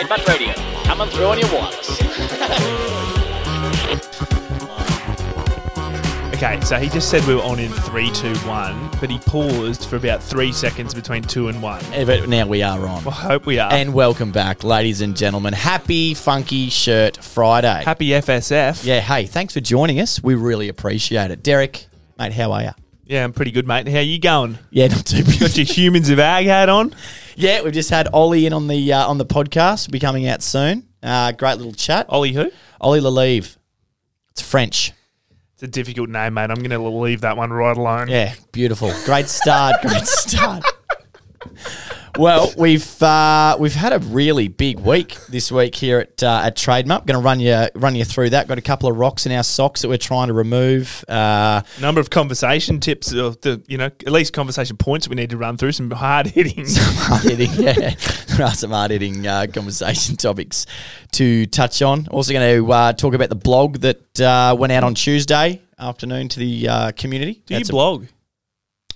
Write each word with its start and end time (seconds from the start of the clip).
TradeMutt 0.00 0.26
Radio, 0.28 0.54
coming 0.84 1.08
through 1.10 1.26
on 1.26 1.38
your 1.38 1.52
wireless. 1.52 2.00
Okay, 6.34 6.58
so 6.62 6.78
he 6.78 6.88
just 6.88 7.10
said 7.10 7.22
we 7.26 7.34
were 7.34 7.42
on 7.42 7.58
in 7.58 7.70
three, 7.70 8.10
two, 8.12 8.34
one, 8.48 8.88
but 8.98 9.10
he 9.10 9.18
paused 9.18 9.84
for 9.84 9.96
about 9.96 10.22
three 10.22 10.52
seconds 10.52 10.94
between 10.94 11.22
two 11.22 11.48
and 11.48 11.62
one. 11.62 11.82
But 12.06 12.30
now 12.30 12.46
we 12.46 12.62
are 12.62 12.80
on. 12.86 13.06
I 13.06 13.10
hope 13.10 13.44
we 13.44 13.58
are. 13.58 13.70
And 13.70 13.92
welcome 13.92 14.32
back, 14.32 14.64
ladies 14.64 15.02
and 15.02 15.14
gentlemen. 15.14 15.52
Happy 15.52 16.14
Funky 16.14 16.70
Shirt 16.70 17.22
Friday. 17.22 17.82
Happy 17.84 18.08
FSF. 18.08 18.86
yeah, 18.86 19.00
hey, 19.00 19.26
thanks 19.26 19.52
for 19.52 19.60
joining 19.60 20.00
us. 20.00 20.22
We 20.22 20.34
really 20.34 20.70
appreciate 20.70 21.30
it. 21.30 21.42
Derek, 21.42 21.88
mate, 22.18 22.32
how 22.32 22.52
are 22.52 22.62
you? 22.62 22.70
Yeah, 23.04 23.24
I'm 23.24 23.34
pretty 23.34 23.50
good, 23.50 23.66
mate. 23.66 23.86
How 23.86 23.98
are 23.98 24.00
you 24.00 24.18
going? 24.18 24.56
Yeah, 24.70 24.86
not 24.86 25.04
too 25.04 25.24
bad. 25.24 25.40
Got 25.40 25.48
bad. 25.50 25.58
your 25.58 25.66
humans 25.66 26.08
of 26.08 26.18
ag 26.20 26.46
hat 26.46 26.70
on? 26.70 26.94
Yeah, 27.40 27.62
we've 27.62 27.72
just 27.72 27.90
had 27.90 28.08
Ollie 28.12 28.46
in 28.46 28.52
on 28.52 28.68
the 28.68 28.92
uh, 28.92 29.06
on 29.06 29.18
the 29.18 29.26
podcast. 29.26 29.88
Will 29.88 29.92
be 29.92 29.98
coming 29.98 30.26
out 30.28 30.42
soon. 30.42 30.86
Uh, 31.02 31.32
great 31.32 31.56
little 31.56 31.72
chat. 31.72 32.06
Ollie 32.08 32.32
who? 32.32 32.50
Ollie 32.80 33.00
Lalive. 33.00 33.56
It's 34.30 34.42
French. 34.42 34.92
It's 35.54 35.62
a 35.62 35.68
difficult 35.68 36.08
name, 36.08 36.34
mate. 36.34 36.50
I'm 36.50 36.56
going 36.56 36.70
to 36.70 36.78
leave 36.78 37.22
that 37.22 37.36
one 37.36 37.52
right 37.52 37.76
alone. 37.76 38.08
Yeah, 38.08 38.34
beautiful. 38.52 38.92
Great 39.04 39.28
start. 39.28 39.82
great 39.82 40.06
start. 40.06 40.64
Well, 42.18 42.52
we've 42.56 43.02
uh, 43.02 43.56
we've 43.58 43.74
had 43.74 43.92
a 43.92 43.98
really 43.98 44.48
big 44.48 44.80
week 44.80 45.16
this 45.28 45.50
week 45.50 45.74
here 45.74 46.00
at 46.00 46.22
uh, 46.22 46.42
at 46.44 46.56
TradeMutt. 46.56 47.06
Going 47.06 47.18
to 47.18 47.24
run 47.24 47.40
you 47.40 47.68
run 47.74 47.94
you 47.94 48.04
through 48.04 48.30
that. 48.30 48.48
Got 48.48 48.58
a 48.58 48.62
couple 48.62 48.90
of 48.90 48.96
rocks 48.96 49.26
in 49.26 49.32
our 49.32 49.42
socks 49.42 49.82
that 49.82 49.88
we're 49.88 49.96
trying 49.98 50.28
to 50.28 50.34
remove. 50.34 51.04
Uh, 51.08 51.62
Number 51.80 52.00
of 52.00 52.10
conversation 52.10 52.80
tips, 52.80 53.14
or 53.14 53.30
the 53.30 53.62
you 53.68 53.78
know, 53.78 53.86
at 53.86 54.10
least 54.10 54.32
conversation 54.32 54.76
points 54.76 55.08
we 55.08 55.14
need 55.16 55.30
to 55.30 55.36
run 55.36 55.56
through. 55.56 55.72
Some 55.72 55.90
hard 55.90 56.26
hitting. 56.26 56.66
some 56.66 56.94
hard 56.94 57.22
hitting, 57.22 57.52
yeah, 57.54 57.94
there 58.36 58.46
are 58.46 58.54
some 58.54 58.70
hard 58.70 58.90
hitting 58.90 59.26
uh, 59.26 59.46
conversation 59.52 60.16
topics 60.16 60.66
to 61.12 61.46
touch 61.46 61.80
on. 61.80 62.06
Also, 62.08 62.32
going 62.32 62.64
to 62.64 62.72
uh, 62.72 62.92
talk 62.92 63.14
about 63.14 63.28
the 63.28 63.34
blog 63.36 63.78
that 63.78 64.20
uh, 64.20 64.54
went 64.58 64.72
out 64.72 64.84
on 64.84 64.94
Tuesday 64.94 65.62
afternoon 65.78 66.28
to 66.28 66.38
the 66.38 66.68
uh, 66.68 66.92
community. 66.92 67.42
Do 67.46 67.54
you 67.54 67.60
That's 67.60 67.70
a- 67.70 67.72
blog? 67.72 68.06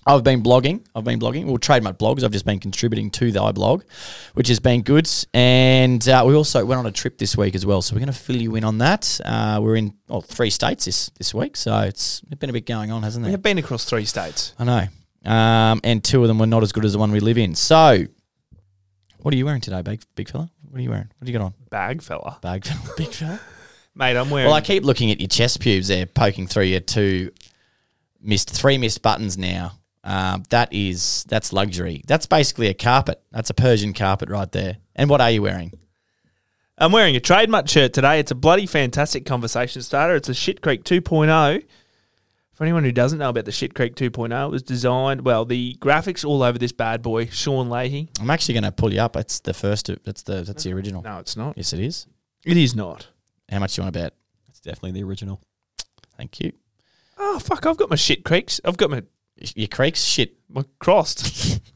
I've 0.07 0.23
been 0.23 0.43
blogging. 0.43 0.85
I've 0.95 1.05
been 1.05 1.19
blogging. 1.19 1.47
Well, 1.47 1.59
TradeMutt 1.59 1.99
blogs. 1.99 2.25
I've 2.25 2.31
just 2.31 2.45
been 2.45 2.61
contributing 2.61 3.11
to 3.13 3.33
the 3.33 3.41
iBlog, 3.41 3.83
which 4.35 4.49
has 4.49 4.61
been 4.61 4.83
good. 4.83 5.09
And 5.33 6.07
uh, 6.09 6.25
we 6.27 6.35
also 6.35 6.65
went 6.65 6.79
on 6.79 6.87
a 6.87 6.93
trip 6.93 7.19
this 7.19 7.37
week 7.37 7.55
as 7.55 7.65
well. 7.65 7.81
So 7.83 7.95
we're 7.95 8.01
going 8.01 8.13
to 8.13 8.19
fill 8.19 8.37
you 8.37 8.55
in 8.57 8.65
on 8.65 8.79
that. 8.79 9.21
Uh, 9.25 9.61
we're 9.63 9.77
in 9.77 9.95
well, 10.09 10.21
three 10.21 10.51
states 10.51 10.85
this, 10.85 11.11
this 11.17 11.33
week. 11.33 11.57
So 11.57 11.79
it's 11.81 12.21
been 12.21 12.51
a 12.51 12.53
bit 12.53 12.67
going 12.67 12.91
on, 12.91 13.03
hasn't 13.03 13.25
it? 13.25 13.29
We 13.29 13.33
have 13.33 13.43
been 13.43 13.59
across 13.59 13.85
three 13.85 14.05
states. 14.05 14.55
I 14.59 14.65
know. 14.65 14.87
Um, 15.25 15.81
and 15.85 16.05
two 16.05 16.21
of 16.21 16.29
them 16.29 16.39
were 16.39 16.47
not 16.47 16.63
as 16.63 16.73
good 16.73 16.85
as 16.85 16.93
the 16.93 16.99
one 16.99 17.11
we 17.11 17.21
live 17.21 17.39
in. 17.39 17.55
So 17.55 18.05
what 19.19 19.33
are 19.33 19.37
you 19.39 19.47
wearing 19.47 19.63
today, 19.63 19.81
big, 19.81 20.03
big 20.17 20.29
fella? 20.29 20.51
What 20.69 20.81
are 20.81 20.83
you 20.83 20.91
wearing? 20.91 21.09
What 21.17 21.25
do 21.25 21.33
you 21.33 21.39
got 21.39 21.45
on? 21.47 21.55
Bag 21.71 22.03
fella. 22.03 22.39
Bag 22.43 22.67
fella? 22.67 22.95
Big 22.99 23.09
fella? 23.09 23.41
Mate, 23.95 24.17
I'm 24.17 24.29
wearing. 24.29 24.49
Well, 24.49 24.57
I 24.57 24.61
keep 24.61 24.83
looking 24.83 25.13
at 25.13 25.21
your 25.21 25.29
chest 25.29 25.61
pubes 25.61 25.89
there, 25.89 26.05
poking 26.05 26.47
through 26.49 26.65
your 26.65 26.81
two 26.81 27.31
missed 28.21 28.51
three 28.51 28.77
missed 28.77 29.01
buttons 29.01 29.39
now. 29.39 29.73
Um, 30.05 30.45
that 30.51 30.73
is 30.73 31.25
that's 31.29 31.53
luxury. 31.53 32.03
That's 32.07 32.27
basically 32.27 32.69
a 32.69 32.75
carpet. 32.75 33.23
That's 33.33 33.51
a 33.51 33.55
Persian 33.55 33.95
carpet 33.95 34.29
right 34.29 34.51
there. 34.53 34.77
And 34.95 35.09
what 35.09 35.21
are 35.21 35.31
you 35.31 35.43
wearing? 35.43 35.73
I'm 36.77 36.93
wearing 36.93 37.17
a 37.17 37.21
TradeMutt 37.21 37.69
shirt 37.69 37.93
today. 37.93 38.19
It's 38.19 38.31
a 38.33 38.35
bloody 38.35 38.67
fantastic 38.67 39.25
conversation 39.25 39.81
starter. 39.81 40.17
It's 40.17 40.29
a 40.29 40.35
Shit 40.35 40.61
Creek 40.61 40.85
2.0. 40.85 41.65
For 42.53 42.65
anyone 42.65 42.85
who 42.85 42.93
doesn't 42.93 43.19
know 43.19 43.31
about 43.31 43.47
the 43.47 43.53
Shit 43.53 43.75
Creek 43.75 43.97
2.0, 43.97 44.47
it 44.47 44.51
was 44.51 44.63
designed, 44.63 45.25
well, 45.25 45.45
the 45.45 45.77
graphics 45.81 46.25
all 46.25 46.43
over 46.43 46.59
this 46.59 46.73
bad 46.73 47.03
boy, 47.03 47.27
Sean 47.27 47.69
Leahy. 47.69 48.09
I'm 48.21 48.31
actually 48.31 48.55
going 48.55 48.65
to 48.65 48.73
pull 48.73 48.93
you 48.93 49.01
up. 49.01 49.17
It's 49.17 49.41
the 49.41 49.55
first. 49.55 49.91
That's 50.05 50.23
the 50.23 50.43
that's 50.43 50.65
the 50.65 50.73
original. 50.73 51.03
No, 51.03 51.19
it's 51.19 51.37
not. 51.37 51.57
Yes, 51.57 51.73
it 51.73 51.81
is. 51.81 52.07
It 52.45 52.57
is 52.57 52.75
not. 52.75 53.09
How 53.51 53.59
much 53.59 53.75
do 53.75 53.81
you 53.81 53.85
want 53.85 53.95
to 53.95 54.01
bet? 54.01 54.15
It's 54.49 54.61
definitely 54.61 54.93
the 54.93 55.05
original. 55.05 55.41
Thank 56.17 56.41
you. 56.41 56.53
Oh, 57.19 57.39
fuck, 57.39 57.67
I've 57.67 57.77
got 57.77 57.91
my 57.91 57.97
Shit 57.97 58.25
Creeks. 58.25 58.61
I've 58.65 58.77
got 58.77 58.91
my, 58.91 59.03
Your 59.55 59.69
creeks, 59.69 60.03
shit. 60.03 60.37
my 60.49 60.65
crossed. 60.79 61.61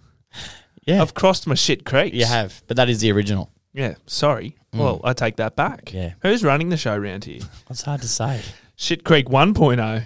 Yeah, 0.86 1.02
I've 1.02 1.12
crossed 1.12 1.46
my 1.46 1.54
Shit 1.54 1.84
Creeks. 1.84 2.16
you 2.16 2.24
have, 2.24 2.62
but 2.66 2.78
that 2.78 2.88
is 2.88 3.00
the 3.00 3.12
original. 3.12 3.52
Yeah, 3.74 3.96
sorry. 4.06 4.56
Well, 4.72 5.02
I 5.04 5.12
take 5.12 5.36
that 5.36 5.54
back. 5.54 5.92
Yeah. 5.92 6.14
Who's 6.22 6.42
running 6.42 6.70
the 6.70 6.78
show 6.78 6.94
around 6.94 7.24
here? 7.24 7.40
It's 7.68 7.82
hard 7.82 8.00
to 8.00 8.08
say. 8.08 8.40
Shit 8.74 9.04
Creek 9.04 9.26
1.0. 9.26 10.04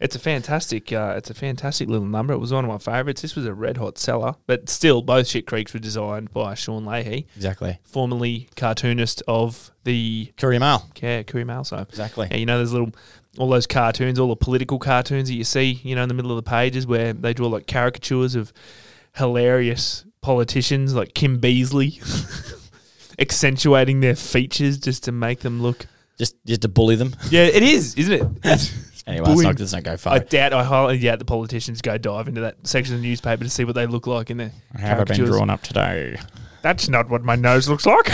It's 0.00 0.16
a 0.16 0.18
fantastic, 0.18 0.92
uh, 0.94 1.14
it's 1.18 1.28
a 1.28 1.34
fantastic 1.34 1.90
little 1.90 2.06
number. 2.06 2.32
It 2.32 2.38
was 2.38 2.54
one 2.54 2.64
of 2.64 2.70
my 2.70 2.78
favourites. 2.78 3.20
This 3.20 3.36
was 3.36 3.44
a 3.44 3.52
red 3.52 3.76
hot 3.76 3.98
seller, 3.98 4.34
but 4.46 4.70
still, 4.70 5.02
both 5.02 5.26
Shit 5.28 5.46
Creeks 5.46 5.74
were 5.74 5.80
designed 5.80 6.32
by 6.32 6.54
Sean 6.54 6.86
Leahy, 6.86 7.26
Exactly. 7.36 7.78
formerly 7.84 8.48
cartoonist 8.56 9.22
of 9.28 9.72
the 9.84 10.32
Courier 10.38 10.60
Mail. 10.60 10.88
yeah, 11.02 11.22
Courier 11.22 11.44
Mail. 11.44 11.64
So 11.64 11.76
Exactly. 11.78 12.28
yeah, 12.30 12.38
you 12.38 12.46
know, 12.46 12.56
there's 12.56 12.72
little 12.72 12.92
all 13.38 13.48
those 13.48 13.66
cartoons, 13.66 14.18
all 14.18 14.28
the 14.28 14.36
political 14.36 14.78
cartoons 14.78 15.28
that 15.28 15.34
you 15.34 15.44
see, 15.44 15.80
you 15.82 15.94
know, 15.96 16.02
in 16.02 16.08
the 16.08 16.14
middle 16.14 16.30
of 16.30 16.36
the 16.44 16.48
pages 16.48 16.86
where 16.86 17.12
they 17.12 17.34
draw 17.34 17.48
like 17.48 17.66
caricatures 17.66 18.34
of 18.34 18.52
hilarious 19.16 20.04
politicians 20.20 20.94
like 20.94 21.14
Kim 21.14 21.40
Beazley, 21.40 22.00
accentuating 23.18 24.00
their 24.00 24.14
features 24.16 24.78
just 24.78 25.04
to 25.04 25.12
make 25.12 25.40
them 25.40 25.62
look. 25.62 25.86
Just 26.18 26.36
just 26.46 26.62
to 26.62 26.68
bully 26.68 26.94
them. 26.96 27.14
Yeah, 27.30 27.42
it 27.42 27.62
is, 27.62 27.94
isn't 27.96 28.12
it? 28.12 28.22
It's- 28.44 28.90
Anyway, 29.06 29.26
bullying. 29.26 29.54
not, 29.54 29.72
not 29.72 29.82
go 29.82 29.96
far. 29.98 30.14
I 30.14 30.18
doubt, 30.20 30.54
I 30.54 30.64
highly 30.64 30.98
doubt 30.98 31.18
the 31.18 31.26
politicians 31.26 31.82
go 31.82 31.98
dive 31.98 32.26
into 32.26 32.40
that 32.40 32.66
section 32.66 32.94
of 32.94 33.02
the 33.02 33.06
newspaper 33.06 33.44
to 33.44 33.50
see 33.50 33.62
what 33.64 33.74
they 33.74 33.84
look 33.86 34.06
like 34.06 34.30
in 34.30 34.38
there. 34.38 34.52
Have 34.78 34.98
I 35.00 35.04
been 35.04 35.26
drawn 35.26 35.50
up 35.50 35.60
today? 35.60 36.16
That's 36.62 36.88
not 36.88 37.10
what 37.10 37.22
my 37.22 37.36
nose 37.36 37.68
looks 37.68 37.84
like. 37.84 38.08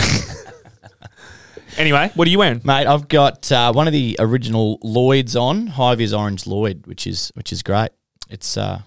Anyway, 1.77 2.11
what 2.15 2.27
are 2.27 2.31
you 2.31 2.39
wearing? 2.39 2.61
Mate, 2.63 2.87
I've 2.87 3.07
got 3.07 3.51
uh, 3.51 3.71
one 3.73 3.87
of 3.87 3.93
the 3.93 4.15
original 4.19 4.79
Lloyds 4.83 5.35
on, 5.35 5.67
vis 5.97 6.13
orange 6.13 6.45
Lloyd, 6.47 6.85
which 6.87 7.05
is 7.07 7.31
which 7.35 7.51
is 7.51 7.63
great. 7.63 7.89
It's 8.29 8.57
uh 8.57 8.81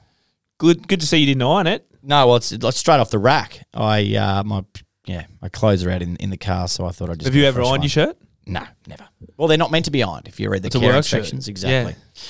Good, 0.59 0.87
good 0.87 1.01
to 1.01 1.07
see 1.07 1.19
you 1.19 1.27
didn't 1.27 1.43
iron 1.43 1.67
it. 1.67 1.85
no, 2.03 2.27
well, 2.29 2.37
it's, 2.37 2.53
it's 2.53 2.79
straight 2.79 3.01
off 3.01 3.11
the 3.11 3.19
rack. 3.19 3.67
I 3.75 4.15
uh 4.17 4.43
my 4.45 4.65
yeah, 5.07 5.27
my 5.43 5.49
clothes 5.49 5.85
are 5.85 5.91
out 5.91 6.01
in, 6.03 6.17
in 6.17 6.31
the 6.31 6.37
car, 6.39 6.69
so 6.69 6.87
I 6.87 6.91
thought 6.91 7.11
I'd 7.11 7.19
just. 7.19 7.27
Have 7.27 7.35
you 7.35 7.45
ever 7.45 7.61
ironed 7.61 7.71
one. 7.71 7.83
your 7.83 7.89
shirt? 7.91 8.17
No, 8.47 8.63
never. 8.87 9.07
Well, 9.37 9.49
they're 9.49 9.59
not 9.59 9.71
meant 9.71 9.87
to 9.87 9.91
be 9.91 10.03
ironed. 10.03 10.29
If 10.29 10.39
you 10.41 10.49
read 10.51 10.63
the 10.63 10.69
It's 10.69 10.77
care 10.77 10.85
work 10.85 11.05
shirt. 11.05 11.21
instructions, 11.21 11.49
exactly. 11.49 11.93
Yeah. 11.93 12.23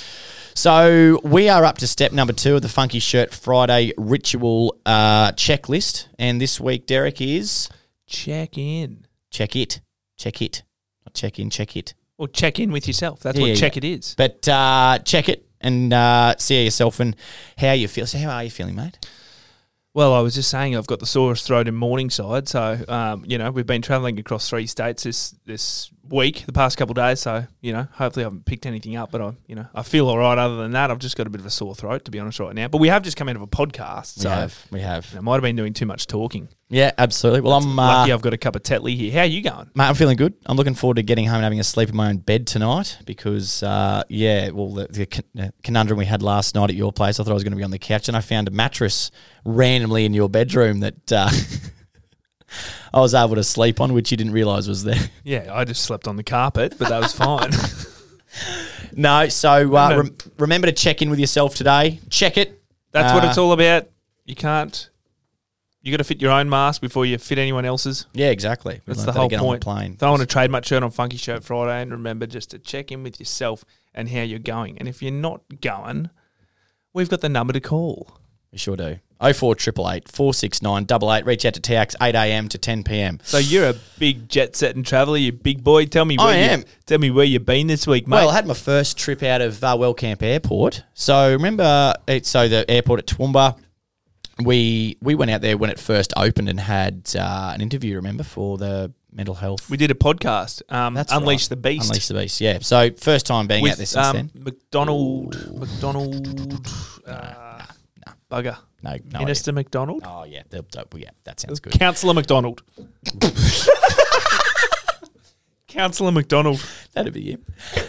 So 0.54 1.20
we 1.24 1.48
are 1.48 1.64
up 1.64 1.78
to 1.78 1.86
step 1.86 2.12
number 2.12 2.32
two 2.32 2.54
of 2.56 2.62
the 2.62 2.68
Funky 2.68 3.00
Shirt 3.00 3.34
Friday 3.34 3.92
ritual 3.98 4.76
uh, 4.86 5.32
checklist, 5.32 6.06
and 6.18 6.40
this 6.40 6.60
week, 6.60 6.86
Derek 6.86 7.20
is 7.20 7.68
Check 8.06 8.56
in. 8.56 9.06
check 9.30 9.56
it, 9.56 9.80
check 10.24 10.40
it, 10.40 10.62
not 11.04 11.14
check 11.14 11.38
in, 11.38 11.50
check 11.50 11.76
it. 11.76 11.94
Or 12.16 12.28
check 12.28 12.58
in 12.58 12.72
with 12.72 12.86
yourself. 12.86 13.20
That's 13.20 13.36
Yeah, 13.36 13.42
what 13.42 13.48
yeah, 13.50 13.54
check 13.56 13.76
it 13.76 13.84
is. 13.84 14.14
But 14.16 14.48
uh, 14.48 14.98
check 15.04 15.28
it 15.28 15.46
and 15.60 15.92
uh, 15.92 16.34
see 16.38 16.64
yourself 16.64 17.00
and 17.00 17.16
how 17.58 17.72
you 17.72 17.88
feel. 17.88 18.06
So, 18.06 18.18
how 18.18 18.30
are 18.30 18.44
you 18.44 18.50
feeling, 18.50 18.76
mate? 18.76 18.98
Well, 19.92 20.14
I 20.14 20.20
was 20.20 20.34
just 20.34 20.50
saying 20.50 20.76
I've 20.76 20.86
got 20.86 21.00
the 21.00 21.06
sorest 21.06 21.46
throat 21.46 21.68
in 21.68 21.74
Morningside, 21.74 22.48
so 22.48 22.82
um, 22.88 23.24
you 23.26 23.36
know 23.38 23.50
we've 23.50 23.66
been 23.66 23.82
travelling 23.82 24.18
across 24.18 24.48
three 24.48 24.66
states 24.66 25.02
this 25.02 25.34
this 25.44 25.90
week, 26.08 26.46
the 26.46 26.52
past 26.52 26.76
couple 26.76 26.94
days. 26.94 27.20
So 27.20 27.46
you 27.60 27.72
know, 27.72 27.86
hopefully 27.92 28.24
I 28.24 28.26
haven't 28.26 28.44
picked 28.44 28.66
anything 28.66 28.96
up, 28.96 29.10
but 29.10 29.20
I 29.20 29.32
you 29.46 29.54
know 29.54 29.66
I 29.74 29.82
feel 29.82 30.08
all 30.08 30.18
right. 30.18 30.36
Other 30.38 30.56
than 30.56 30.72
that, 30.72 30.90
I've 30.90 30.98
just 30.98 31.16
got 31.16 31.26
a 31.26 31.30
bit 31.30 31.40
of 31.40 31.46
a 31.46 31.50
sore 31.50 31.74
throat 31.74 32.04
to 32.04 32.10
be 32.10 32.18
honest 32.18 32.40
right 32.40 32.54
now. 32.54 32.68
But 32.68 32.78
we 32.78 32.88
have 32.88 33.02
just 33.02 33.16
come 33.16 33.28
out 33.28 33.36
of 33.36 33.42
a 33.42 33.46
podcast, 33.46 34.18
so 34.20 34.28
we 34.28 34.34
have, 34.34 34.66
we 34.72 34.80
have. 34.80 35.16
I 35.16 35.20
might 35.20 35.34
have 35.34 35.42
been 35.42 35.56
doing 35.56 35.72
too 35.72 35.86
much 35.86 36.06
talking. 36.06 36.48
Yeah, 36.70 36.90
absolutely. 36.98 37.42
Well, 37.42 37.52
I'm 37.52 37.78
uh, 37.78 37.86
Lucky 37.86 38.12
I've 38.12 38.22
got 38.22 38.32
a 38.32 38.38
cup 38.38 38.56
of 38.56 38.62
Tetley 38.62 38.96
here. 38.96 39.12
How 39.12 39.20
are 39.20 39.26
you 39.26 39.42
going? 39.42 39.70
Mate, 39.74 39.84
I'm 39.84 39.94
feeling 39.94 40.16
good. 40.16 40.34
I'm 40.46 40.56
looking 40.56 40.74
forward 40.74 40.96
to 40.96 41.02
getting 41.02 41.26
home 41.26 41.36
and 41.36 41.44
having 41.44 41.60
a 41.60 41.64
sleep 41.64 41.88
in 41.88 41.94
my 41.94 42.08
own 42.08 42.16
bed 42.16 42.46
tonight 42.46 42.98
because, 43.04 43.62
uh, 43.62 44.02
yeah, 44.08 44.50
well, 44.50 44.72
the, 44.72 44.86
the 44.88 45.06
con- 45.06 45.24
uh, 45.38 45.48
conundrum 45.62 45.98
we 45.98 46.06
had 46.06 46.22
last 46.22 46.54
night 46.54 46.70
at 46.70 46.76
your 46.76 46.92
place, 46.92 47.20
I 47.20 47.22
thought 47.22 47.30
I 47.30 47.34
was 47.34 47.44
going 47.44 47.52
to 47.52 47.56
be 47.56 47.62
on 47.62 47.70
the 47.70 47.78
couch 47.78 48.08
and 48.08 48.16
I 48.16 48.20
found 48.20 48.48
a 48.48 48.50
mattress 48.50 49.10
randomly 49.44 50.04
in 50.04 50.14
your 50.14 50.28
bedroom 50.28 50.80
that 50.80 51.12
uh, 51.12 51.30
I 52.94 53.00
was 53.00 53.12
able 53.12 53.34
to 53.34 53.42
sleep 53.44 53.80
on, 53.80 53.92
which 53.92 54.10
you 54.12 54.16
didn't 54.16 54.32
realise 54.32 54.68
was 54.68 54.84
there. 54.84 55.10
Yeah, 55.24 55.50
I 55.52 55.64
just 55.64 55.82
slept 55.82 56.06
on 56.06 56.16
the 56.16 56.22
carpet, 56.22 56.76
but 56.78 56.88
that 56.88 57.00
was 57.00 57.12
fine. 57.12 57.50
No, 58.96 59.28
so 59.28 59.74
uh, 59.76 59.96
rem- 59.96 60.16
remember 60.38 60.66
to 60.68 60.72
check 60.72 61.02
in 61.02 61.10
with 61.10 61.18
yourself 61.18 61.54
today. 61.56 61.98
Check 62.10 62.36
it. 62.38 62.62
That's 62.92 63.12
what 63.12 63.24
Uh, 63.24 63.28
it's 63.28 63.38
all 63.38 63.50
about. 63.52 63.88
You 64.24 64.36
can't. 64.36 64.88
You 65.82 65.90
got 65.90 65.96
to 65.98 66.04
fit 66.04 66.22
your 66.22 66.30
own 66.30 66.48
mask 66.48 66.80
before 66.80 67.04
you 67.04 67.18
fit 67.18 67.36
anyone 67.38 67.64
else's. 67.64 68.06
Yeah, 68.12 68.30
exactly. 68.30 68.74
We 68.86 68.92
That's 68.94 69.00
the 69.04 69.12
that 69.12 69.18
whole 69.18 69.28
point. 69.28 69.60
The 69.60 69.64
plane. 69.64 69.96
Throw 69.96 70.12
on 70.14 70.20
a 70.20 70.26
TradeMutt 70.26 70.64
shirt 70.64 70.82
on 70.84 70.90
Funky 70.92 71.16
Shirt 71.16 71.42
Friday, 71.42 71.82
and 71.82 71.90
remember 71.90 72.26
just 72.26 72.50
to 72.52 72.58
check 72.58 72.92
in 72.92 73.02
with 73.02 73.18
yourself 73.18 73.64
and 73.94 74.08
how 74.08 74.22
you're 74.22 74.38
going. 74.38 74.78
And 74.78 74.86
if 74.88 75.02
you're 75.02 75.10
not 75.12 75.42
going, 75.60 76.10
we've 76.92 77.08
got 77.10 77.20
the 77.20 77.28
number 77.28 77.52
to 77.52 77.60
call. 77.60 78.18
We 78.52 78.58
sure 78.58 78.76
do. 78.76 78.98
0488 79.20 80.08
469 80.08 80.86
88. 80.90 81.26
Reach 81.26 81.44
out 81.44 81.54
to 81.54 81.60
TIACS 81.60 81.94
8 82.00 82.14
a.m. 82.14 82.48
to 82.48 82.58
10 82.58 82.84
p.m. 82.84 83.20
So 83.22 83.38
you're 83.38 83.68
a 83.68 83.74
big 83.98 84.28
jet 84.28 84.56
setting 84.56 84.82
traveller, 84.82 85.18
you 85.18 85.32
big 85.32 85.64
boy. 85.64 85.86
Tell 85.86 86.04
me 86.04 86.16
where 86.16 86.28
I 86.28 86.36
you, 86.36 86.44
am. 86.44 86.64
Tell 86.86 86.98
me 86.98 87.10
where 87.10 87.24
you've 87.24 87.46
been 87.46 87.66
this 87.66 87.86
week, 87.86 88.06
mate. 88.06 88.16
Well, 88.16 88.30
I 88.30 88.34
had 88.34 88.46
my 88.46 88.54
first 88.54 88.98
trip 88.98 89.22
out 89.22 89.40
of 89.40 89.62
uh, 89.62 89.76
Wellcamp 89.76 90.22
Airport. 90.22 90.84
So 90.94 91.32
remember, 91.32 91.94
it, 92.06 92.26
so 92.26 92.48
the 92.48 92.68
airport 92.70 93.00
at 93.00 93.06
Toowoomba, 93.06 93.58
we 94.42 94.96
we 95.00 95.14
went 95.14 95.30
out 95.30 95.40
there 95.40 95.56
when 95.56 95.70
it 95.70 95.78
first 95.78 96.12
opened 96.16 96.48
and 96.48 96.58
had 96.58 97.10
uh, 97.16 97.52
an 97.54 97.60
interview. 97.60 97.96
Remember 97.96 98.24
for 98.24 98.58
the 98.58 98.92
mental 99.14 99.34
health. 99.34 99.70
We 99.70 99.76
did 99.76 99.90
a 99.90 99.94
podcast, 99.94 100.62
um, 100.72 100.94
That's 100.94 101.12
Unleash 101.12 101.44
right. 101.44 101.48
the 101.50 101.56
Beast. 101.56 101.90
Unleash 101.90 102.08
the 102.08 102.14
Beast. 102.14 102.40
Yeah. 102.40 102.58
So 102.60 102.90
first 102.90 103.26
time 103.26 103.46
being 103.46 103.62
out 103.68 103.76
there 103.76 103.82
with 103.82 103.88
since 103.88 104.06
um, 104.06 104.16
then. 104.16 104.30
McDonald, 104.34 105.58
McDonald, 105.58 106.66
uh, 107.06 107.62
bugger, 108.30 108.58
No, 108.84 108.90
no. 108.90 108.96
idea. 108.96 109.18
Minister 109.20 109.52
McDonald, 109.52 110.02
Oh 110.06 110.24
yeah, 110.24 110.42
they'll- 110.50 110.64
they'll- 110.72 110.86
yeah, 111.00 111.10
that 111.24 111.40
sounds 111.40 111.58
good. 111.60 111.72
Councillor 111.72 112.14
McDonald, 112.14 112.62
Councillor 115.68 116.12
McDonald. 116.12 116.64
That'd 116.92 117.12
be 117.12 117.32
him. 117.32 117.44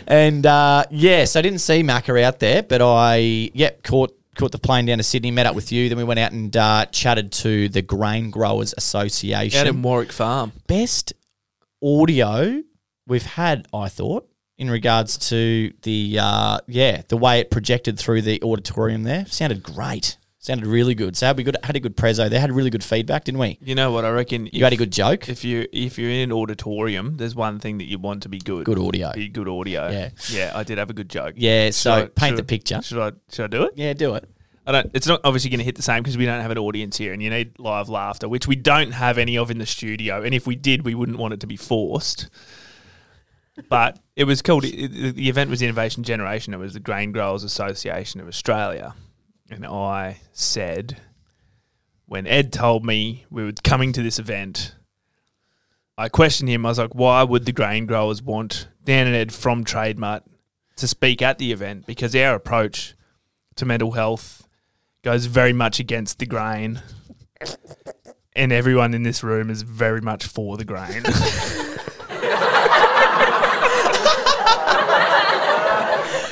And 0.07 0.45
uh, 0.45 0.85
yes, 0.89 1.35
I 1.35 1.41
didn't 1.41 1.59
see 1.59 1.83
Macca 1.83 2.21
out 2.23 2.39
there, 2.39 2.63
but 2.63 2.81
I 2.81 3.51
yeah 3.53 3.71
caught 3.83 4.17
caught 4.35 4.51
the 4.51 4.57
plane 4.57 4.85
down 4.85 4.97
to 4.97 5.03
Sydney, 5.03 5.31
met 5.31 5.45
up 5.45 5.55
with 5.55 5.71
you. 5.71 5.87
Then 5.89 5.97
we 5.97 6.03
went 6.03 6.19
out 6.19 6.31
and 6.31 6.55
uh, 6.57 6.85
chatted 6.87 7.31
to 7.33 7.69
the 7.69 7.81
Grain 7.81 8.31
Growers 8.31 8.73
Association. 8.77 9.59
Out 9.59 9.67
in 9.67 9.81
Warwick 9.81 10.11
Farm. 10.11 10.51
Best 10.67 11.13
audio 11.83 12.61
we've 13.07 13.25
had, 13.25 13.67
I 13.73 13.87
thought, 13.89 14.27
in 14.57 14.69
regards 14.71 15.17
to 15.29 15.71
the 15.83 16.17
uh, 16.19 16.59
yeah 16.67 17.03
the 17.07 17.17
way 17.17 17.39
it 17.39 17.51
projected 17.51 17.99
through 17.99 18.23
the 18.23 18.41
auditorium 18.41 19.03
there. 19.03 19.25
Sounded 19.27 19.61
great. 19.61 20.17
Sounded 20.45 20.67
really 20.67 20.93
good. 20.93 21.17
So 21.17 21.33
we 21.33 21.41
good 21.41 21.57
had 21.63 21.75
a 21.75 21.79
good 21.79 21.97
prezzo. 21.97 22.29
They 22.29 22.37
had 22.37 22.51
really 22.51 22.69
good 22.69 22.83
feedback, 22.83 23.23
didn't 23.23 23.39
we? 23.39 23.57
You 23.63 23.73
know 23.73 23.91
what 23.91 24.05
I 24.05 24.11
reckon? 24.11 24.47
You 24.53 24.63
had 24.63 24.73
a 24.73 24.77
good 24.77 24.91
joke. 24.91 25.27
If 25.27 25.43
you 25.43 25.65
if 25.71 25.97
you're 25.97 26.11
in 26.11 26.19
an 26.19 26.31
auditorium, 26.31 27.17
there's 27.17 27.33
one 27.33 27.57
thing 27.57 27.79
that 27.79 27.85
you 27.85 27.97
want 27.97 28.21
to 28.23 28.29
be 28.29 28.37
good. 28.37 28.63
Good 28.63 28.77
audio. 28.77 29.11
Be 29.15 29.27
good 29.27 29.47
audio. 29.47 29.89
Yeah. 29.89 30.09
yeah. 30.29 30.51
I 30.53 30.61
did 30.61 30.77
have 30.77 30.91
a 30.91 30.93
good 30.93 31.09
joke. 31.09 31.33
Yeah, 31.35 31.65
Should 31.69 31.73
so 31.73 31.91
I- 31.93 32.05
paint 32.05 32.35
the 32.35 32.43
I- 32.43 32.45
picture. 32.45 32.79
Should 32.83 32.99
I 32.99 33.13
should 33.31 33.45
I 33.45 33.47
do 33.57 33.63
it? 33.63 33.71
Yeah, 33.75 33.93
do 33.93 34.13
it. 34.13 34.29
I 34.67 34.71
don't. 34.71 34.91
It's 34.93 35.07
not 35.07 35.21
obviously 35.23 35.49
going 35.49 35.57
to 35.61 35.63
hit 35.65 35.77
the 35.77 35.81
same 35.81 36.03
because 36.03 36.15
we 36.15 36.27
don't 36.27 36.41
have 36.41 36.51
an 36.51 36.59
audience 36.59 36.95
here, 36.97 37.11
and 37.11 37.23
you 37.23 37.31
need 37.31 37.57
live 37.57 37.89
laughter, 37.89 38.29
which 38.29 38.45
we 38.47 38.55
don't 38.55 38.91
have 38.91 39.17
any 39.17 39.39
of 39.39 39.49
in 39.49 39.57
the 39.57 39.65
studio. 39.65 40.21
And 40.21 40.35
if 40.35 40.45
we 40.45 40.55
did, 40.55 40.85
we 40.85 40.93
wouldn't 40.93 41.17
want 41.17 41.33
it 41.33 41.39
to 41.39 41.47
be 41.47 41.57
forced. 41.57 42.29
But 43.67 43.97
it 44.15 44.25
was 44.25 44.43
called. 44.43 44.63
It- 44.65 45.15
the 45.15 45.27
event 45.27 45.49
was 45.49 45.63
Innovation 45.63 46.03
Generation. 46.03 46.53
It 46.53 46.57
was 46.57 46.73
the 46.73 46.79
Grain 46.79 47.11
Growers 47.11 47.43
Association 47.43 48.21
of 48.21 48.27
Australia, 48.27 48.93
and 49.49 49.65
I 49.65 50.21
said, 50.31 50.97
when 52.05 52.27
Ed 52.27 52.51
told 52.53 52.85
me 52.85 53.25
we 53.29 53.43
were 53.43 53.53
coming 53.63 53.93
to 53.93 54.01
this 54.01 54.19
event, 54.19 54.75
I 55.97 56.09
questioned 56.09 56.49
him. 56.49 56.65
I 56.65 56.69
was 56.69 56.79
like, 56.79 56.93
why 56.95 57.23
would 57.23 57.45
the 57.45 57.51
grain 57.51 57.85
growers 57.85 58.21
want 58.21 58.67
Dan 58.83 59.07
and 59.07 59.15
Ed 59.15 59.33
from 59.33 59.63
TradeMutt 59.63 60.23
to 60.77 60.87
speak 60.87 61.21
at 61.21 61.37
the 61.37 61.51
event? 61.51 61.85
Because 61.85 62.15
our 62.15 62.35
approach 62.35 62.95
to 63.55 63.65
mental 63.65 63.91
health 63.91 64.47
goes 65.03 65.25
very 65.25 65.53
much 65.53 65.79
against 65.79 66.19
the 66.19 66.25
grain. 66.25 66.81
And 68.35 68.51
everyone 68.51 68.93
in 68.93 69.03
this 69.03 69.23
room 69.23 69.49
is 69.49 69.61
very 69.61 70.01
much 70.01 70.25
for 70.25 70.57
the 70.57 70.65
grain. 70.65 71.03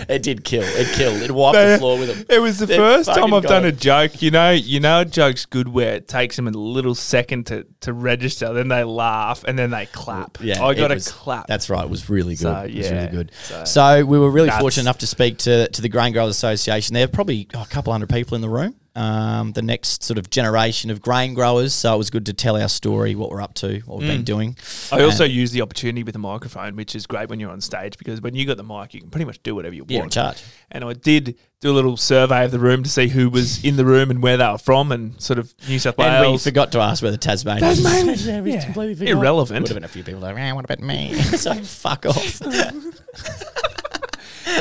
It 0.09 0.23
did 0.23 0.43
kill. 0.43 0.63
It 0.63 0.87
killed. 0.95 1.21
It 1.21 1.31
wiped 1.31 1.55
the 1.55 1.77
floor 1.79 1.97
with 1.97 2.09
them. 2.15 2.25
It 2.29 2.39
was 2.39 2.59
the 2.59 2.67
first 2.67 3.07
time 3.07 3.15
fucking 3.17 3.33
I've 3.33 3.43
got 3.43 3.49
done 3.49 3.65
a 3.65 3.71
joke. 3.71 4.21
You 4.21 4.31
know, 4.31 4.51
you 4.51 4.79
know, 4.79 5.01
a 5.01 5.05
joke's 5.05 5.45
good 5.45 5.67
where 5.67 5.95
it 5.95 6.07
takes 6.07 6.35
them 6.35 6.47
a 6.47 6.51
little 6.51 6.95
second 6.95 7.47
to, 7.47 7.65
to 7.81 7.93
register, 7.93 8.53
then 8.53 8.67
they 8.67 8.83
laugh, 8.83 9.43
and 9.43 9.57
then 9.57 9.69
they 9.71 9.85
clap. 9.87 10.37
Yeah, 10.41 10.63
I 10.63 10.71
it 10.71 10.75
got 10.75 10.91
a 10.91 10.95
was- 10.95 11.11
clap. 11.11 11.47
That's 11.47 11.69
right. 11.69 11.83
It 11.83 11.89
was 11.89 12.09
really 12.09 12.33
good. 12.35 12.39
So, 12.39 12.53
it 12.61 12.75
was 12.75 12.89
yeah, 12.89 12.95
really 12.95 13.11
good. 13.11 13.31
so- 13.43 13.63
So, 13.65 14.05
we 14.05 14.17
were 14.19 14.29
really 14.29 14.47
That's- 14.47 14.61
fortunate 14.61 14.83
enough 14.83 14.99
to 14.99 15.07
speak 15.07 15.37
to 15.39 15.67
to 15.69 15.81
the 15.81 15.89
Grain 15.89 16.13
Growers 16.13 16.31
Association. 16.31 16.93
There 16.93 17.03
were 17.07 17.11
probably 17.11 17.47
oh, 17.53 17.61
a 17.61 17.65
couple 17.65 17.91
hundred 17.93 18.09
people 18.09 18.35
in 18.35 18.41
the 18.41 18.49
room. 18.49 18.75
Um, 18.95 19.53
the 19.53 19.63
next 19.63 20.03
sort 20.03 20.19
of 20.19 20.29
generation 20.29 20.91
of 20.91 21.01
grain 21.01 21.33
growers. 21.33 21.73
So 21.73 21.95
it 21.95 21.97
was 21.97 22.11
good 22.11 22.27
to 22.27 22.33
tell 22.33 22.55
our 22.55 22.69
story, 22.69 23.15
what 23.15 23.31
we're 23.31 23.41
up 23.41 23.55
to, 23.55 23.79
what 23.87 23.97
we've 23.97 24.07
Mm. 24.07 24.13
been 24.17 24.23
doing. 24.23 24.57
I 24.91 25.01
also 25.01 25.23
use 25.23 25.49
the 25.51 25.61
opportunity 25.61 26.03
with 26.03 26.13
the 26.13 26.19
microphone, 26.19 26.75
which 26.75 26.93
is 26.93 27.07
great 27.07 27.27
when 27.27 27.39
you're 27.39 27.49
on 27.49 27.59
stage 27.59 27.97
because 27.97 28.21
when 28.21 28.35
you 28.35 28.45
got 28.45 28.57
the 28.57 28.63
mic, 28.63 28.93
you 28.93 28.99
can 29.01 29.09
pretty 29.09 29.25
much 29.25 29.41
do 29.41 29.55
whatever 29.55 29.73
you 29.73 29.83
You're 29.87 29.95
in 29.97 30.01
want. 30.03 30.11
charge. 30.13 30.43
And 30.69 30.83
I 30.83 30.93
did 30.93 31.35
do 31.59 31.71
a 31.71 31.73
little 31.73 31.97
survey 31.97 32.45
of 32.45 32.51
the 32.51 32.59
room 32.59 32.83
to 32.83 32.89
see 32.89 33.07
who 33.07 33.31
was 33.31 33.63
in 33.65 33.77
the 33.77 33.85
room 33.85 34.11
and 34.11 34.21
where 34.21 34.37
they 34.37 34.45
were 34.47 34.57
from, 34.59 34.91
and 34.91 35.19
sort 35.19 35.39
of 35.39 35.55
New 35.67 35.79
South 35.79 35.97
And 35.97 36.21
we 36.21 36.27
Wales. 36.27 36.43
forgot 36.43 36.71
to 36.73 36.79
ask 36.79 37.01
whether 37.01 37.17
Tasmania. 37.17 37.61
Tasmania. 37.61 38.13
yeah, 38.15 38.41
we 38.45 38.51
Yeah. 38.53 38.63
completely 38.65 38.93
forgot. 38.93 39.09
Irrelevant. 39.11 39.61
Would 39.61 39.69
have 39.69 39.75
been 39.75 39.83
a 39.85 39.87
few 39.87 40.03
people 40.03 40.21
like, 40.21 40.35
"Ah, 40.37 40.53
what 40.53 40.65
about 40.65 40.81
me? 40.81 41.13
so 41.15 41.55
fuck 41.55 42.05
off. 42.05 42.41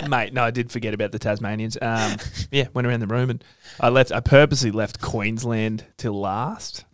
Mate, 0.08 0.32
no, 0.32 0.42
I 0.44 0.50
did 0.50 0.70
forget 0.70 0.94
about 0.94 1.12
the 1.12 1.18
Tasmanians. 1.18 1.76
Um, 1.80 2.16
yeah, 2.50 2.68
went 2.74 2.86
around 2.86 3.00
the 3.00 3.06
room 3.06 3.30
and 3.30 3.44
I 3.80 3.88
left. 3.88 4.12
I 4.12 4.20
purposely 4.20 4.70
left 4.70 5.00
Queensland 5.00 5.84
till 5.96 6.18
last. 6.18 6.84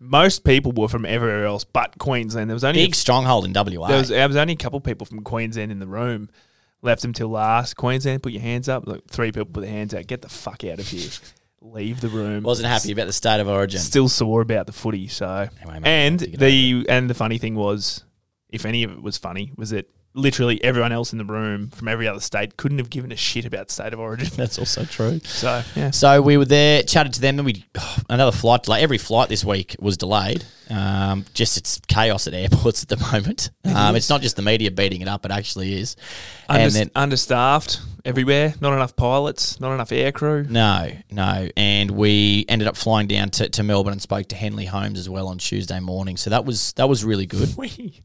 Most 0.00 0.44
people 0.44 0.72
were 0.72 0.88
from 0.88 1.04
everywhere 1.04 1.44
else 1.44 1.64
but 1.64 1.98
Queensland. 1.98 2.48
There 2.48 2.54
was 2.54 2.64
only 2.64 2.84
Big 2.84 2.94
stronghold 2.94 3.44
in 3.44 3.52
WA. 3.52 3.88
there 3.88 3.98
was 3.98 4.08
there 4.08 4.28
was 4.28 4.36
only 4.36 4.52
a 4.52 4.56
couple 4.56 4.80
people 4.80 5.06
from 5.06 5.22
Queensland 5.22 5.72
in 5.72 5.78
the 5.80 5.86
room. 5.88 6.28
Left 6.82 7.02
them 7.02 7.12
till 7.12 7.28
last. 7.28 7.74
Queensland, 7.76 8.22
put 8.22 8.32
your 8.32 8.42
hands 8.42 8.68
up. 8.68 8.86
Look, 8.86 9.08
three 9.10 9.32
people 9.32 9.46
put 9.46 9.62
their 9.62 9.70
hands 9.70 9.92
out. 9.94 10.06
Get 10.06 10.22
the 10.22 10.28
fuck 10.28 10.62
out 10.64 10.78
of 10.78 10.86
here. 10.86 11.10
Leave 11.60 12.00
the 12.00 12.08
room. 12.08 12.44
Wasn't 12.44 12.68
happy 12.68 12.92
about 12.92 13.08
the 13.08 13.12
state 13.12 13.40
of 13.40 13.48
origin. 13.48 13.80
Still 13.80 14.08
sore 14.08 14.42
about 14.42 14.66
the 14.66 14.72
footy. 14.72 15.08
So 15.08 15.48
Anyway, 15.60 15.80
mate, 15.80 15.88
and 15.88 16.20
take 16.20 16.34
it 16.34 16.38
the 16.38 16.86
and 16.88 17.10
the 17.10 17.14
funny 17.14 17.38
thing 17.38 17.56
was, 17.56 18.04
if 18.48 18.64
any 18.64 18.84
of 18.84 18.92
it 18.92 19.02
was 19.02 19.18
funny, 19.18 19.50
was 19.56 19.70
that 19.70 19.90
literally 20.14 20.62
everyone 20.64 20.90
else 20.90 21.12
in 21.12 21.18
the 21.18 21.24
room 21.24 21.68
from 21.70 21.86
every 21.86 22.08
other 22.08 22.18
state 22.20 22.56
couldn't 22.56 22.78
have 22.78 22.90
given 22.90 23.12
a 23.12 23.16
shit 23.16 23.44
about 23.44 23.70
state 23.70 23.92
of 23.92 24.00
origin. 24.00 24.28
That's 24.36 24.58
also 24.58 24.84
true. 24.84 25.20
So 25.24 25.62
yeah, 25.76 25.90
So 25.90 26.20
we 26.22 26.36
were 26.36 26.44
there, 26.44 26.82
chatted 26.82 27.12
to 27.14 27.20
them, 27.20 27.38
and 27.38 27.46
we 27.46 27.64
another 28.10 28.32
flight 28.32 28.64
delay. 28.64 28.82
Every 28.82 28.98
flight 28.98 29.28
this 29.28 29.44
week 29.44 29.76
was 29.78 29.96
delayed. 29.96 30.44
Um, 30.70 31.24
just 31.32 31.56
it's 31.56 31.80
chaos 31.88 32.26
at 32.26 32.34
airports 32.34 32.82
at 32.82 32.88
the 32.90 32.96
moment. 33.12 33.50
Um, 33.64 33.96
it's 33.96 34.10
not 34.10 34.20
just 34.20 34.36
the 34.36 34.42
media 34.42 34.70
beating 34.70 35.00
it 35.00 35.08
up; 35.08 35.24
it 35.24 35.30
actually 35.30 35.80
is. 35.80 35.96
Under, 36.48 36.64
and 36.64 36.72
then 36.72 36.90
understaffed 36.94 37.80
everywhere. 38.04 38.54
Not 38.60 38.72
enough 38.74 38.94
pilots. 38.96 39.60
Not 39.60 39.72
enough 39.72 39.90
aircrew. 39.90 40.48
no, 40.50 40.90
no, 41.10 41.48
and 41.56 41.90
we 41.92 42.44
ended 42.48 42.68
up 42.68 42.76
flying 42.76 43.06
down 43.06 43.30
to, 43.30 43.48
to 43.48 43.62
Melbourne 43.62 43.92
and 43.92 44.02
spoke 44.02 44.28
to 44.28 44.36
Henley 44.36 44.66
Homes 44.66 44.98
as 44.98 45.08
well 45.08 45.28
on 45.28 45.38
Tuesday 45.38 45.80
morning. 45.80 46.16
So 46.16 46.28
that 46.30 46.44
was 46.44 46.72
that 46.72 46.88
was 46.88 47.04
really 47.04 47.26
good. 47.26 47.48
We 47.56 48.02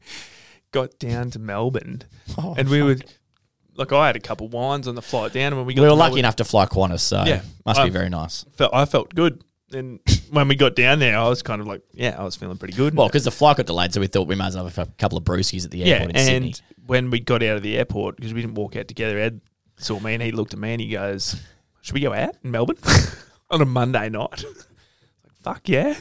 got 0.74 0.98
down 0.98 1.30
to 1.30 1.38
Melbourne, 1.38 2.02
Oh, 2.36 2.54
and 2.58 2.68
we 2.68 2.82
were 2.82 2.96
like, 3.76 3.92
I 3.92 4.06
had 4.08 4.16
a 4.16 4.20
couple 4.20 4.48
wines 4.48 4.86
on 4.88 4.94
the 4.94 5.02
flight 5.02 5.32
down, 5.32 5.48
and 5.52 5.56
when 5.56 5.66
we 5.66 5.74
We 5.74 5.80
were 5.80 5.86
to 5.88 5.94
lucky 5.94 6.08
Melbourne, 6.10 6.18
enough 6.20 6.36
to 6.36 6.44
fly 6.44 6.66
Qantas, 6.66 7.00
so 7.00 7.24
Yeah. 7.24 7.42
must 7.64 7.80
be 7.80 7.84
Um, 7.88 7.92
very 7.92 8.08
nice. 8.10 8.44
felt, 8.56 8.74
I 8.74 8.84
felt 8.84 9.14
good. 9.14 9.42
And 9.72 9.98
when 10.30 10.46
we 10.48 10.54
got 10.54 10.76
down 10.76 10.98
there, 11.00 11.18
I 11.18 11.28
was 11.28 11.42
kind 11.42 11.60
of 11.60 11.66
like, 11.66 11.80
yeah, 11.92 12.14
I 12.18 12.22
was 12.22 12.36
feeling 12.36 12.58
pretty 12.58 12.74
good. 12.74 12.94
Well, 12.94 13.08
because 13.08 13.24
the 13.24 13.30
flight 13.32 13.56
got 13.56 13.66
delayed, 13.66 13.92
so 13.94 14.00
we 14.00 14.06
thought 14.06 14.28
we 14.28 14.34
might 14.36 14.48
as 14.48 14.56
well 14.56 14.66
have 14.66 14.78
a 14.78 14.86
couple 14.98 15.18
of 15.18 15.24
brewskis 15.24 15.64
at 15.64 15.70
the 15.72 15.78
yeah, 15.78 15.86
airport 15.86 16.10
in 16.10 16.16
and 16.16 16.26
Sydney. 16.54 16.54
when 16.86 17.10
we 17.10 17.18
got 17.20 17.42
out 17.42 17.56
of 17.56 17.62
the 17.62 17.76
airport, 17.76 18.16
because 18.16 18.32
we 18.34 18.40
didn't 18.42 18.54
walk 18.54 18.76
out 18.76 18.86
together, 18.88 19.18
Ed 19.18 19.40
saw 19.78 19.98
me 19.98 20.14
and 20.14 20.22
he 20.22 20.30
looked 20.32 20.52
at 20.52 20.60
me 20.60 20.72
and 20.72 20.80
he 20.80 20.88
goes, 20.88 21.36
"Should 21.82 21.94
we 21.94 22.00
go 22.00 22.12
out 22.12 22.36
in 22.44 22.50
Melbourne 22.52 22.76
on 23.50 23.60
a 23.60 23.64
Monday 23.64 24.08
night?" 24.10 24.44
like, 25.24 25.34
fuck 25.42 25.68
yeah. 25.68 25.94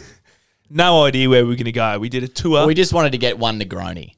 No 0.69 1.03
idea 1.05 1.29
where 1.29 1.43
we 1.43 1.49
were 1.49 1.55
going 1.55 1.65
to 1.65 1.71
go. 1.71 1.97
We 1.99 2.09
did 2.09 2.23
a 2.23 2.27
tour. 2.27 2.65
We 2.67 2.73
just 2.75 2.93
wanted 2.93 3.11
to 3.13 3.17
get 3.17 3.37
one 3.39 3.59
Negroni. 3.59 4.13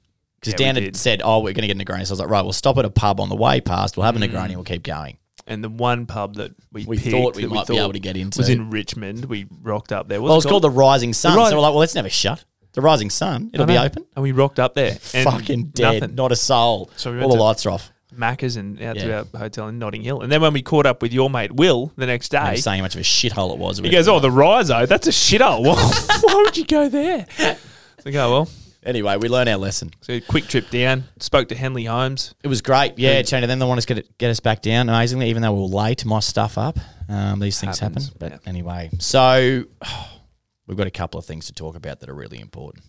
Because 0.45 0.59
Yeah, 0.61 0.67
we 0.69 0.73
Dan 0.73 0.83
had 0.83 0.95
said, 0.95 1.21
oh, 1.23 1.39
we're 1.39 1.53
going 1.53 1.67
to 1.67 1.73
get 1.73 1.81
a 1.81 1.83
Negroni. 1.85 2.05
So 2.05 2.11
I 2.11 2.13
was 2.13 2.19
like, 2.19 2.29
right, 2.29 2.41
we'll 2.43 2.53
stop 2.53 2.77
at 2.77 2.85
a 2.85 2.89
pub 2.89 3.19
on 3.19 3.29
the 3.29 3.35
way 3.35 3.61
past. 3.61 3.97
We'll 3.97 4.05
have 4.05 4.15
a 4.15 4.19
Mm. 4.19 4.29
Negroni 4.31 4.55
we'll 4.55 4.63
keep 4.63 4.83
going. 4.83 5.17
and 5.47 5.63
the 5.63 5.69
one 5.69 6.05
pub 6.05 6.35
that 6.35 6.53
we, 6.71 6.85
We 6.85 6.97
thought 6.97 7.35
we 7.35 7.45
might 7.45 7.67
be 7.67 7.77
able 7.77 7.93
to 7.93 7.99
get 7.99 8.17
into. 8.17 8.39
was 8.39 8.49
in 8.49 8.69
Richmond. 8.71 9.25
We 9.25 9.45
rocked 9.61 9.91
up 9.91 10.07
there. 10.07 10.21
Well, 10.21 10.37
it's 10.37 10.45
called 10.45 10.63
the 10.63 10.69
Rising 10.71 11.13
Sun. 11.13 11.37
Ri- 11.37 11.45
so 11.49 11.55
we're 11.55 11.61
like, 11.61 11.71
well, 11.71 11.79
let's 11.79 11.95
never 11.95 12.09
shut. 12.09 12.43
The 12.73 12.81
Rising 12.81 13.09
Sun. 13.09 13.51
It'll 13.53 13.65
be 13.65 13.77
open. 13.77 14.05
And 14.15 14.23
we 14.23 14.31
rocked 14.31 14.59
up 14.59 14.73
there. 14.73 14.97
And 15.13 15.23
Fucking 15.29 15.65
dead. 15.67 16.01
Nothing. 16.01 16.15
Not 16.15 16.31
a 16.31 16.35
soul. 16.35 16.89
So 16.97 17.11
we 17.13 17.21
All 17.21 17.29
the 17.29 17.35
lights 17.41 17.65
are 17.65 17.69
off. 17.71 17.91
Macca's 18.13 18.55
and 18.55 18.81
out 18.81 18.95
Yeah. 18.95 19.03
to 19.23 19.27
our 19.33 19.39
hotel 19.39 19.67
in 19.67 19.77
Notting 19.77 20.01
Hill. 20.01 20.21
And 20.21 20.31
then 20.31 20.41
when 20.41 20.53
we 20.53 20.61
caught 20.61 20.85
up 20.85 21.01
with 21.01 21.11
your 21.13 21.29
mate 21.29 21.51
Will 21.53 21.91
the 21.97 22.05
next 22.05 22.33
I'm 22.33 22.53
day, 22.55 22.61
saying 22.61 22.79
how 22.79 22.85
much 22.85 22.95
of 22.95 23.01
a 23.01 23.03
shithole 23.03 23.51
it 23.51 23.57
was. 23.59 23.79
he 23.79 23.89
goes, 23.89 24.07
"Oh, 24.07 24.19
the 24.21 24.31
Riso, 24.31 24.85
that's 24.85 25.05
a 25.07 25.11
shithole. 25.11 25.63
Why, 25.65 25.75
why 26.21 26.41
would 26.45 26.55
you 26.57 26.65
go 26.65 26.87
there?" 26.89 27.25
So 28.03 28.11
go 28.11 28.31
well. 28.31 28.49
Anyway, 28.85 29.17
we 29.17 29.27
learn 29.27 29.47
our 29.47 29.57
lesson. 29.57 29.89
So 30.01 30.19
quick 30.21 30.45
trip 30.45 30.69
down. 30.69 31.05
Spoke 31.19 31.47
to 31.49 31.55
Henley 31.55 31.85
Homes. 31.85 32.35
It 32.43 32.47
was 32.47 32.61
great. 32.61 32.99
Yeah, 32.99 33.23
Cheney. 33.23 33.47
Then 33.47 33.57
they 33.57 33.65
wanted 33.65 33.81
to 33.81 33.87
get, 33.87 33.97
it, 33.97 34.17
get 34.19 34.29
us 34.29 34.39
back 34.39 34.61
down. 34.61 34.89
Amazingly, 34.89 35.29
even 35.29 35.41
though 35.41 35.53
we 35.53 35.61
were 35.61 35.65
late, 35.65 36.05
my 36.05 36.19
stuff 36.19 36.57
up. 36.59 36.77
Um, 37.09 37.39
these 37.39 37.59
things 37.59 37.79
Happens, 37.79 38.05
happen. 38.07 38.17
But 38.19 38.31
yeah. 38.31 38.49
anyway, 38.49 38.91
so 38.99 39.63
we've 40.67 40.77
got 40.77 40.85
a 40.85 40.91
couple 40.91 41.19
of 41.19 41.25
things 41.25 41.47
to 41.47 41.53
talk 41.53 41.75
about 41.75 41.99
that 42.01 42.09
are 42.09 42.13
really 42.13 42.39
important. 42.39 42.85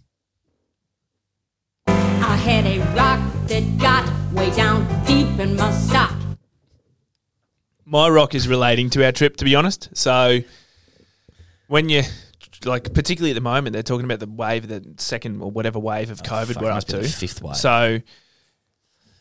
I 1.87 2.37
had 2.37 2.67
a 2.67 2.79
rock 2.95 3.21
that 3.47 3.79
got 3.79 4.33
way 4.35 4.50
down 4.50 4.87
deep 5.07 5.38
in 5.38 5.57
my 5.57 5.71
sock. 5.71 6.15
My 7.87 8.09
rock 8.09 8.35
is 8.35 8.49
relating 8.49 8.91
to 8.91 9.05
our 9.05 9.12
trip, 9.12 9.37
to 9.37 9.45
be 9.47 9.55
honest. 9.55 9.97
So 9.97 10.41
when 11.69 11.88
you 11.88 12.03
like, 12.65 12.93
particularly 12.95 13.31
at 13.33 13.35
the 13.35 13.41
moment, 13.41 13.73
they're 13.75 13.83
talking 13.83 14.05
about 14.05 14.21
the 14.21 14.27
wave, 14.29 14.69
the 14.69 14.95
second 14.99 15.43
or 15.43 15.51
whatever 15.51 15.79
wave 15.79 16.11
of 16.11 16.23
COVID 16.23 16.51
Oh, 16.51 16.53
fuck, 16.55 16.63
we're 16.63 16.71
up 16.71 16.85
to. 16.85 17.03
fifth 17.03 17.43
wave. 17.43 17.57
So 17.57 18.01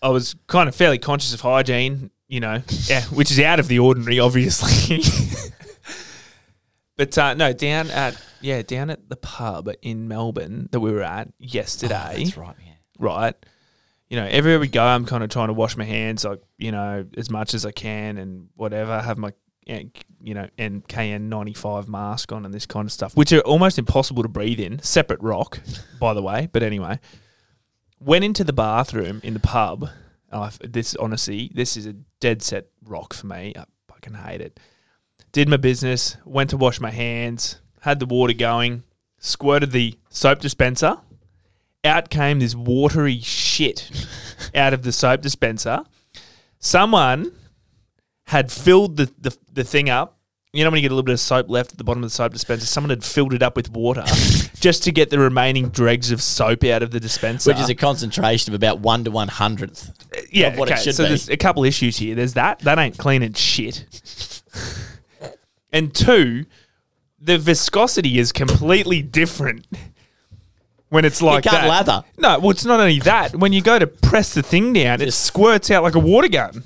I 0.02 0.10
was 0.10 0.36
kind 0.48 0.70
of 0.70 0.76
fairly 0.76 0.98
conscious 0.98 1.34
of 1.34 1.42
hygiene, 1.42 2.12
you 2.28 2.40
know, 2.40 2.62
yeah, 2.88 3.02
which 3.06 3.32
is 3.32 3.40
out 3.40 3.60
of 3.60 3.68
the 3.68 3.80
ordinary, 3.80 4.20
obviously. 4.20 5.02
But 6.98 7.18
uh, 7.18 7.34
no, 7.34 7.52
down 7.52 7.92
at 7.92 8.16
yeah, 8.40 8.62
down 8.62 8.90
at 8.90 9.10
the 9.10 9.18
pub 9.18 9.70
in 9.82 10.08
Melbourne 10.08 10.70
that 10.72 10.80
we 10.80 10.92
were 10.94 11.04
at 11.04 11.28
yesterday. 11.40 12.14
Oh, 12.14 12.18
that's 12.18 12.38
right. 12.38 12.56
Yeah. 12.66 12.72
right? 13.00 13.36
You 14.10 14.18
know, 14.18 14.26
everywhere 14.26 14.60
we 14.62 14.70
go, 14.70 14.82
I'm 14.82 15.06
kind 15.06 15.22
of 15.24 15.30
trying 15.30 15.48
to 15.48 15.54
wash 15.54 15.76
my 15.76 15.84
hands, 15.84 16.24
like 16.24 16.42
you 16.58 16.72
know, 16.72 17.06
as 17.18 17.30
much 17.30 17.54
as 17.54 17.66
I 17.66 17.72
can, 17.72 18.18
and 18.18 18.48
whatever. 18.56 19.02
Have 19.02 19.18
my 19.18 19.34
you 19.66 20.34
know 20.34 20.48
NKN95 20.58 21.88
mask 21.88 22.32
on 22.32 22.46
and 22.46 22.54
this 22.54 22.66
kind 22.66 22.86
of 22.86 22.92
stuff, 22.92 23.16
which 23.16 23.34
are 23.34 23.42
almost 23.42 23.78
impossible 23.78 24.24
to 24.24 24.30
breathe 24.30 24.60
in. 24.60 24.82
Separate 24.82 25.22
rock, 25.22 25.60
by 26.00 26.14
the 26.14 26.22
way. 26.22 26.50
But 26.52 26.64
anyway, 26.64 27.00
went 28.00 28.24
into 28.24 28.44
the 28.44 28.54
bathroom 28.54 29.22
in 29.24 29.34
the 29.34 29.40
pub. 29.40 29.90
Oh, 30.32 30.50
this 30.62 30.96
honestly, 30.96 31.52
this 31.54 31.78
is 31.78 31.86
a 31.86 31.94
dead 32.20 32.42
set 32.42 32.68
rock 32.84 33.14
for 33.14 33.28
me. 33.28 33.54
I 33.56 33.66
fucking 33.88 34.16
hate 34.16 34.42
it. 34.42 34.60
Did 35.32 35.50
my 35.50 35.58
business, 35.58 36.18
went 36.26 36.50
to 36.52 36.58
wash 36.58 36.80
my 36.80 36.92
hands, 36.92 37.60
had 37.82 38.00
the 38.00 38.06
water 38.06 38.34
going, 38.34 38.84
squirted 39.20 39.72
the 39.72 39.98
soap 40.10 40.40
dispenser. 40.40 40.98
Out 41.84 42.10
came 42.10 42.40
this 42.40 42.56
watery 42.56 43.20
shit 43.20 43.92
out 44.56 44.74
of 44.74 44.84
the 44.84 44.92
soap 44.92 45.22
dispenser. 45.22 45.84
Someone 46.60 47.32
had 48.26 48.52
filled 48.52 48.98
the, 48.98 49.12
the, 49.20 49.36
the 49.52 49.64
thing 49.64 49.90
up. 49.90 50.18
You 50.54 50.64
know 50.64 50.70
when 50.70 50.78
you 50.78 50.84
get 50.84 50.92
a 50.92 50.96
little 50.96 51.04
bit 51.04 51.14
of 51.14 51.20
soap 51.20 51.50
left 51.50 51.74
at 51.74 51.78
the 51.78 51.84
bottom 51.84 52.02
of 52.02 52.10
the 52.10 52.16
soap 52.16 52.32
dispenser? 52.32 52.66
Someone 52.66 52.90
had 52.90 53.04
filled 53.04 53.34
it 53.34 53.44
up 53.44 53.58
with 53.58 53.70
water 53.72 54.04
just 54.56 54.84
to 54.84 54.92
get 54.94 55.10
the 55.10 55.20
remaining 55.20 55.68
dregs 55.68 56.12
of 56.12 56.22
soap 56.22 56.64
out 56.64 56.82
of 56.82 56.92
the 56.92 57.00
dispenser. 57.00 57.50
Which 57.50 57.60
is 57.60 57.70
a 57.70 57.76
concentration 57.76 58.54
of 58.54 58.56
about 58.56 58.80
one 58.80 59.04
to 59.04 59.12
one 59.12 59.28
hundredth. 59.28 59.92
yeah, 60.32 60.48
of 60.48 60.58
what 60.58 60.70
it 60.70 60.74
okay. 60.74 60.82
should 60.82 60.96
so 60.96 61.04
be. 61.04 61.10
there's 61.10 61.30
a 61.30 61.36
couple 61.36 61.66
issues 61.66 61.98
here. 61.98 62.16
There's 62.16 62.36
that. 62.36 62.60
That 62.60 62.80
ain't 62.80 62.98
clean 62.98 63.22
and 63.22 63.36
shit. 63.36 64.44
and 65.74 65.94
two, 65.94 66.46
the 67.20 67.38
viscosity 67.38 68.18
is 68.18 68.32
completely 68.32 69.02
different 69.02 69.68
when 70.88 71.04
it's 71.04 71.22
like 71.22 71.44
can't 71.44 71.64
that. 71.64 71.68
lather. 71.68 72.04
No, 72.18 72.40
well, 72.40 72.52
it's 72.52 72.64
not 72.64 72.80
only 72.80 73.00
that. 73.00 73.36
When 73.36 73.52
you 73.52 73.62
go 73.62 73.78
to 73.78 73.88
press 73.88 74.34
the 74.34 74.42
thing 74.42 74.72
down, 74.72 75.02
it 75.02 75.12
squirts 75.12 75.70
out 75.70 75.84
like 75.84 75.96
a 75.96 76.00
water 76.00 76.30
gun. 76.30 76.64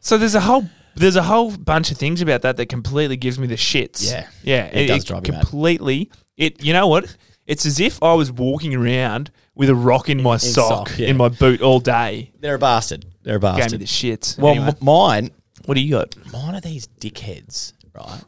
So 0.00 0.18
there's 0.18 0.34
a 0.34 0.40
whole 0.40 0.64
there's 0.96 1.16
a 1.16 1.22
whole 1.22 1.56
bunch 1.56 1.90
of 1.90 1.96
things 1.98 2.20
about 2.20 2.42
that 2.42 2.56
that 2.56 2.66
completely 2.66 3.16
gives 3.16 3.38
me 3.38 3.46
the 3.46 3.54
shits. 3.54 4.10
Yeah. 4.10 4.28
yeah, 4.42 4.64
It 4.66 4.86
does 4.86 5.04
drive 5.04 5.26
you 5.26 5.32
mad. 5.32 5.42
completely. 5.42 6.10
It 6.36 6.62
you 6.64 6.72
know 6.72 6.88
what? 6.88 7.16
It's 7.46 7.64
as 7.66 7.80
if 7.80 8.02
I 8.02 8.14
was 8.14 8.30
walking 8.32 8.74
around 8.74 9.30
with 9.54 9.68
a 9.68 9.74
rock 9.74 10.08
in 10.08 10.22
my 10.22 10.36
sock, 10.36 10.88
sock, 10.88 10.98
yeah. 10.98 11.08
in 11.08 11.16
my 11.16 11.28
boot 11.28 11.60
all 11.62 11.80
day. 11.80 12.32
They're 12.40 12.54
a 12.54 12.58
bastard. 12.58 13.06
They're 13.22 13.36
a 13.36 13.40
Gave 13.40 13.54
me 13.54 13.60
bastard. 13.60 13.80
the 13.80 13.84
shits. 13.86 14.38
well, 14.38 14.52
Anyway, 14.52 14.68
m- 14.68 14.76
mine, 14.80 15.30
what 15.66 15.74
do 15.74 15.80
you 15.80 15.92
got? 15.92 16.14
mine 16.32 16.54
are 16.54 16.60
these 16.60 16.86
dickheads, 17.00 17.72
right? 17.94 18.22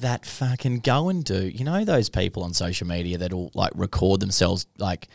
that 0.00 0.24
fucking 0.26 0.80
go 0.80 1.08
and 1.08 1.24
do. 1.24 1.48
You 1.48 1.64
know 1.64 1.84
those 1.84 2.08
people 2.08 2.42
on 2.42 2.52
social 2.54 2.86
media 2.86 3.18
that'll 3.18 3.50
like 3.54 3.72
record 3.74 4.20
themselves 4.20 4.66
like 4.78 5.08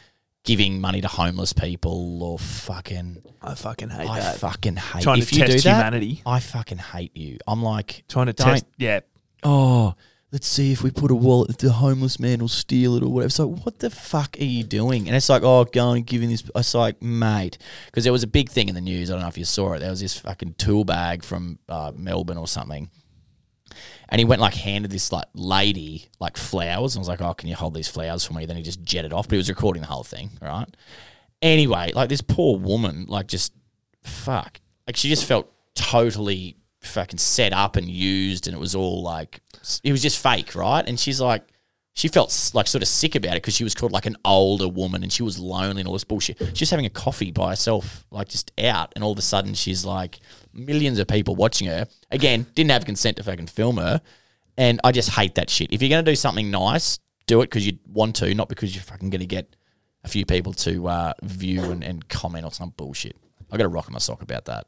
giving 0.46 0.80
money 0.80 1.02
to 1.02 1.08
homeless 1.08 1.54
people 1.54 2.24
or 2.24 2.40
fucking. 2.40 3.22
I 3.42 3.56
fucking 3.56 3.90
hate 3.90 4.10
I 4.10 4.20
that. 4.20 4.38
fucking 4.40 4.75
hate. 4.78 5.04
Trying 5.04 5.18
to 5.18 5.22
if 5.24 5.34
you 5.34 5.46
do 5.46 5.52
test 5.54 5.64
that, 5.66 5.75
humanity. 5.75 6.22
I 6.25 6.40
fucking 6.40 6.78
hate 6.78 7.16
you. 7.18 7.38
I'm 7.48 7.62
like 7.62 8.04
Trying 8.08 8.28
to 8.28 8.34
don't- 8.34 8.48
test. 8.54 8.66
Yeah, 8.78 9.02
oh, 9.44 9.96
let's 10.32 10.48
see 10.48 10.72
if 10.72 10.84
we 10.84 10.92
put 10.92 11.12
a 11.12 11.16
wallet, 11.16 11.58
the 11.60 11.72
homeless 11.72 12.20
man 12.20 12.40
will 12.40 12.48
steal 12.48 12.96
it 12.98 13.04
or 13.04 13.08
whatever. 13.10 13.30
So 13.30 13.48
what 13.48 13.80
the 13.80 13.90
fuck 13.90 14.36
are 14.40 14.44
you 14.44 14.64
doing? 14.64 15.08
And 15.08 15.16
it's 15.16 15.30
like, 15.30 15.44
oh, 15.44 15.66
go 15.66 15.92
and 15.92 16.06
give 16.06 16.22
him 16.22 16.30
this. 16.30 16.44
It's 16.56 16.74
like, 16.74 17.02
mate, 17.02 17.58
because 17.88 18.04
there 18.04 18.14
was 18.14 18.24
a 18.24 18.28
big 18.28 18.50
thing 18.50 18.68
in 18.70 18.75
the 18.75 18.82
news. 18.82 19.10
I 19.10 19.14
don't 19.14 19.22
know 19.22 19.28
if 19.28 19.38
you 19.38 19.46
saw 19.46 19.74
it. 19.74 19.80
There 19.80 19.90
was 19.90 20.02
this 20.02 20.18
fucking 20.18 20.56
tool 20.58 20.84
bag 20.86 21.24
from 21.24 21.60
uh, 21.70 21.92
Melbourne 21.96 22.38
or 22.38 22.48
something. 22.48 22.90
And 24.10 24.20
he 24.20 24.25
went 24.25 24.41
like 24.41 24.53
handed 24.53 24.91
this 24.91 25.12
like 25.12 25.25
lady 25.34 26.08
like 26.20 26.38
flowers 26.38 26.96
and 26.96 27.01
was 27.01 27.08
like, 27.08 27.22
"Oh, 27.22 27.34
can 27.34 27.50
you 27.50 27.55
hold 27.55 27.74
these 27.74 27.88
flowers 27.88 28.24
for 28.24 28.34
me?" 28.34 28.46
Then 28.46 28.58
he 28.58 28.63
just 28.63 28.84
jetted 28.84 29.13
off, 29.13 29.27
but 29.27 29.34
he 29.34 29.38
was 29.38 29.50
recording 29.50 29.82
the 29.82 29.88
whole 29.88 30.03
thing, 30.03 30.32
right? 30.41 30.67
Anyway, 31.41 31.91
like 31.94 32.10
this 32.10 32.22
poor 32.22 32.58
woman, 32.58 33.05
like 33.08 33.27
just 33.27 33.53
fuck, 34.03 34.60
like 34.88 34.96
she 34.96 35.10
just 35.10 35.25
felt 35.25 35.51
totally 35.75 36.58
fucking 36.82 37.20
set 37.20 37.53
up 37.53 37.75
and 37.75 37.89
used, 37.89 38.48
and 38.48 38.55
it 38.55 38.60
was 38.60 38.75
all 38.75 39.01
like 39.01 39.41
it 39.84 39.91
was 39.91 40.01
just 40.01 40.22
fake, 40.22 40.55
right? 40.55 40.88
And 40.88 41.00
she's 41.00 41.20
like, 41.20 41.44
she 41.96 42.10
felt 42.10 42.52
like 42.54 42.68
sort 42.68 42.82
of 42.82 42.90
sick 42.90 43.16
about 43.16 43.32
it 43.32 43.42
because 43.42 43.56
she 43.56 43.64
was 43.64 43.74
called 43.74 43.94
like 43.94 44.06
an 44.06 44.18
older 44.25 44.68
woman 44.68 45.02
and 45.02 45.14
she 45.14 45.24
was 45.24 45.40
lonely 45.40 45.80
and 45.80 45.88
all 45.88 45.94
this 45.94 46.04
bullshit. 46.04 46.38
She's 46.40 46.52
just 46.52 46.72
having 46.72 46.86
a 46.86 46.90
coffee 46.90 47.32
by 47.32 47.52
herself, 47.52 48.06
like 48.12 48.28
just 48.28 48.52
out, 48.62 48.92
and 48.96 49.04
all 49.04 49.14
of 49.14 49.18
a 49.18 49.22
sudden 49.22 49.54
she's 49.54 49.86
like 49.86 50.20
millions 50.54 51.00
of 51.00 51.08
people 51.08 51.38
watching 51.38 51.68
her. 51.70 51.88
Again, 52.12 52.46
didn't 52.54 52.72
have 52.72 52.84
consent 52.84 53.16
to 53.18 53.24
fucking 53.24 53.48
film 53.48 53.78
her, 53.78 54.02
and 54.58 54.82
I 54.84 54.92
just 54.92 55.12
hate 55.12 55.36
that 55.36 55.50
shit. 55.50 55.72
If 55.72 55.82
you're 55.82 55.90
gonna 55.90 56.04
do 56.04 56.18
something 56.18 56.52
nice, 56.52 57.00
do 57.28 57.42
it 57.42 57.46
because 57.46 57.66
you 57.66 57.80
want 57.88 58.18
to, 58.18 58.34
not 58.36 58.50
because 58.50 58.75
you're 58.75 58.84
fucking 58.84 59.10
gonna 59.10 59.25
get 59.25 59.56
a 60.04 60.10
few 60.10 60.25
people 60.25 60.52
to 60.52 60.90
uh, 60.90 61.14
view 61.24 61.64
and, 61.64 61.82
and 61.82 62.10
comment 62.10 62.44
or 62.44 62.52
some 62.52 62.74
bullshit. 62.75 63.16
I 63.50 63.56
got 63.56 63.66
a 63.66 63.70
rock 63.70 63.88
in 63.88 63.94
my 63.94 64.00
sock 64.00 64.22
about 64.22 64.46
that. 64.46 64.68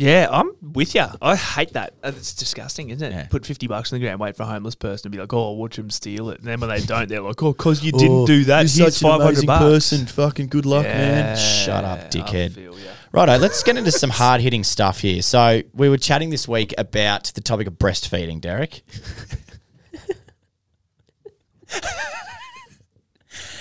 Yeah, 0.00 0.28
I'm 0.30 0.52
with 0.62 0.94
you. 0.94 1.04
I 1.20 1.34
hate 1.34 1.72
that. 1.72 1.94
Uh, 2.04 2.12
It's 2.14 2.32
disgusting, 2.32 2.90
isn't 2.90 3.04
it? 3.04 3.12
Yeah. 3.12 3.26
Put 3.26 3.44
fifty 3.44 3.66
bucks 3.66 3.92
on 3.92 3.98
the 3.98 4.06
ground, 4.06 4.20
wait 4.20 4.36
for 4.36 4.44
a 4.44 4.46
homeless 4.46 4.76
person 4.76 5.02
to 5.02 5.08
be 5.10 5.18
like, 5.20 5.32
"Oh, 5.32 5.50
watch 5.54 5.74
them 5.74 5.90
steal 5.90 6.30
it." 6.30 6.38
And 6.38 6.46
then 6.46 6.60
when 6.60 6.70
they 6.70 6.78
don't, 6.78 7.08
they're 7.08 7.20
like, 7.20 7.42
"Oh, 7.42 7.52
cause 7.52 7.82
you 7.82 7.90
didn't 7.90 8.26
do 8.26 8.44
that, 8.44 8.70
here's 8.70 9.00
five 9.00 9.20
hundred 9.20 9.44
bucks." 9.44 9.60
Person. 9.60 10.06
Fucking 10.06 10.46
good 10.46 10.66
luck, 10.66 10.84
Yeah, 10.84 11.34
Shut 11.34 11.82
up, 11.84 12.12
dickhead. 12.12 12.76
Righto, 13.10 13.38
let's 13.38 13.60
get 13.64 13.76
into 13.76 13.90
some 13.90 14.10
hard 14.10 14.40
hitting 14.40 14.62
stuff 14.62 15.00
here. 15.00 15.20
So 15.20 15.62
we 15.74 15.88
were 15.88 15.98
chatting 15.98 16.30
this 16.30 16.46
week 16.46 16.72
about 16.78 17.24
the 17.34 17.40
topic 17.40 17.66
of 17.66 17.72
breastfeeding, 17.74 18.40
Derek. 18.40 18.82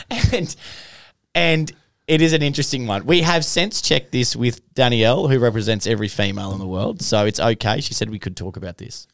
and 0.31 0.55
and 1.33 1.71
it 2.07 2.21
is 2.21 2.33
an 2.33 2.41
interesting 2.41 2.87
one. 2.87 3.05
We 3.05 3.21
have 3.21 3.43
since 3.43 3.81
checked 3.81 4.11
this 4.11 4.35
with 4.35 4.73
Danielle, 4.73 5.27
who 5.27 5.39
represents 5.39 5.85
every 5.85 6.07
female 6.07 6.53
in 6.53 6.59
the 6.59 6.67
world. 6.67 7.01
So 7.01 7.25
it's 7.25 7.39
okay. 7.39 7.81
She 7.81 7.93
said 7.93 8.09
we 8.09 8.19
could 8.19 8.37
talk 8.37 8.55
about 8.57 8.77
this, 8.77 9.07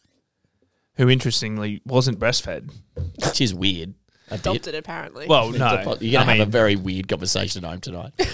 Who 0.98 1.10
interestingly 1.10 1.82
wasn't 1.86 2.20
breastfed. 2.20 2.72
which 3.26 3.42
is 3.42 3.54
weird. 3.54 3.96
A 4.30 4.36
bit. 4.36 4.40
Adopted, 4.40 4.76
apparently. 4.76 5.28
Well, 5.28 5.52
no, 5.52 5.74
You're 5.76 5.84
going 5.84 6.00
to 6.00 6.18
I 6.18 6.24
have 6.24 6.28
mean, 6.28 6.42
a 6.42 6.46
very 6.46 6.76
weird 6.76 7.08
conversation 7.08 7.66
at 7.66 7.70
home 7.70 7.82
tonight. 7.82 8.14
no, 8.20 8.26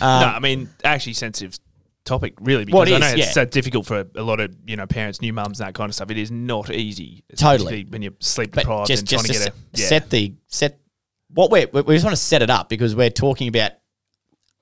I 0.00 0.38
mean, 0.38 0.70
actually 0.84 1.12
sensitive 1.12 1.58
topic, 2.04 2.34
really, 2.40 2.64
because 2.64 2.78
Well, 2.78 2.88
it 2.88 2.94
I 2.96 2.98
know 2.98 3.06
is, 3.08 3.12
it's 3.14 3.26
yeah. 3.26 3.32
so 3.32 3.44
difficult 3.44 3.86
for 3.86 4.06
a 4.14 4.22
lot 4.22 4.40
of 4.40 4.54
you 4.66 4.76
know 4.76 4.86
parents, 4.86 5.20
new 5.20 5.32
mums, 5.32 5.60
and 5.60 5.68
that 5.68 5.74
kind 5.74 5.90
of 5.90 5.94
stuff. 5.94 6.10
It 6.10 6.18
is 6.18 6.30
not 6.30 6.70
easy, 6.70 7.24
Totally. 7.36 7.56
especially 7.56 7.84
when 7.90 8.02
you're 8.02 8.12
sleep 8.20 8.52
but 8.52 8.60
deprived 8.62 8.86
just 8.88 9.00
and 9.02 9.08
just 9.08 9.24
trying 9.26 9.34
to 9.34 9.44
to 9.44 9.50
get 9.50 9.54
a 9.54 9.80
yeah. 9.82 9.88
set 9.88 10.10
the 10.10 10.34
set 10.46 10.80
what 11.34 11.50
we're 11.50 11.68
we 11.72 11.82
we 11.82 11.94
just 11.94 12.04
want 12.04 12.16
to 12.16 12.22
set 12.22 12.40
it 12.42 12.48
up 12.50 12.68
because 12.68 12.96
we're 12.96 13.10
talking 13.10 13.48
about 13.48 13.72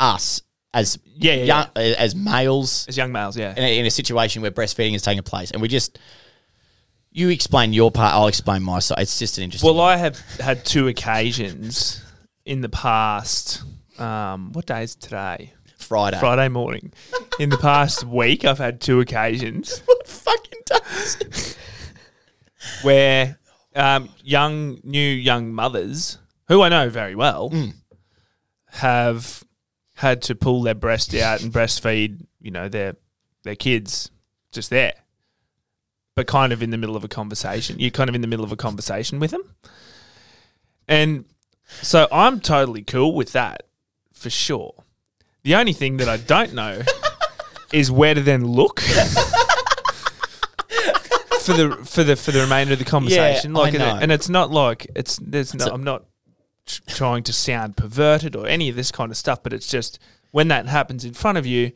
us 0.00 0.42
as 0.74 0.98
Yeah, 1.04 1.34
yeah, 1.34 1.44
young, 1.44 1.66
as 1.76 2.14
males 2.14 2.86
as 2.88 2.96
young 2.96 3.12
males. 3.12 3.36
Yeah, 3.36 3.52
in 3.56 3.62
a, 3.64 3.78
in 3.78 3.86
a 3.86 3.90
situation 3.90 4.42
where 4.42 4.50
breastfeeding 4.50 4.94
is 4.94 5.02
taking 5.02 5.22
place, 5.22 5.50
and 5.50 5.60
we 5.62 5.68
just 5.68 5.98
you 7.12 7.30
explain 7.30 7.72
your 7.72 7.90
part, 7.90 8.12
I'll 8.14 8.26
explain 8.26 8.62
my 8.62 8.78
side. 8.78 8.98
It's 9.00 9.18
just 9.18 9.38
an 9.38 9.44
interesting. 9.44 9.66
Well, 9.74 9.80
I 9.80 9.96
have 9.96 10.18
had 10.38 10.64
two 10.66 10.86
occasions 10.88 12.04
in 12.44 12.60
the 12.60 12.68
past. 12.68 13.62
Um, 13.98 14.52
what 14.52 14.66
day 14.66 14.82
is 14.82 14.94
today? 14.94 15.54
Friday. 15.78 16.18
Friday 16.18 16.48
morning. 16.48 16.92
In 17.38 17.48
the 17.48 17.56
past 17.58 18.04
week, 18.04 18.44
I've 18.44 18.58
had 18.58 18.80
two 18.80 19.00
occasions 19.00 19.80
What 19.86 20.06
fucking 20.06 20.60
does? 20.66 21.56
where 22.82 23.38
um, 23.74 24.08
young, 24.22 24.80
new 24.84 24.98
young 25.08 25.52
mothers, 25.54 26.18
who 26.48 26.62
I 26.62 26.68
know 26.68 26.88
very 26.90 27.14
well, 27.14 27.50
Mm. 27.50 27.74
have 28.72 29.42
had 29.96 30.20
to 30.22 30.34
pull 30.34 30.62
their 30.62 30.74
breast 30.74 31.14
out 31.14 31.42
and 31.42 31.52
breastfeed, 31.52 32.26
you 32.40 32.50
know, 32.50 32.68
their 32.68 32.96
their 33.44 33.56
kids 33.56 34.10
just 34.52 34.70
there, 34.70 34.92
but 36.14 36.26
kind 36.26 36.52
of 36.52 36.62
in 36.62 36.70
the 36.70 36.76
middle 36.76 36.96
of 36.96 37.04
a 37.04 37.08
conversation. 37.08 37.78
You're 37.78 37.90
kind 37.90 38.08
of 38.08 38.14
in 38.14 38.20
the 38.20 38.26
middle 38.26 38.44
of 38.44 38.52
a 38.52 38.56
conversation 38.56 39.18
with 39.18 39.30
them, 39.30 39.54
and 40.86 41.24
so 41.82 42.08
I'm 42.12 42.40
totally 42.40 42.82
cool 42.82 43.14
with 43.14 43.32
that 43.32 43.62
for 44.12 44.30
sure. 44.30 44.74
The 45.44 45.54
only 45.54 45.72
thing 45.72 45.96
that 45.96 46.08
I 46.08 46.18
don't 46.18 46.52
know 46.52 46.82
is 47.72 47.90
where 47.90 48.14
to 48.14 48.20
then 48.20 48.46
look. 48.46 48.80
for 51.40 51.52
the 51.52 51.80
for 51.86 52.04
the 52.04 52.16
for 52.16 52.32
the 52.32 52.40
remainder 52.40 52.74
of 52.74 52.78
the 52.78 52.84
conversation. 52.84 53.56
I 53.56 53.60
like, 53.60 53.74
know. 53.74 53.98
and 54.00 54.12
it's 54.12 54.28
not 54.28 54.50
like 54.50 54.88
it's 54.94 55.18
there's 55.22 55.54
no. 55.54 55.66
I'm 55.66 55.84
not 55.84 56.04
tr- 56.66 56.82
trying 56.88 57.22
to 57.24 57.32
sound 57.32 57.76
perverted 57.76 58.36
or 58.36 58.46
any 58.46 58.68
of 58.68 58.76
this 58.76 58.90
kind 58.92 59.10
of 59.10 59.16
stuff, 59.16 59.42
but 59.42 59.52
it's 59.52 59.68
just 59.68 59.98
when 60.32 60.48
that 60.48 60.66
happens 60.66 61.04
in 61.04 61.14
front 61.14 61.38
of 61.38 61.46
you, 61.46 61.72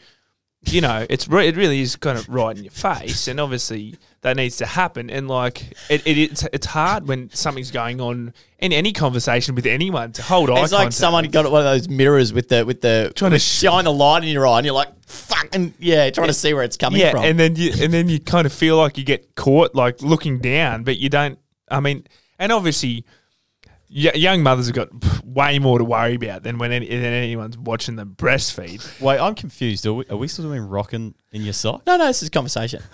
you 0.63 0.83
know, 0.83 1.07
it's 1.09 1.27
re- 1.27 1.49
it 1.49 1.57
really 1.57 1.81
is 1.81 1.97
kind 1.97 2.19
of 2.19 2.29
right 2.29 2.55
in 2.57 2.65
your 2.65 2.71
face, 2.71 3.27
and 3.29 3.41
obviously 3.41 3.95
that 4.21 4.37
needs 4.37 4.59
to 4.59 4.67
happen. 4.67 5.09
And 5.09 5.27
like 5.27 5.73
it, 5.89 6.07
it 6.07 6.19
it's 6.19 6.47
it's 6.53 6.67
hard 6.67 7.09
when 7.09 7.31
something's 7.31 7.71
going 7.71 7.99
on 7.99 8.35
in 8.59 8.71
any 8.71 8.93
conversation 8.93 9.55
with 9.55 9.65
anyone 9.65 10.13
to 10.13 10.23
hold 10.23 10.51
eye 10.51 10.63
It's 10.63 10.71
like 10.73 10.81
contact. 10.81 10.95
someone 10.97 11.25
got 11.31 11.51
one 11.51 11.61
of 11.61 11.65
those 11.65 11.89
mirrors 11.89 12.35
with 12.35 12.51
the 12.51 12.67
with 12.67 12.83
the 12.83 13.11
Trying 13.15 13.31
to 13.31 13.39
shine 13.39 13.85
the 13.85 13.93
light 13.93 14.23
in 14.23 14.29
your 14.29 14.47
eye, 14.47 14.59
and 14.59 14.67
you're 14.67 14.75
like, 14.75 14.91
fucking 15.07 15.73
yeah, 15.79 16.11
trying 16.11 16.27
to 16.29 16.35
see 16.35 16.53
where 16.53 16.63
it's 16.63 16.77
coming 16.77 17.01
yeah, 17.01 17.13
from. 17.13 17.25
and 17.25 17.39
then 17.41 17.57
you 17.57 17.73
and 17.81 17.91
then 17.91 18.11
you 18.11 18.21
kind 18.21 18.45
of 18.45 18.53
feel 18.53 18.77
like 18.77 18.99
you 18.99 19.05
get 19.05 19.35
caught 19.37 19.75
like 19.75 20.03
looking 20.03 20.41
down, 20.41 20.85
but 20.85 20.99
you 20.99 21.09
don't. 21.09 21.39
I 21.71 21.81
mean, 21.81 22.07
and 22.39 22.53
obviously. 22.53 23.07
Y- 23.95 24.13
Young 24.15 24.43
mothers 24.43 24.67
have 24.67 24.75
got 24.75 24.89
way 25.25 25.59
more 25.59 25.79
to 25.79 25.85
worry 25.85 26.15
about 26.15 26.43
than 26.43 26.59
when 26.59 26.73
any, 26.73 26.89
than 26.89 27.03
anyone's 27.05 27.57
watching 27.59 27.97
them 27.97 28.15
breastfeed. 28.17 29.01
Wait, 29.01 29.19
I'm 29.21 29.35
confused. 29.35 29.87
Are 29.87 29.95
we, 29.95 30.05
are 30.11 30.17
we 30.17 30.29
still 30.29 30.45
doing 30.47 30.63
rocking 30.63 31.15
in 31.33 31.43
your 31.43 31.53
sock? 31.53 31.87
no, 31.87 31.97
no, 31.97 32.07
this 32.07 32.23
is 32.23 32.31
conversation. 32.31 32.83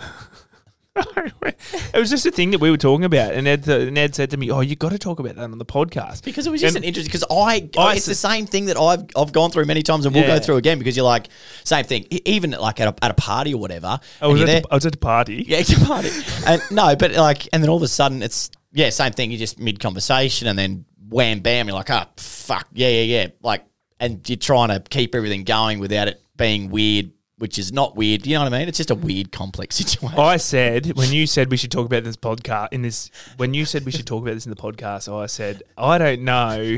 it 0.95 1.93
was 1.95 2.09
just 2.09 2.25
a 2.25 2.31
thing 2.31 2.49
that 2.51 2.59
we 2.59 2.71
were 2.71 2.77
talking 2.77 3.05
about, 3.05 3.31
and 3.33 3.47
Ed, 3.47 3.69
uh, 3.69 3.85
Ned 3.91 4.15
said 4.15 4.31
to 4.31 4.37
me, 4.37 4.49
"Oh, 4.49 4.61
you 4.61 4.75
got 4.75 4.89
to 4.93 4.97
talk 4.97 5.19
about 5.19 5.35
that 5.35 5.43
on 5.43 5.55
the 5.57 5.65
podcast 5.65 6.23
Because 6.23 6.47
it 6.47 6.49
was 6.49 6.59
just 6.61 6.75
And- 6.75 6.83
an 6.83 6.87
interesting. 6.87 7.11
Because 7.11 7.23
I, 7.29 7.69
I 7.77 7.95
it's 7.95 8.07
the 8.07 8.15
same 8.15 8.47
thing 8.47 8.65
that 8.65 8.77
I've 8.77 9.03
I've 9.15 9.31
gone 9.31 9.51
through 9.51 9.65
many 9.65 9.83
times, 9.83 10.05
and 10.07 10.15
we'll 10.15 10.23
Yeah. 10.23 10.37
go 10.37 10.43
through 10.43 10.55
again. 10.57 10.79
Because 10.79 10.95
you're 10.97 11.05
like 11.05 11.27
same 11.63 11.85
thing, 11.85 12.07
even 12.25 12.51
like 12.51 12.79
at 12.81 12.87
a, 12.87 13.05
at 13.05 13.11
a 13.11 13.13
party 13.13 13.53
or 13.53 13.57
whatever. 13.61 13.99
I 14.21 14.25
and 14.25 14.31
was, 14.33 14.41
at 14.41 14.47
there, 14.47 14.61
the, 14.61 14.67
I 14.71 14.75
was 14.75 14.85
at 14.87 14.91
the 14.93 14.97
party. 14.97 15.45
yeah, 15.47 15.57
it's 15.59 15.71
a 15.71 15.85
party, 15.85 16.09
and 16.47 16.61
no, 16.71 16.95
but 16.95 17.11
like, 17.11 17.47
and 17.53 17.61
then 17.61 17.69
all 17.69 17.77
of 17.77 17.83
a 17.83 17.87
sudden 17.87 18.23
it's 18.23 18.49
yeah, 18.71 18.89
same 18.89 19.13
thing. 19.13 19.31
You 19.31 19.37
just 19.37 19.59
mid 19.59 19.79
conversation, 19.79 20.47
and 20.47 20.57
then 20.57 20.85
wham 21.09 21.39
bam, 21.39 21.67
you're 21.67 21.75
like, 21.75 21.89
oh 21.89 22.03
fuck, 22.17 22.67
yeah, 22.73 22.89
yeah, 22.89 23.01
yeah, 23.01 23.27
like, 23.41 23.63
and 23.99 24.27
you're 24.27 24.37
trying 24.37 24.69
to 24.69 24.79
keep 24.89 25.15
everything 25.15 25.43
going 25.43 25.79
without 25.79 26.07
it 26.07 26.21
being 26.35 26.69
weird, 26.69 27.11
which 27.37 27.57
is 27.57 27.71
not 27.71 27.95
weird. 27.95 28.27
You 28.27 28.35
know 28.35 28.43
what 28.43 28.53
I 28.53 28.59
mean? 28.59 28.67
It's 28.67 28.77
just 28.77 28.91
a 28.91 28.95
weird, 28.95 29.31
complex 29.31 29.75
situation. 29.77 30.19
I 30.19 30.37
said 30.37 30.97
when 30.97 31.11
you 31.11 31.27
said 31.27 31.49
we 31.49 31.57
should 31.57 31.71
talk 31.71 31.85
about 31.85 32.03
this 32.03 32.17
podcast 32.17 32.69
in 32.71 32.81
this 32.81 33.09
when 33.37 33.53
you 33.53 33.65
said 33.65 33.85
we 33.85 33.91
should 33.91 34.07
talk 34.07 34.23
about 34.23 34.33
this 34.33 34.45
in 34.45 34.49
the 34.49 34.55
podcast, 34.55 35.11
I 35.11 35.25
said 35.27 35.63
I 35.77 35.97
don't 35.97 36.23
know. 36.23 36.77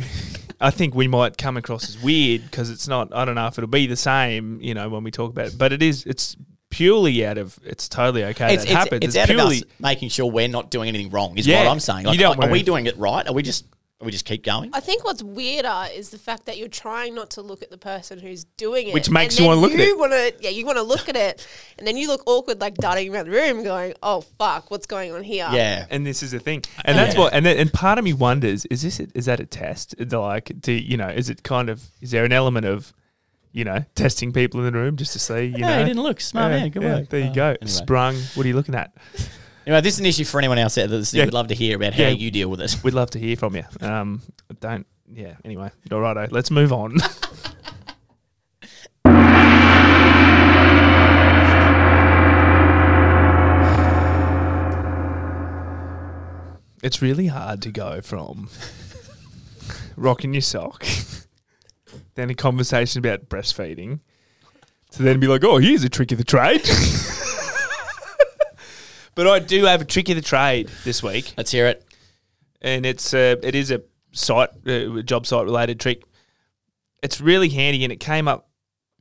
I 0.61 0.71
think 0.71 0.93
we 0.93 1.07
might 1.07 1.37
come 1.37 1.55
across 1.55 1.87
as 1.87 2.01
weird 2.01 2.43
because 2.43 2.69
it's 2.69 2.87
not. 2.87 3.13
I 3.13 3.23
don't 3.23 3.35
know 3.35 3.47
if 3.47 3.57
it'll 3.57 3.69
be 3.69 3.87
the 3.87 3.95
same, 3.95 4.61
you 4.61 4.73
know, 4.73 4.89
when 4.89 5.03
we 5.03 5.11
talk 5.11 5.31
about 5.31 5.47
it. 5.47 5.57
But 5.57 5.71
it 5.71 5.81
is. 5.81 6.05
It's 6.05 6.35
purely 6.69 7.25
out 7.25 7.37
of. 7.37 7.59
It's 7.63 7.89
totally 7.89 8.23
okay. 8.25 8.53
it's, 8.53 8.63
that 8.63 8.71
it's, 8.71 8.77
happens. 8.79 9.03
it's 9.03 9.15
out 9.17 9.27
purely. 9.27 9.57
of 9.57 9.63
us 9.63 9.69
making 9.79 10.09
sure 10.09 10.25
we're 10.29 10.47
not 10.47 10.69
doing 10.71 10.89
anything 10.89 11.09
wrong. 11.09 11.37
Is 11.37 11.47
Yeah, 11.47 11.63
what 11.63 11.71
I'm 11.71 11.79
saying. 11.79 12.01
you 12.01 12.09
Like, 12.11 12.19
don't 12.19 12.43
are, 12.43 12.49
we 12.49 12.63
doing 12.63 12.85
it 12.85 12.97
right? 12.97 13.27
Are 13.27 13.33
we 13.33 13.43
just 13.43 13.65
are 14.01 14.05
we 14.05 14.13
just 14.13 14.23
keep 14.23 14.45
going? 14.45 14.69
I 14.71 14.79
think 14.79 15.03
what's 15.03 15.21
weirder 15.21 15.87
is 15.93 16.09
the 16.09 16.17
fact 16.17 16.45
that 16.45 16.57
you're 16.57 16.69
trying 16.69 17.15
not 17.15 17.31
to 17.31 17.41
look 17.41 17.61
at 17.61 17.69
the 17.69 17.77
person 17.77 18.17
who's 18.17 18.45
doing 18.45 18.87
it, 18.87 18.93
Which 18.93 19.09
makes 19.09 19.35
and 19.35 19.41
you 19.41 19.47
wanna 19.49 19.59
look 19.59 19.73
at 19.73 19.79
it. 19.81 19.97
Wanna, 19.97 20.31
yeah, 20.39 20.51
you 20.51 20.65
want 20.65 20.77
to 20.77 20.83
look 20.83 21.09
at 21.09 21.17
it, 21.17 21.45
and 21.77 21.85
then 21.85 21.97
you 21.97 22.07
look 22.07 22.23
awkward, 22.25 22.61
like 22.61 22.75
darting 22.75 23.13
around 23.13 23.25
the 23.25 23.31
room, 23.31 23.61
going, 23.61 23.93
"Oh 24.01 24.21
fuck, 24.21 24.71
what's 24.71 24.85
going 24.87 25.11
on 25.11 25.23
here?" 25.23 25.49
Yeah. 25.51 25.85
and 25.89 26.07
this 26.07 26.23
is 26.23 26.31
the 26.31 26.39
thing, 26.39 26.63
and 26.85 26.97
that's 26.97 27.17
what, 27.17 27.33
and 27.33 27.45
then, 27.45 27.57
and 27.57 27.73
part 27.73 27.97
of 27.97 28.05
me 28.05 28.13
wonders: 28.13 28.65
is 28.67 28.83
this 28.83 29.01
is 29.01 29.25
that 29.25 29.41
a 29.41 29.45
test? 29.45 29.95
Is 29.97 30.13
Like, 30.13 30.53
do 30.61 30.71
you 30.71 30.95
know? 30.95 31.09
Is 31.09 31.29
it 31.29 31.43
kind 31.43 31.69
of? 31.69 31.91
Is 31.99 32.11
there 32.11 32.23
an 32.23 32.31
element 32.31 32.65
of, 32.65 32.93
you 33.51 33.63
know, 33.63 33.83
testing 33.95 34.31
people 34.33 34.59
in 34.59 34.65
the 34.71 34.79
room 34.79 34.95
just 34.95 35.13
to 35.13 35.19
see? 35.19 35.45
You 35.45 35.51
Hey, 35.53 35.61
know, 35.61 35.79
you 35.79 35.85
didn't 35.85 36.03
look 36.03 36.21
smart, 36.21 36.51
Yeah, 36.51 36.59
man. 36.59 36.69
Good 36.69 36.83
yeah, 36.83 36.95
work. 36.99 37.09
There 37.09 37.19
you 37.19 37.29
Oh, 37.29 37.33
go. 37.33 37.45
anyway. 37.47 37.67
Sprung. 37.67 38.15
What 38.35 38.45
are 38.45 38.47
you 38.49 38.55
looking 38.55 38.75
at? 38.75 38.93
Anyway, 39.65 39.81
this 39.81 39.95
is 39.95 39.99
an 39.99 40.05
issue 40.05 40.23
for 40.23 40.39
anyone 40.39 40.57
else 40.57 40.77
out 40.77 40.89
there. 40.89 41.01
Yeah. 41.11 41.25
We'd 41.25 41.33
love 41.33 41.47
to 41.49 41.55
hear 41.55 41.75
about 41.75 41.93
how 41.93 42.03
Yeah. 42.03 42.09
you 42.09 42.31
deal 42.31 42.49
with 42.49 42.61
it. 42.61 42.75
We'd 42.83 42.93
love 42.93 43.09
to 43.11 43.19
hear 43.19 43.35
from 43.35 43.55
you. 43.55 43.63
Um, 43.81 44.21
don't. 44.59 44.85
Yeah. 45.13 45.33
Anyway, 45.45 45.69
all 45.91 45.99
righto. 45.99 46.27
Let's 46.31 46.49
move 46.51 46.71
on. 46.73 46.97
it's 56.81 57.01
really 57.01 57.27
hard 57.27 57.61
to 57.61 57.71
go 57.71 58.01
from 58.01 58.49
rocking 59.97 60.33
your 60.33 60.41
sock, 60.41 60.85
then 62.19 62.29
a 62.29 62.35
conversation 62.35 62.99
about 62.99 63.29
breastfeeding, 63.29 63.99
to 64.91 65.03
then 65.03 65.19
be 65.19 65.27
like, 65.27 65.43
oh, 65.43 65.57
here's 65.57 65.83
a 65.83 65.89
trick 65.89 66.11
of 66.11 66.17
the 66.17 66.23
trade. 66.23 66.61
but 69.15 69.27
I 69.27 69.39
do 69.39 69.65
have 69.65 69.81
a 69.81 69.85
trick 69.85 70.09
of 70.09 70.15
the 70.15 70.21
trade 70.21 70.69
this 70.83 71.03
week 71.03 71.33
Let's 71.37 71.51
hear 71.51 71.67
it. 71.67 71.85
and 72.61 72.85
it's 72.85 73.13
uh, 73.13 73.35
it 73.43 73.55
is 73.55 73.71
a 73.71 73.81
site 74.11 74.49
uh, 74.67 75.01
job 75.01 75.25
site 75.25 75.45
related 75.45 75.79
trick. 75.79 76.03
It's 77.01 77.21
really 77.21 77.49
handy, 77.49 77.83
and 77.83 77.93
it 77.93 77.99
came 77.99 78.27
up 78.27 78.49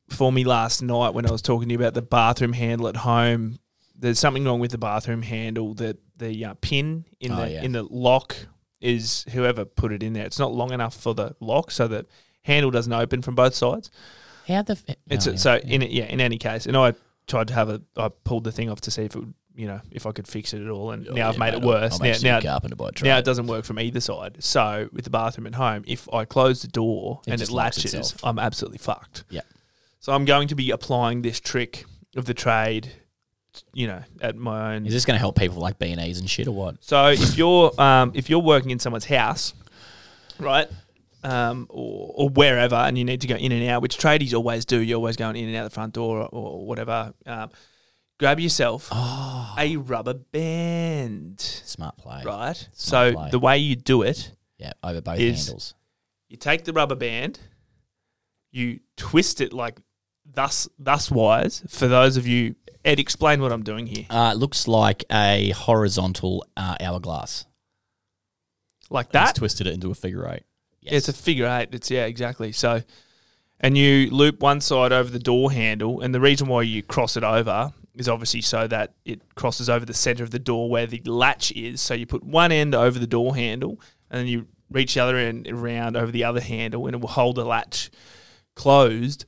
for 0.08 0.30
me 0.32 0.44
last 0.44 0.82
night 0.82 1.14
when 1.14 1.26
I 1.26 1.30
was 1.32 1.42
talking 1.42 1.68
to 1.68 1.72
you 1.72 1.78
about 1.78 1.94
the 1.94 2.02
bathroom 2.02 2.52
handle 2.52 2.88
at 2.88 2.96
home. 2.96 3.58
There's 3.96 4.18
something 4.18 4.44
wrong 4.44 4.60
with 4.60 4.70
the 4.70 4.78
bathroom 4.78 5.22
handle 5.22 5.74
that 5.74 5.98
the 6.16 6.44
uh, 6.44 6.54
pin 6.60 7.04
in 7.20 7.32
Oh, 7.32 7.36
the 7.36 7.50
yeah. 7.50 7.62
in 7.62 7.72
the 7.72 7.82
lock 7.82 8.36
is 8.80 9.24
whoever 9.32 9.64
put 9.64 9.92
it 9.92 10.02
in 10.02 10.12
there. 10.12 10.24
It's 10.24 10.38
not 10.38 10.52
long 10.52 10.72
enough 10.72 10.94
for 10.94 11.14
the 11.14 11.34
lock, 11.40 11.70
so 11.72 11.88
the 11.88 12.06
handle 12.48 12.72
doesn't 12.72 12.92
open 12.92 13.22
from 13.22 13.36
both 13.36 13.54
sides. 13.54 13.90
How 14.48 14.62
the? 14.62 14.72
F- 14.72 14.96
It's 15.08 15.26
oh, 15.26 15.30
a, 15.30 15.32
yeah. 15.34 15.38
so 15.38 15.56
in 15.56 15.82
it, 15.82 15.90
yeah. 15.90 16.06
In 16.06 16.20
any 16.20 16.38
case, 16.38 16.66
and 16.66 16.76
I 16.76 16.94
tried 17.28 17.48
to 17.48 17.54
have 17.54 17.68
a. 17.68 17.80
I 17.96 18.08
pulled 18.08 18.44
the 18.44 18.52
thing 18.52 18.68
off 18.70 18.80
to 18.82 18.90
see 18.90 19.02
if 19.02 19.14
it 19.14 19.18
would, 19.18 19.34
you 19.54 19.66
know, 19.66 19.80
if 19.92 20.06
I 20.06 20.12
could 20.12 20.26
fix 20.26 20.52
it 20.54 20.62
at 20.62 20.70
all, 20.70 20.90
and 20.90 21.06
now 21.10 21.28
I've 21.28 21.38
made 21.38 21.54
it 21.54 21.62
worse. 21.62 22.00
now, 22.00 22.14
now, 22.22 22.40
carpenter 22.40 22.74
by 22.76 22.90
trade. 22.90 23.08
now 23.08 23.18
it 23.18 23.24
doesn't 23.24 23.46
work 23.46 23.64
from 23.64 23.78
either 23.78 24.00
side. 24.00 24.42
So 24.42 24.88
with 24.92 25.04
the 25.04 25.10
bathroom 25.10 25.46
at 25.46 25.54
home, 25.54 25.84
if 25.86 26.12
I 26.12 26.24
close 26.24 26.62
the 26.62 26.68
door 26.68 27.20
It 27.26 27.32
and 27.32 27.42
it 27.42 27.50
latches, 27.50 27.94
itself. 27.94 28.24
I'm 28.24 28.38
absolutely 28.38 28.78
fucked. 28.78 29.24
Yeah. 29.30 29.42
So 30.00 30.12
I'm 30.12 30.24
going 30.24 30.48
to 30.48 30.54
be 30.54 30.70
applying 30.70 31.22
this 31.22 31.40
trick 31.40 31.84
of 32.16 32.24
the 32.24 32.34
trade, 32.34 32.90
you 33.74 33.86
know, 33.86 34.02
at 34.22 34.36
my 34.36 34.74
own. 34.74 34.86
Is 34.86 34.94
this 34.94 35.04
going 35.04 35.16
to 35.16 35.20
help 35.20 35.36
people 35.36 35.58
like 35.58 35.78
B 35.78 35.92
and 35.92 36.00
E's 36.00 36.20
and 36.20 36.30
shit 36.30 36.46
or 36.46 36.52
what? 36.52 36.76
So 36.82 37.08
if 37.08 37.36
you're 37.36 37.78
um, 37.80 38.12
if 38.14 38.30
you're 38.30 38.38
working 38.38 38.70
in 38.70 38.78
someone's 38.78 39.04
house, 39.04 39.52
right, 40.38 40.68
um, 41.24 41.66
or, 41.70 42.12
or 42.14 42.28
wherever, 42.28 42.76
and 42.76 42.96
you 42.98 43.04
need 43.04 43.20
to 43.22 43.26
go 43.26 43.34
in 43.36 43.52
and 43.52 43.68
out, 43.68 43.82
which 43.82 43.98
tradies 43.98 44.34
always 44.34 44.64
do, 44.64 44.78
you're 44.80 44.96
always 44.96 45.16
going 45.16 45.36
in 45.36 45.48
and 45.48 45.56
out 45.56 45.64
the 45.64 45.70
front 45.70 45.94
door 45.94 46.20
or, 46.22 46.28
or 46.30 46.66
whatever. 46.66 47.12
Um, 47.26 47.50
grab 48.18 48.38
yourself 48.40 48.88
Oh, 48.92 49.54
a 49.58 49.76
rubber 49.76 50.14
band, 50.14 51.40
smart 51.40 51.96
play. 51.98 52.22
right? 52.24 52.56
Smart 52.56 52.68
So 52.74 53.12
play. 53.12 53.30
the 53.30 53.38
way 53.38 53.58
you 53.58 53.76
do 53.76 54.02
it 54.02 54.32
Yeah, 54.58 54.72
over 54.82 55.00
both 55.00 55.18
Is- 55.18 55.46
handles. 55.46 55.74
you 56.28 56.36
take 56.36 56.64
the 56.64 56.72
rubber 56.72 56.94
band, 56.96 57.40
you 58.50 58.80
twist 58.96 59.40
it 59.40 59.52
like 59.52 59.80
thus 60.24 60.68
thus 60.78 61.10
wise. 61.10 61.62
For 61.68 61.86
those 61.88 62.16
of 62.16 62.26
you, 62.26 62.54
Ed, 62.84 62.98
explain 63.00 63.42
what 63.42 63.52
I'm 63.52 63.62
doing 63.62 63.86
here. 63.86 64.06
Uh, 64.08 64.30
it 64.34 64.38
looks 64.38 64.66
like 64.68 65.04
a 65.12 65.50
horizontal 65.50 66.46
uh, 66.56 66.76
hourglass. 66.80 67.44
Like 68.90 69.06
He's 69.08 69.12
that. 69.12 69.34
twisted 69.34 69.66
it 69.66 69.74
into 69.74 69.90
a 69.90 69.94
figure 69.94 70.26
eight. 70.32 70.44
Yes. 70.90 71.08
It's 71.08 71.18
a 71.18 71.22
figure 71.22 71.46
eight. 71.46 71.68
It's 71.72 71.90
yeah, 71.90 72.06
exactly. 72.06 72.52
So, 72.52 72.82
and 73.60 73.76
you 73.76 74.10
loop 74.10 74.40
one 74.40 74.60
side 74.60 74.92
over 74.92 75.10
the 75.10 75.18
door 75.18 75.52
handle, 75.52 76.00
and 76.00 76.14
the 76.14 76.20
reason 76.20 76.46
why 76.48 76.62
you 76.62 76.82
cross 76.82 77.16
it 77.16 77.24
over 77.24 77.72
is 77.94 78.08
obviously 78.08 78.40
so 78.40 78.68
that 78.68 78.94
it 79.04 79.20
crosses 79.34 79.68
over 79.68 79.84
the 79.84 79.94
center 79.94 80.22
of 80.22 80.30
the 80.30 80.38
door 80.38 80.70
where 80.70 80.86
the 80.86 81.02
latch 81.04 81.50
is. 81.52 81.80
So 81.80 81.94
you 81.94 82.06
put 82.06 82.22
one 82.22 82.52
end 82.52 82.74
over 82.74 82.98
the 82.98 83.06
door 83.06 83.34
handle, 83.34 83.80
and 84.10 84.20
then 84.20 84.26
you 84.26 84.46
reach 84.70 84.94
the 84.94 85.00
other 85.00 85.16
end 85.16 85.48
around 85.48 85.96
over 85.96 86.12
the 86.12 86.24
other 86.24 86.40
handle, 86.40 86.86
and 86.86 86.94
it 86.94 87.00
will 87.00 87.08
hold 87.08 87.36
the 87.36 87.44
latch 87.44 87.90
closed. 88.54 89.24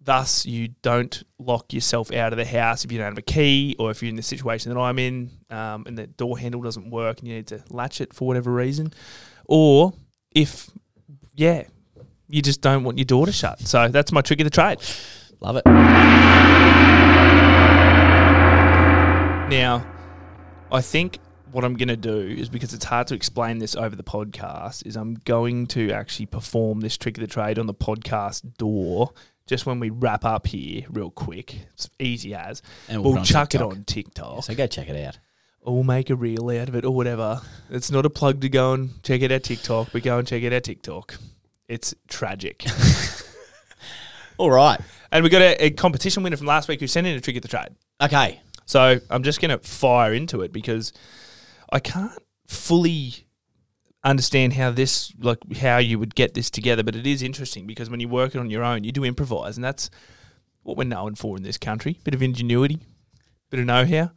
Thus, 0.00 0.44
you 0.44 0.68
don't 0.82 1.22
lock 1.38 1.72
yourself 1.72 2.12
out 2.12 2.32
of 2.32 2.36
the 2.36 2.44
house 2.44 2.84
if 2.84 2.92
you 2.92 2.98
don't 2.98 3.06
have 3.06 3.18
a 3.18 3.22
key, 3.22 3.74
or 3.78 3.90
if 3.90 4.02
you're 4.02 4.10
in 4.10 4.16
the 4.16 4.22
situation 4.22 4.72
that 4.72 4.78
I'm 4.78 4.98
in, 4.98 5.30
um, 5.48 5.84
and 5.86 5.96
the 5.96 6.06
door 6.06 6.38
handle 6.38 6.60
doesn't 6.60 6.90
work, 6.90 7.20
and 7.20 7.28
you 7.28 7.36
need 7.36 7.46
to 7.48 7.64
latch 7.70 8.02
it 8.02 8.12
for 8.12 8.28
whatever 8.28 8.52
reason, 8.52 8.92
or 9.46 9.94
if 10.30 10.68
yeah, 11.34 11.64
you 12.28 12.42
just 12.42 12.60
don't 12.60 12.84
want 12.84 12.98
your 12.98 13.04
door 13.04 13.26
to 13.26 13.32
shut. 13.32 13.60
So 13.60 13.88
that's 13.88 14.12
my 14.12 14.20
trick 14.20 14.40
of 14.40 14.44
the 14.44 14.50
trade. 14.50 14.78
Love 15.40 15.56
it. 15.56 15.64
Now, 19.50 19.86
I 20.72 20.80
think 20.80 21.18
what 21.52 21.64
I'm 21.64 21.76
going 21.76 21.88
to 21.88 21.96
do 21.96 22.18
is 22.18 22.48
because 22.48 22.74
it's 22.74 22.86
hard 22.86 23.06
to 23.08 23.14
explain 23.14 23.58
this 23.58 23.76
over 23.76 23.94
the 23.94 24.02
podcast, 24.02 24.86
is 24.86 24.96
I'm 24.96 25.14
going 25.24 25.66
to 25.68 25.92
actually 25.92 26.26
perform 26.26 26.80
this 26.80 26.96
trick 26.96 27.16
of 27.18 27.20
the 27.20 27.28
trade 27.28 27.58
on 27.58 27.66
the 27.66 27.74
podcast 27.74 28.56
door 28.56 29.12
just 29.46 29.66
when 29.66 29.78
we 29.78 29.90
wrap 29.90 30.24
up 30.24 30.46
here, 30.46 30.84
real 30.88 31.10
quick. 31.10 31.66
It's 31.74 31.90
easy 31.98 32.34
as. 32.34 32.62
And 32.88 33.04
we'll 33.04 33.18
on 33.18 33.24
chuck 33.24 33.50
TikTok. 33.50 33.72
it 33.72 33.76
on 33.76 33.84
TikTok. 33.84 34.44
So 34.44 34.54
go 34.54 34.66
check 34.66 34.88
it 34.88 35.04
out. 35.04 35.18
Or 35.64 35.74
we'll 35.74 35.82
make 35.82 36.10
a 36.10 36.14
reel 36.14 36.50
out 36.50 36.68
of 36.68 36.76
it 36.76 36.84
or 36.84 36.94
whatever. 36.94 37.40
It's 37.70 37.90
not 37.90 38.04
a 38.04 38.10
plug 38.10 38.42
to 38.42 38.48
go 38.50 38.74
and 38.74 39.02
check 39.02 39.22
it 39.22 39.32
out 39.32 39.42
TikTok, 39.42 39.88
but 39.92 40.02
go 40.02 40.18
and 40.18 40.28
check 40.28 40.42
it 40.42 40.52
out 40.52 40.62
TikTok. 40.62 41.16
It's 41.68 41.94
tragic. 42.06 42.66
All 44.38 44.50
right. 44.50 44.78
and 45.10 45.24
we 45.24 45.30
got 45.30 45.40
a, 45.40 45.64
a 45.64 45.70
competition 45.70 46.22
winner 46.22 46.36
from 46.36 46.46
last 46.46 46.68
week 46.68 46.80
who 46.80 46.86
sent 46.86 47.06
in 47.06 47.16
a 47.16 47.20
trick 47.20 47.36
of 47.36 47.42
the 47.42 47.48
trade. 47.48 47.70
Okay. 48.00 48.40
So 48.66 49.00
I'm 49.08 49.22
just 49.22 49.40
going 49.40 49.50
to 49.50 49.58
fire 49.58 50.12
into 50.12 50.42
it 50.42 50.52
because 50.52 50.92
I 51.72 51.80
can't 51.80 52.12
fully 52.46 53.26
understand 54.02 54.52
how 54.52 54.70
this, 54.70 55.14
like, 55.18 55.56
how 55.56 55.78
you 55.78 55.98
would 55.98 56.14
get 56.14 56.34
this 56.34 56.50
together. 56.50 56.82
But 56.82 56.94
it 56.94 57.06
is 57.06 57.22
interesting 57.22 57.66
because 57.66 57.88
when 57.88 58.00
you 58.00 58.08
work 58.08 58.34
it 58.34 58.38
on 58.38 58.50
your 58.50 58.62
own, 58.62 58.84
you 58.84 58.92
do 58.92 59.04
improvise, 59.04 59.56
and 59.56 59.64
that's 59.64 59.88
what 60.62 60.76
we're 60.76 60.84
known 60.84 61.14
for 61.14 61.38
in 61.38 61.42
this 61.42 61.56
country. 61.56 62.00
Bit 62.04 62.14
of 62.14 62.22
ingenuity, 62.22 62.80
bit 63.50 63.60
of 63.60 63.66
know-how. 63.66 64.10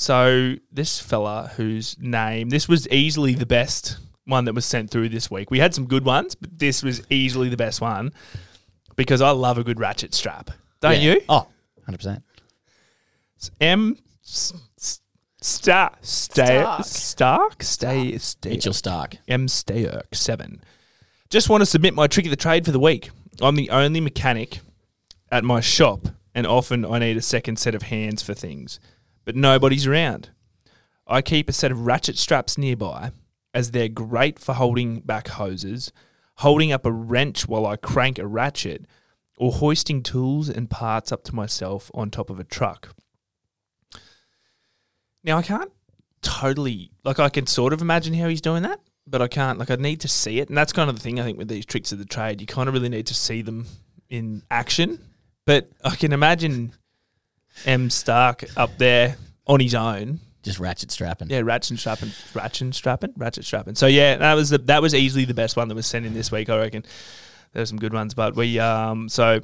So 0.00 0.54
this 0.70 1.00
fella 1.00 1.50
whose 1.56 1.96
name 1.98 2.50
this 2.50 2.68
was 2.68 2.86
easily 2.88 3.34
the 3.34 3.44
best 3.46 3.98
one 4.26 4.44
that 4.44 4.54
was 4.54 4.64
sent 4.64 4.92
through 4.92 5.08
this 5.08 5.28
week. 5.28 5.50
We 5.50 5.58
had 5.58 5.74
some 5.74 5.86
good 5.86 6.04
ones, 6.04 6.36
but 6.36 6.56
this 6.56 6.84
was 6.84 7.02
easily 7.10 7.48
the 7.48 7.56
best 7.56 7.80
one 7.80 8.12
because 8.94 9.20
I 9.20 9.30
love 9.30 9.58
a 9.58 9.64
good 9.64 9.80
ratchet 9.80 10.14
strap. 10.14 10.50
Don't 10.80 11.00
Yeah. 11.00 11.14
you? 11.14 11.20
Oh, 11.28 11.48
100%. 11.88 12.22
M 13.60 13.96
S- 14.24 14.52
S- 14.78 15.00
Star 15.42 15.90
Stay 16.00 16.44
Stark. 16.62 16.84
Stark 16.84 17.62
Stay 17.64 18.16
Stay 18.18 18.50
Mitchell 18.50 18.72
Starc. 18.72 19.16
M 19.26 19.48
Stayerk 19.48 20.14
seven. 20.14 20.62
Just 21.28 21.48
want 21.48 21.60
to 21.62 21.66
submit 21.66 21.92
my 21.94 22.06
trick 22.06 22.24
of 22.26 22.30
the 22.30 22.36
trade 22.36 22.64
for 22.64 22.70
the 22.70 22.78
week. 22.78 23.10
I'm 23.40 23.56
the 23.56 23.70
only 23.70 24.00
mechanic 24.00 24.60
at 25.32 25.42
my 25.42 25.60
shop, 25.60 26.06
and 26.36 26.46
often 26.46 26.84
I 26.84 27.00
need 27.00 27.16
a 27.16 27.22
second 27.22 27.58
set 27.58 27.74
of 27.74 27.82
hands 27.82 28.22
for 28.22 28.32
things, 28.34 28.78
but 29.28 29.36
nobody's 29.36 29.86
around. 29.86 30.30
I 31.06 31.20
keep 31.20 31.50
a 31.50 31.52
set 31.52 31.70
of 31.70 31.84
ratchet 31.84 32.16
straps 32.16 32.56
nearby, 32.56 33.12
as 33.52 33.72
they're 33.72 33.90
great 33.90 34.38
for 34.38 34.54
holding 34.54 35.00
back 35.00 35.28
hoses, 35.28 35.92
holding 36.36 36.72
up 36.72 36.86
a 36.86 36.90
wrench 36.90 37.46
while 37.46 37.66
I 37.66 37.76
crank 37.76 38.18
a 38.18 38.26
ratchet, 38.26 38.86
or 39.36 39.52
hoisting 39.52 40.02
tools 40.02 40.48
and 40.48 40.70
parts 40.70 41.12
up 41.12 41.24
to 41.24 41.34
myself 41.34 41.90
on 41.92 42.10
top 42.10 42.30
of 42.30 42.40
a 42.40 42.44
truck. 42.44 42.96
Now 45.22 45.36
I 45.36 45.42
can't 45.42 45.72
totally 46.22 46.92
like 47.04 47.18
I 47.18 47.28
can 47.28 47.46
sort 47.46 47.74
of 47.74 47.82
imagine 47.82 48.14
how 48.14 48.28
he's 48.28 48.40
doing 48.40 48.62
that, 48.62 48.80
but 49.06 49.20
I 49.20 49.28
can't 49.28 49.58
like 49.58 49.70
I 49.70 49.76
need 49.76 50.00
to 50.00 50.08
see 50.08 50.40
it, 50.40 50.48
and 50.48 50.56
that's 50.56 50.72
kind 50.72 50.88
of 50.88 50.96
the 50.96 51.02
thing 51.02 51.20
I 51.20 51.24
think 51.24 51.36
with 51.36 51.48
these 51.48 51.66
tricks 51.66 51.92
of 51.92 51.98
the 51.98 52.06
trade. 52.06 52.40
You 52.40 52.46
kind 52.46 52.66
of 52.66 52.72
really 52.72 52.88
need 52.88 53.08
to 53.08 53.14
see 53.14 53.42
them 53.42 53.66
in 54.08 54.42
action. 54.50 55.04
But 55.44 55.68
I 55.84 55.96
can 55.96 56.14
imagine 56.14 56.72
M 57.66 57.90
Stark 57.90 58.44
up 58.56 58.76
there 58.78 59.16
on 59.46 59.60
his 59.60 59.74
own. 59.74 60.20
Just 60.42 60.60
ratchet 60.60 60.90
strapping. 60.90 61.28
Yeah, 61.30 61.40
ratchet 61.40 61.78
strapping, 61.78 62.12
ratchet 62.32 62.74
strapping, 62.74 63.12
ratchet 63.16 63.44
strapping. 63.44 63.74
So 63.74 63.86
yeah, 63.86 64.16
that 64.16 64.34
was 64.34 64.50
the, 64.50 64.58
that 64.58 64.80
was 64.80 64.94
easily 64.94 65.24
the 65.24 65.34
best 65.34 65.56
one 65.56 65.68
that 65.68 65.74
was 65.74 65.86
sent 65.86 66.06
in 66.06 66.14
this 66.14 66.30
week. 66.30 66.48
I 66.48 66.58
reckon 66.58 66.84
there's 67.52 67.68
some 67.68 67.78
good 67.78 67.92
ones, 67.92 68.14
but 68.14 68.36
we 68.36 68.58
um 68.58 69.08
so 69.08 69.40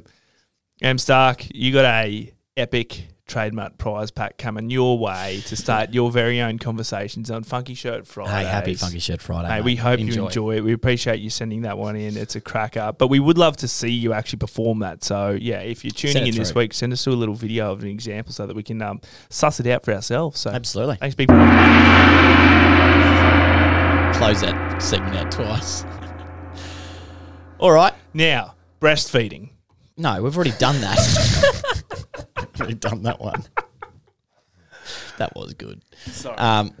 M 0.81 0.97
Stark, 0.97 1.45
you 1.53 1.73
got 1.73 1.85
a 1.85 2.31
epic 2.57 3.07
TradeMutt 3.27 3.77
prize 3.77 4.11
pack 4.11 4.37
coming 4.37 4.69
your 4.69 4.99
way 4.99 5.41
to 5.47 5.55
start 5.55 5.93
your 5.93 6.11
very 6.11 6.39
own 6.41 6.59
conversations 6.59 7.31
on 7.31 7.43
Funky 7.43 7.73
Shirt 7.73 8.05
Friday. 8.05 8.31
Hey, 8.31 8.45
happy 8.45 8.73
Funky 8.75 8.99
Shirt 8.99 9.21
Friday. 9.21 9.47
Hey, 9.47 9.55
mate. 9.55 9.65
we 9.65 9.75
hope 9.75 9.99
you 9.99 10.23
enjoy 10.23 10.57
it. 10.57 10.63
We 10.63 10.73
appreciate 10.73 11.19
you 11.19 11.29
sending 11.29 11.63
that 11.63 11.77
one 11.77 11.95
in. 11.95 12.17
It's 12.17 12.35
a 12.35 12.41
cracker. 12.41 12.93
But 12.97 13.07
we 13.07 13.19
would 13.19 13.37
love 13.37 13.57
to 13.57 13.67
see 13.67 13.89
you 13.89 14.13
actually 14.13 14.39
perform 14.39 14.79
that. 14.79 15.03
So, 15.03 15.31
yeah, 15.31 15.61
if 15.61 15.83
you're 15.83 15.91
tuning 15.91 16.27
in 16.27 16.35
this 16.35 16.53
week, 16.53 16.73
send 16.73 16.93
us 16.93 17.07
a 17.07 17.11
little 17.11 17.35
video 17.35 17.71
of 17.71 17.81
an 17.81 17.89
example 17.89 18.31
so 18.31 18.45
that 18.45 18.55
we 18.55 18.63
can 18.63 18.81
um, 18.81 19.01
suss 19.29 19.59
it 19.59 19.67
out 19.67 19.83
for 19.83 19.93
ourselves. 19.93 20.39
So, 20.39 20.51
Absolutely. 20.51 20.97
thanks, 20.97 21.15
big. 21.15 21.27
Close 24.17 24.41
that 24.41 24.81
segment 24.81 25.15
out 25.17 25.31
twice. 25.31 25.83
All 27.59 27.71
right. 27.71 27.93
Now, 28.13 28.55
breastfeeding. 28.79 29.49
No, 29.97 30.21
we've 30.21 30.35
already 30.35 30.51
done 30.59 30.79
that. 30.81 31.71
We've 32.59 32.79
done 32.79 33.03
that 33.03 33.19
one. 33.19 33.43
That 35.17 35.35
was 35.35 35.53
good. 35.55 35.81
Sorry. 36.07 36.37
Um, 36.37 36.75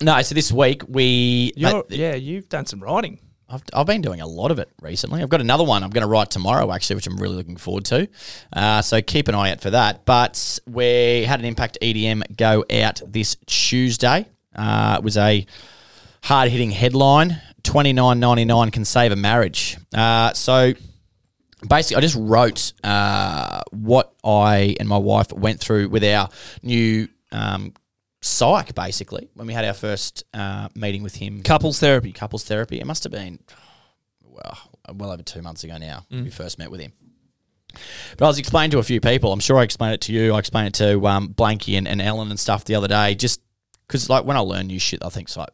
no, 0.00 0.22
so 0.22 0.34
this 0.34 0.50
week 0.50 0.82
we. 0.88 1.52
You're, 1.56 1.74
mate, 1.74 1.84
yeah, 1.90 2.14
you've 2.14 2.48
done 2.48 2.64
some 2.64 2.80
writing. 2.80 3.18
I've, 3.50 3.62
I've 3.74 3.86
been 3.86 4.00
doing 4.00 4.22
a 4.22 4.26
lot 4.26 4.50
of 4.50 4.58
it 4.58 4.70
recently. 4.80 5.20
I've 5.22 5.28
got 5.28 5.42
another 5.42 5.64
one 5.64 5.82
I'm 5.82 5.90
going 5.90 6.02
to 6.02 6.08
write 6.08 6.30
tomorrow, 6.30 6.72
actually, 6.72 6.96
which 6.96 7.06
I'm 7.06 7.18
really 7.18 7.34
looking 7.34 7.58
forward 7.58 7.84
to. 7.86 8.08
Uh, 8.52 8.80
so 8.80 9.02
keep 9.02 9.28
an 9.28 9.34
eye 9.34 9.50
out 9.50 9.60
for 9.60 9.70
that. 9.70 10.06
But 10.06 10.58
we 10.66 11.24
had 11.24 11.40
an 11.40 11.44
Impact 11.44 11.76
EDM 11.82 12.36
go 12.36 12.64
out 12.72 13.02
this 13.06 13.36
Tuesday. 13.44 14.26
Uh, 14.54 14.96
it 14.98 15.04
was 15.04 15.18
a 15.18 15.44
hard 16.22 16.48
hitting 16.48 16.70
headline 16.70 17.42
29.99 17.62 18.72
can 18.72 18.84
save 18.84 19.12
a 19.12 19.16
marriage. 19.16 19.76
Uh, 19.94 20.32
so 20.32 20.72
basically, 21.68 21.96
I 21.96 22.00
just 22.00 22.16
wrote 22.18 22.72
uh, 22.84 23.62
what 23.70 24.12
I 24.24 24.76
and 24.80 24.88
my 24.88 24.98
wife 24.98 25.32
went 25.32 25.60
through 25.60 25.88
with 25.88 26.04
our 26.04 26.28
new 26.62 27.08
um, 27.32 27.72
psych, 28.20 28.74
basically, 28.74 29.28
when 29.34 29.46
we 29.46 29.52
had 29.52 29.64
our 29.64 29.74
first 29.74 30.24
uh, 30.34 30.68
meeting 30.74 31.02
with 31.02 31.14
him 31.16 31.42
Couples 31.42 31.78
therapy. 31.80 32.12
couples 32.12 32.44
therapy. 32.44 32.80
It 32.80 32.86
must 32.86 33.02
have 33.04 33.12
been 33.12 33.38
well, 34.24 34.58
well 34.94 35.10
over 35.10 35.22
two 35.22 35.42
months 35.42 35.64
ago 35.64 35.76
now. 35.78 36.06
when 36.08 36.24
We 36.24 36.30
first 36.30 36.58
met 36.58 36.70
with 36.70 36.80
him. 36.80 36.92
But 38.18 38.26
I 38.26 38.28
was 38.28 38.38
explaining 38.38 38.70
to 38.72 38.78
a 38.78 38.82
few 38.82 39.00
people. 39.00 39.32
I'm 39.32 39.40
sure 39.40 39.56
I 39.58 39.62
explained 39.62 39.94
it 39.94 40.00
to 40.02 40.12
you. 40.12 40.34
I 40.34 40.38
explained 40.38 40.68
it 40.68 40.74
to 40.74 41.06
um, 41.06 41.32
Blanky 41.32 41.78
and, 41.78 41.88
and 41.88 42.02
Ellen 42.02 42.28
and 42.30 42.38
stuff 42.38 42.64
the 42.64 42.74
other 42.74 42.88
day. 42.88 43.14
Just 43.14 43.40
because, 43.88 44.10
like, 44.10 44.24
when 44.26 44.36
I 44.36 44.40
learn 44.40 44.66
new 44.66 44.78
shit, 44.78 45.02
I 45.02 45.08
think 45.08 45.34
like 45.36 45.48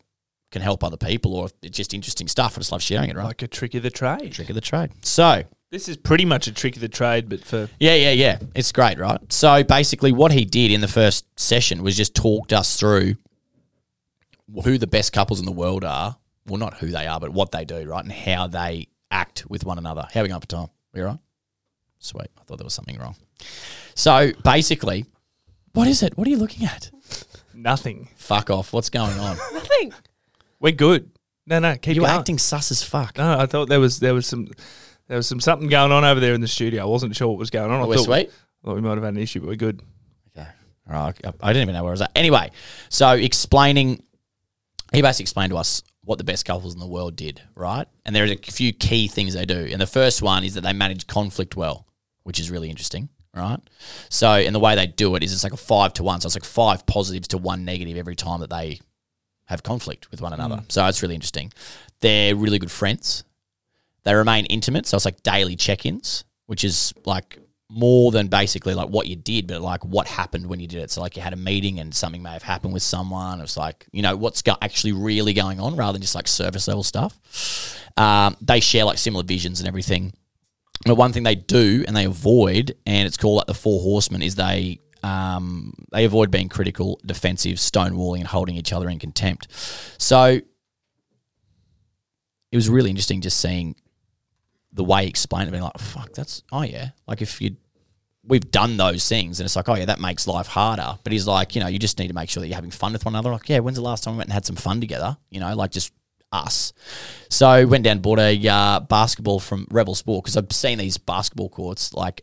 can 0.51 0.63
help 0.63 0.83
other 0.83 0.97
people, 0.97 1.35
or 1.37 1.49
it's 1.63 1.77
just 1.77 1.93
interesting 1.95 2.27
stuff. 2.27 2.57
I 2.57 2.61
just 2.61 2.73
love 2.73 2.83
sharing 2.83 3.11
it. 3.11 3.17
Right, 3.17 3.25
Like 3.27 3.43
a 3.43 3.49
trick 3.49 3.75
of 3.75 3.83
the 3.85 3.91
trade. 3.91 4.33
trick 4.33 4.49
of 4.49 4.55
the 4.55 4.61
trade. 4.63 4.91
So 5.03 5.45
This 5.71 5.89
is 5.89 5.99
pretty 5.99 6.25
much 6.25 6.47
a 6.47 6.53
trick 6.53 6.77
of 6.77 6.81
the 6.81 6.89
trade, 6.89 7.29
but 7.29 7.45
for 7.45 7.69
yeah, 7.79 7.95
yeah, 7.95 8.13
yeah. 8.13 8.39
It's 8.55 8.73
great, 8.73 8.99
right? 8.99 9.21
So 9.31 9.63
basically, 9.63 10.13
what 10.13 10.33
he 10.33 10.45
did 10.45 10.71
in 10.71 10.81
the 10.81 10.89
first 10.89 11.27
session 11.39 11.83
was 11.83 11.97
just 11.97 12.15
talked 12.15 12.53
us 12.53 12.79
through 12.79 13.17
who 14.65 14.79
the 14.79 14.87
best 14.87 15.13
couples 15.13 15.41
in 15.41 15.47
the 15.47 15.53
world 15.53 15.85
are. 15.85 16.17
Well, 16.47 16.57
not 16.57 16.79
who 16.79 16.87
they 16.87 17.07
are, 17.07 17.21
but 17.21 17.31
what 17.31 17.53
they 17.53 17.67
do, 17.67 17.85
right? 17.85 18.03
And 18.03 18.13
how 18.13 18.47
they 18.47 18.89
act 19.11 19.45
with 19.51 19.65
one 19.65 19.77
another. 19.77 20.07
How 20.13 20.21
are 20.21 20.23
we 20.23 20.31
going 20.31 20.41
for 20.41 20.47
time? 20.47 20.69
We 20.95 21.03
all 21.03 21.09
right? 21.09 21.19
Sweet. 21.99 22.29
I 22.39 22.45
thought 22.45 22.57
there 22.57 22.65
was 22.65 22.73
something 22.73 22.99
wrong. 22.99 23.17
So 23.95 24.33
basically, 24.43 25.05
what 25.75 25.87
is 25.87 26.03
it? 26.03 26.17
What 26.17 26.27
are 26.27 26.31
you 26.31 26.39
looking 26.39 26.67
at? 26.67 26.91
nothing. 27.53 28.09
Fuck 28.17 28.49
off. 28.51 28.73
What's 28.73 28.89
going 28.89 29.19
on? 29.19 29.37
Nothing. 29.53 29.93
We're 30.61 30.73
good. 30.73 31.11
No, 31.47 31.59
no, 31.59 31.77
keep 31.77 31.97
you 31.97 32.03
going. 32.03 32.13
acting 32.13 32.39
sus 32.39 32.71
as 32.71 32.83
fuck. 32.83 33.19
No, 33.19 33.39
I 33.39 33.47
thought 33.47 33.69
there 33.69 33.81
was 33.81 34.01
there 34.01 34.15
was 34.15 34.27
some 34.27 34.49
there 35.09 35.17
was 35.17 35.27
some 35.27 35.41
something 35.41 35.69
going 35.69 35.93
on 35.93 36.05
over 36.05 36.21
there 36.21 36.35
in 36.35 36.41
the 36.41 36.49
studio. 36.49 36.83
I 36.83 36.87
wasn't 36.87 37.17
sure 37.17 37.29
what 37.29 37.39
was 37.39 37.51
going 37.51 37.71
on. 37.71 37.81
I 37.81 37.87
We're 37.87 37.97
thought, 37.97 38.05
sweet. 38.05 38.31
I 38.31 38.67
thought 38.67 38.75
we 38.77 38.83
might 38.83 38.95
have 38.95 39.03
had 39.03 39.15
an 39.15 39.21
issue, 39.21 39.41
but 39.41 39.49
we're 39.49 39.57
good. 39.57 39.83
Okay. 40.37 40.49
All 40.89 40.95
right. 40.95 41.17
I 41.25 41.33
I 41.41 41.53
didn't 41.53 41.63
even 41.63 41.75
know 41.75 41.83
where 41.83 41.91
I 41.91 41.95
was 41.95 42.03
at. 42.03 42.13
Anyway, 42.15 42.51
so 42.89 43.11
explaining, 43.13 44.03
he 44.93 45.03
basically 45.03 45.25
explained 45.25 45.51
to 45.51 45.57
us 45.57 45.83
what 46.05 46.19
the 46.19 46.25
best 46.25 46.47
couples 46.47 46.75
in 46.75 46.81
the 46.81 46.87
world 46.87 47.17
did, 47.17 47.43
right? 47.55 47.87
And 48.05 48.15
there 48.15 48.25
are 48.25 48.33
a 48.33 48.37
few 48.37 48.73
key 48.73 49.09
things 49.09 49.35
they 49.35 49.45
do. 49.45 49.69
And 49.71 49.81
the 49.81 49.87
first 49.87 50.23
one 50.23 50.45
is 50.45 50.55
that 50.55 50.63
they 50.63 50.73
manage 50.73 51.07
conflict 51.07 51.57
well, 51.57 51.87
which 52.23 52.41
is 52.41 52.51
really 52.51 52.71
interesting, 52.71 53.11
right? 53.35 53.59
So, 54.09 54.31
and 54.31 54.55
the 54.55 54.61
way 54.61 54.75
they 54.75 54.87
do 54.87 55.15
it 55.17 55.23
is 55.23 55.33
it's 55.33 55.45
like 55.45 55.53
a 55.53 55.59
five 55.59 55.93
to 55.95 56.03
one. 56.03 56.21
So 56.21 56.27
it's 56.27 56.37
like 56.37 56.45
five 56.45 56.87
positives 56.87 57.29
to 57.29 57.39
one 57.39 57.65
negative 57.65 57.97
every 57.97 58.17
time 58.17 58.41
that 58.41 58.49
they 58.51 58.81
have 59.47 59.63
conflict 59.63 60.11
with 60.11 60.21
one 60.21 60.33
another. 60.33 60.57
Hmm. 60.57 60.69
So 60.69 60.87
it's 60.87 61.03
really 61.03 61.15
interesting. 61.15 61.53
They're 62.01 62.35
really 62.35 62.59
good 62.59 62.71
friends. 62.71 63.25
They 64.09 64.15
remain 64.15 64.47
intimate. 64.47 64.87
So 64.87 64.97
it's 64.97 65.05
like 65.05 65.23
daily 65.23 65.55
check 65.55 65.85
ins, 65.85 66.25
which 66.47 66.65
is 66.65 66.95
like 67.05 67.39
more 67.69 68.11
than 68.11 68.29
basically 68.29 68.73
like 68.73 68.89
what 68.89 69.07
you 69.07 69.17
did, 69.17 69.47
but 69.47 69.61
like 69.61 69.85
what 69.85 70.09
happened 70.09 70.47
when 70.47 70.61
you 70.61 70.67
did 70.67 70.81
it. 70.81 70.91
So 70.91 71.03
like 71.03 71.15
you 71.15 71.21
had 71.21 71.35
a 71.35 71.37
meeting 71.37 71.79
and 71.79 71.95
something 71.95 72.23
may 72.23 72.31
have 72.31 72.43
happened 72.43 72.73
with 72.73 72.83
someone. 72.83 73.43
It's 73.43 73.59
like 73.59 73.85
you 73.93 74.01
know 74.01 74.17
what's 74.17 74.43
actually 74.63 74.93
really 74.93 75.35
going 75.35 75.61
on 75.61 75.77
rather 75.77 75.93
than 75.93 76.01
just 76.01 76.15
like 76.15 76.27
surface 76.27 76.67
level 76.69 76.83
stuff. 76.83 77.21
Um, 77.99 78.35
they 78.41 78.61
share 78.61 78.87
like 78.87 78.97
similar 78.97 79.25
visions 79.25 79.61
and 79.61 79.69
everything. 79.69 80.15
But 80.87 80.95
one 80.95 81.13
thing 81.13 81.25
they 81.25 81.35
do 81.35 81.85
and 81.87 81.95
they 81.95 82.07
avoid, 82.07 82.77
and 82.87 83.07
it's 83.07 83.19
called 83.19 83.37
like 83.37 83.47
the 83.47 83.53
four 83.53 83.83
horsemen, 83.83 84.23
is 84.23 84.37
they 84.37 84.81
um, 85.03 85.75
they 85.93 86.07
avoid 86.07 86.31
being 86.31 86.49
critical, 86.49 86.99
defensive, 87.05 87.59
stonewalling, 87.59 88.21
and 88.21 88.29
holding 88.29 88.57
each 88.57 88.73
other 88.73 88.89
in 88.89 88.99
contempt. 88.99 89.49
So 89.99 90.41
it 92.51 92.57
was 92.57 92.71
really 92.71 92.89
interesting 92.89 93.21
just 93.21 93.39
seeing 93.39 93.77
the 94.73 94.85
way 94.85 95.03
he 95.03 95.09
explained 95.09 95.49
it, 95.49 95.53
being 95.53 95.63
like, 95.63 95.79
"Fuck, 95.79 96.13
that's 96.13 96.43
oh 96.53 96.63
yeah." 96.63 96.91
Like 97.07 97.23
if 97.23 97.41
you 97.41 97.57
we've 98.29 98.51
done 98.51 98.77
those 98.77 99.09
things, 99.09 99.41
and 99.41 99.47
it's 99.47 99.57
like, 99.57 99.69
oh 99.69 99.75
yeah, 99.75 99.87
that 99.87 100.01
makes 100.01 100.27
life 100.27 100.47
harder. 100.47 100.99
But 101.03 101.13
he's 101.13 101.27
like, 101.27 101.55
you 101.55 101.63
know, 101.63 101.67
you 101.67 101.79
just 101.79 101.99
need 101.99 102.09
to 102.09 102.15
make 102.15 102.29
sure 102.29 102.43
that 102.43 102.47
you're 102.47 102.55
having 102.55 102.71
fun 102.71 102.93
with 102.93 103.05
one 103.05 103.15
another. 103.15 103.31
Like, 103.31 103.49
yeah, 103.49 103.61
when's 103.61 103.77
the 103.77 103.83
last 103.83 104.05
time 104.05 104.15
we 104.15 104.19
went 104.19 104.29
and 104.29 104.35
had 104.35 104.45
some 104.45 104.57
fun 104.57 104.81
together? 104.81 105.17
You 105.31 105.41
know, 105.41 105.55
like 105.55 105.71
just 105.71 105.93
us. 106.31 106.73
So 107.31 107.67
went 107.67 107.85
down, 107.85 108.01
bought 108.01 108.19
a 108.19 108.49
uh, 108.49 108.81
basketball 108.81 109.41
from 109.41 109.67
Rebel 109.71 109.95
Sport 109.95 110.25
because 110.25 110.37
I've 110.37 110.53
seen 110.53 110.79
these 110.79 110.99
basketball 110.99 111.49
courts 111.49 111.95
like 111.95 112.23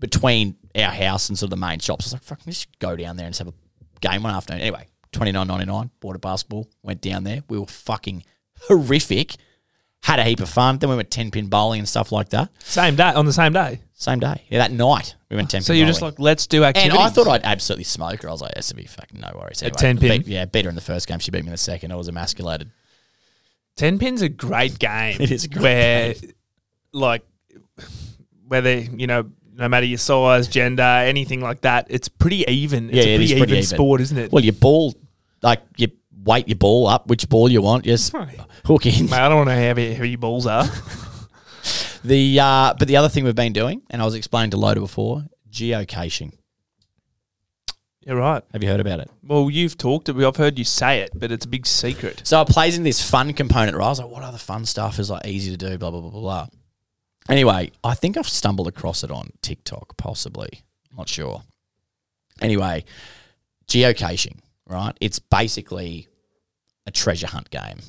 between 0.00 0.56
our 0.74 0.90
house 0.90 1.28
and 1.28 1.38
sort 1.38 1.52
of 1.52 1.58
the 1.58 1.64
main 1.64 1.78
shops. 1.78 2.04
I 2.04 2.06
was 2.06 2.12
like, 2.14 2.22
fuck, 2.22 2.40
should 2.52 2.78
go 2.78 2.96
down 2.96 3.16
there 3.16 3.26
and 3.26 3.34
just 3.34 3.44
have 3.44 3.48
a 3.48 3.54
game 4.00 4.22
one 4.22 4.34
afternoon. 4.34 4.62
Anyway, 4.62 4.86
twenty 5.12 5.32
nine 5.32 5.46
ninety 5.46 5.66
nine. 5.66 5.90
Bought 6.00 6.16
a 6.16 6.18
basketball. 6.18 6.68
Went 6.82 7.00
down 7.00 7.24
there. 7.24 7.42
We 7.48 7.58
were 7.58 7.66
fucking 7.66 8.24
horrific. 8.62 9.36
Had 10.04 10.18
a 10.20 10.24
heap 10.24 10.40
of 10.40 10.48
fun. 10.50 10.76
Then 10.78 10.90
we 10.90 10.96
went 10.96 11.10
ten 11.10 11.30
pin 11.30 11.46
bowling 11.46 11.78
and 11.80 11.88
stuff 11.88 12.12
like 12.12 12.28
that. 12.28 12.50
Same 12.62 12.94
day 12.94 13.04
on 13.14 13.24
the 13.26 13.32
same 13.32 13.52
day. 13.54 13.80
Same 13.94 14.20
day. 14.20 14.42
Yeah, 14.50 14.58
that 14.58 14.70
night 14.70 15.14
we 15.30 15.36
went 15.36 15.50
ten. 15.50 15.62
So 15.62 15.72
pin 15.72 15.78
you're 15.78 15.86
just 15.86 16.00
bowling. 16.00 16.14
like, 16.16 16.20
let's 16.20 16.46
do 16.46 16.62
And. 16.62 16.92
I 16.92 17.08
thought 17.08 17.26
I'd 17.26 17.42
absolutely 17.44 17.84
smoke 17.84 18.20
her. 18.22 18.28
I 18.28 18.32
was 18.32 18.42
like, 18.42 18.54
this 18.54 18.70
would 18.70 18.76
be 18.76 18.86
fucking 18.86 19.18
no 19.20 19.30
worries. 19.34 19.62
At 19.62 19.76
10 19.78 19.96
pin? 19.98 20.20
beat- 20.22 20.26
yeah, 20.28 20.44
beat 20.44 20.66
her 20.66 20.68
in 20.68 20.74
the 20.74 20.80
first 20.82 21.08
game. 21.08 21.18
She 21.20 21.30
beat 21.30 21.42
me 21.42 21.48
in 21.48 21.52
the 21.52 21.56
second. 21.56 21.90
I 21.90 21.96
was 21.96 22.08
emasculated. 22.08 22.70
ten 23.76 23.98
pin's 23.98 24.20
a 24.20 24.28
great 24.28 24.78
game. 24.78 25.16
It 25.20 25.30
is 25.30 25.44
a 25.44 25.48
great 25.48 25.62
where, 25.62 26.14
like, 26.92 27.24
whether 28.46 28.78
you 28.78 29.06
know, 29.06 29.30
no 29.54 29.68
matter 29.68 29.86
your 29.86 29.98
size, 29.98 30.48
gender, 30.48 30.82
anything 30.82 31.40
like 31.40 31.62
that, 31.62 31.86
it's 31.88 32.08
pretty 32.08 32.44
even. 32.46 32.90
It's 32.90 32.96
Yeah, 32.98 33.04
a 33.04 33.06
it 33.06 33.16
pretty 33.16 33.24
is 33.24 33.30
even, 33.32 33.40
pretty 33.40 33.52
even. 33.54 33.64
sport, 33.76 34.00
isn't 34.02 34.18
it? 34.18 34.32
Well, 34.32 34.44
your 34.44 34.52
ball, 34.52 34.94
like 35.42 35.62
you 35.76 35.88
weight 36.24 36.48
your 36.48 36.56
ball 36.56 36.86
up, 36.86 37.06
which 37.06 37.28
ball 37.28 37.48
you 37.48 37.62
want, 37.62 37.84
just 37.84 38.14
hook 38.64 38.86
in. 38.86 39.06
Mate, 39.06 39.12
I 39.12 39.28
don't 39.28 39.46
know 39.46 39.52
how 39.52 39.58
heavy, 39.58 39.94
heavy 39.94 40.10
your 40.10 40.18
balls 40.18 40.46
are. 40.46 40.64
The 42.04 42.38
uh, 42.38 42.74
but 42.78 42.86
the 42.86 42.98
other 42.98 43.08
thing 43.08 43.24
we've 43.24 43.34
been 43.34 43.54
doing, 43.54 43.80
and 43.88 44.02
I 44.02 44.04
was 44.04 44.14
explaining 44.14 44.50
to 44.50 44.58
Loda 44.58 44.78
before, 44.78 45.24
geocaching. 45.50 46.34
You're 48.06 48.16
right. 48.16 48.42
Have 48.52 48.62
you 48.62 48.68
heard 48.68 48.80
about 48.80 49.00
it? 49.00 49.10
Well, 49.22 49.48
you've 49.48 49.78
talked. 49.78 50.10
It. 50.10 50.16
I've 50.16 50.36
heard 50.36 50.58
you 50.58 50.66
say 50.66 51.00
it, 51.00 51.12
but 51.14 51.32
it's 51.32 51.46
a 51.46 51.48
big 51.48 51.66
secret. 51.66 52.20
So 52.24 52.42
it 52.42 52.48
plays 52.48 52.76
in 52.76 52.82
this 52.82 53.00
fun 53.08 53.32
component, 53.32 53.74
right? 53.78 53.86
I 53.86 53.88
was 53.88 54.00
like, 54.00 54.10
what 54.10 54.22
other 54.22 54.36
fun 54.36 54.66
stuff 54.66 54.98
is 54.98 55.08
like 55.08 55.26
easy 55.26 55.50
to 55.52 55.56
do, 55.56 55.78
blah, 55.78 55.90
blah, 55.90 56.00
blah, 56.02 56.10
blah, 56.10 56.20
blah. 56.20 56.46
Anyway, 57.30 57.72
I 57.82 57.94
think 57.94 58.18
I've 58.18 58.28
stumbled 58.28 58.68
across 58.68 59.02
it 59.02 59.10
on 59.10 59.30
TikTok, 59.40 59.96
possibly. 59.96 60.64
Not 60.94 61.08
sure. 61.08 61.44
Anyway, 62.42 62.84
geocaching, 63.66 64.40
right? 64.66 64.94
It's 65.00 65.18
basically 65.18 66.08
a 66.86 66.90
treasure 66.90 67.26
hunt 67.26 67.50
game, 67.50 67.80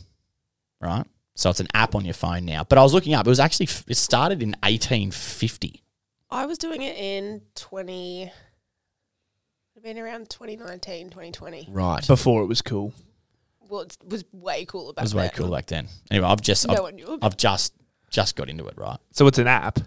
right? 0.82 1.06
So 1.36 1.50
it's 1.50 1.60
an 1.60 1.68
app 1.74 1.96
on 1.96 2.06
your 2.06 2.14
phone 2.14 2.46
now. 2.46 2.64
But 2.64 2.78
I 2.78 2.84
was 2.84 2.94
looking 2.94 3.14
up, 3.14 3.26
it 3.28 3.30
was 3.30 3.40
actually, 3.40 3.68
it 3.88 3.98
started 3.98 4.42
in 4.42 4.52
1850. 4.64 5.84
I 6.30 6.46
was 6.46 6.58
doing 6.58 6.82
it 6.82 6.98
in 6.98 7.42
20. 7.56 8.32
I've 9.76 9.84
been 9.84 10.00
around 10.00 10.30
2019, 10.30 11.10
2020. 11.10 11.68
Right. 11.72 12.08
Before 12.08 12.42
it 12.42 12.46
was 12.46 12.62
cool. 12.62 12.94
Well, 13.68 13.82
it 13.82 13.98
was 14.06 14.24
way 14.32 14.66
cooler 14.66 14.94
It 14.98 15.02
was 15.02 15.14
way 15.16 15.24
then. 15.24 15.32
cool 15.32 15.52
back 15.52 15.66
then. 15.66 15.88
Anyway, 16.10 16.28
I've 16.28 16.42
just, 16.42 16.68
No 16.68 16.76
I've, 16.76 16.82
one 16.82 16.96
knew 16.96 17.06
about 17.06 17.24
I've 17.26 17.38
just, 17.38 17.74
just 18.10 18.36
got 18.36 18.50
into 18.50 18.66
it, 18.68 18.78
right? 18.78 18.98
So 19.12 19.28
it's 19.28 19.40
an 19.40 19.48
app. 19.48 19.80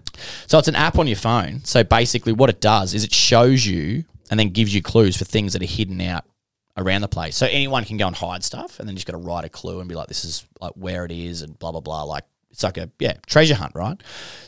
So 0.46 0.58
it's 0.58 0.68
an 0.68 0.74
app 0.74 0.98
on 0.98 1.06
your 1.06 1.16
phone. 1.16 1.64
So 1.64 1.82
basically, 1.84 2.32
what 2.32 2.50
it 2.50 2.60
does 2.60 2.92
is 2.92 3.04
it 3.04 3.14
shows 3.14 3.66
you 3.66 4.04
and 4.30 4.38
then 4.38 4.50
gives 4.50 4.74
you 4.74 4.82
clues 4.82 5.16
for 5.16 5.24
things 5.24 5.54
that 5.54 5.62
are 5.62 5.66
hidden 5.66 6.00
out 6.02 6.24
around 6.78 7.02
the 7.02 7.08
place. 7.08 7.36
So 7.36 7.46
anyone 7.46 7.84
can 7.84 7.96
go 7.96 8.06
and 8.06 8.16
hide 8.16 8.42
stuff, 8.44 8.78
and 8.78 8.88
then 8.88 8.94
you 8.94 8.98
just 8.98 9.06
got 9.06 9.12
to 9.12 9.18
write 9.18 9.44
a 9.44 9.48
clue 9.48 9.80
and 9.80 9.88
be 9.88 9.94
like, 9.94 10.08
"This 10.08 10.24
is 10.24 10.46
like 10.60 10.72
where 10.74 11.04
it 11.04 11.12
is," 11.12 11.42
and 11.42 11.58
blah 11.58 11.72
blah 11.72 11.80
blah. 11.80 12.04
Like 12.04 12.24
it's 12.50 12.62
like 12.62 12.78
a 12.78 12.90
yeah 12.98 13.14
treasure 13.26 13.54
hunt, 13.54 13.72
right? 13.74 14.00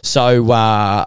So 0.03 0.51
uh, 0.51 1.05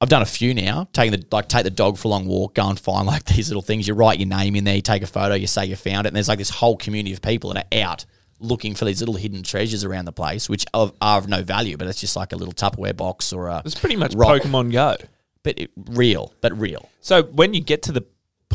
I've 0.00 0.08
done 0.08 0.22
a 0.22 0.26
few 0.26 0.54
now. 0.54 0.88
Taking 0.92 1.18
the 1.18 1.26
like 1.32 1.48
take 1.48 1.64
the 1.64 1.70
dog 1.70 1.98
for 1.98 2.08
a 2.08 2.10
long 2.10 2.26
walk, 2.26 2.54
go 2.54 2.68
and 2.68 2.78
find 2.78 3.06
like 3.06 3.24
these 3.36 3.48
little 3.48 3.62
things. 3.62 3.88
You 3.88 3.94
write 3.94 4.18
your 4.18 4.28
name 4.28 4.54
in 4.56 4.64
there, 4.64 4.76
you 4.76 4.82
take 4.82 5.02
a 5.02 5.06
photo, 5.06 5.34
you 5.34 5.46
say 5.46 5.66
you 5.66 5.76
found 5.76 6.06
it, 6.06 6.08
and 6.08 6.16
there's 6.16 6.28
like 6.28 6.38
this 6.38 6.50
whole 6.50 6.76
community 6.76 7.12
of 7.12 7.22
people 7.22 7.52
that 7.52 7.66
are 7.72 7.78
out 7.82 8.04
looking 8.38 8.74
for 8.74 8.84
these 8.84 9.00
little 9.00 9.14
hidden 9.16 9.42
treasures 9.42 9.84
around 9.84 10.04
the 10.04 10.12
place, 10.12 10.48
which 10.48 10.66
are, 10.74 10.92
are 11.00 11.18
of 11.18 11.28
no 11.28 11.42
value, 11.42 11.76
but 11.76 11.86
it's 11.88 12.00
just 12.00 12.16
like 12.16 12.32
a 12.32 12.36
little 12.36 12.52
Tupperware 12.52 12.96
box 12.96 13.32
or 13.32 13.48
a 13.48 13.62
It's 13.64 13.74
pretty 13.74 13.96
much 13.96 14.14
rock. 14.14 14.42
Pokemon 14.42 14.72
Go. 14.72 14.96
but 15.42 15.58
it, 15.58 15.70
real, 15.76 16.34
but 16.40 16.58
real. 16.58 16.90
So 17.00 17.22
when 17.22 17.54
you 17.54 17.62
get 17.62 17.82
to 17.84 17.92
the 17.92 18.04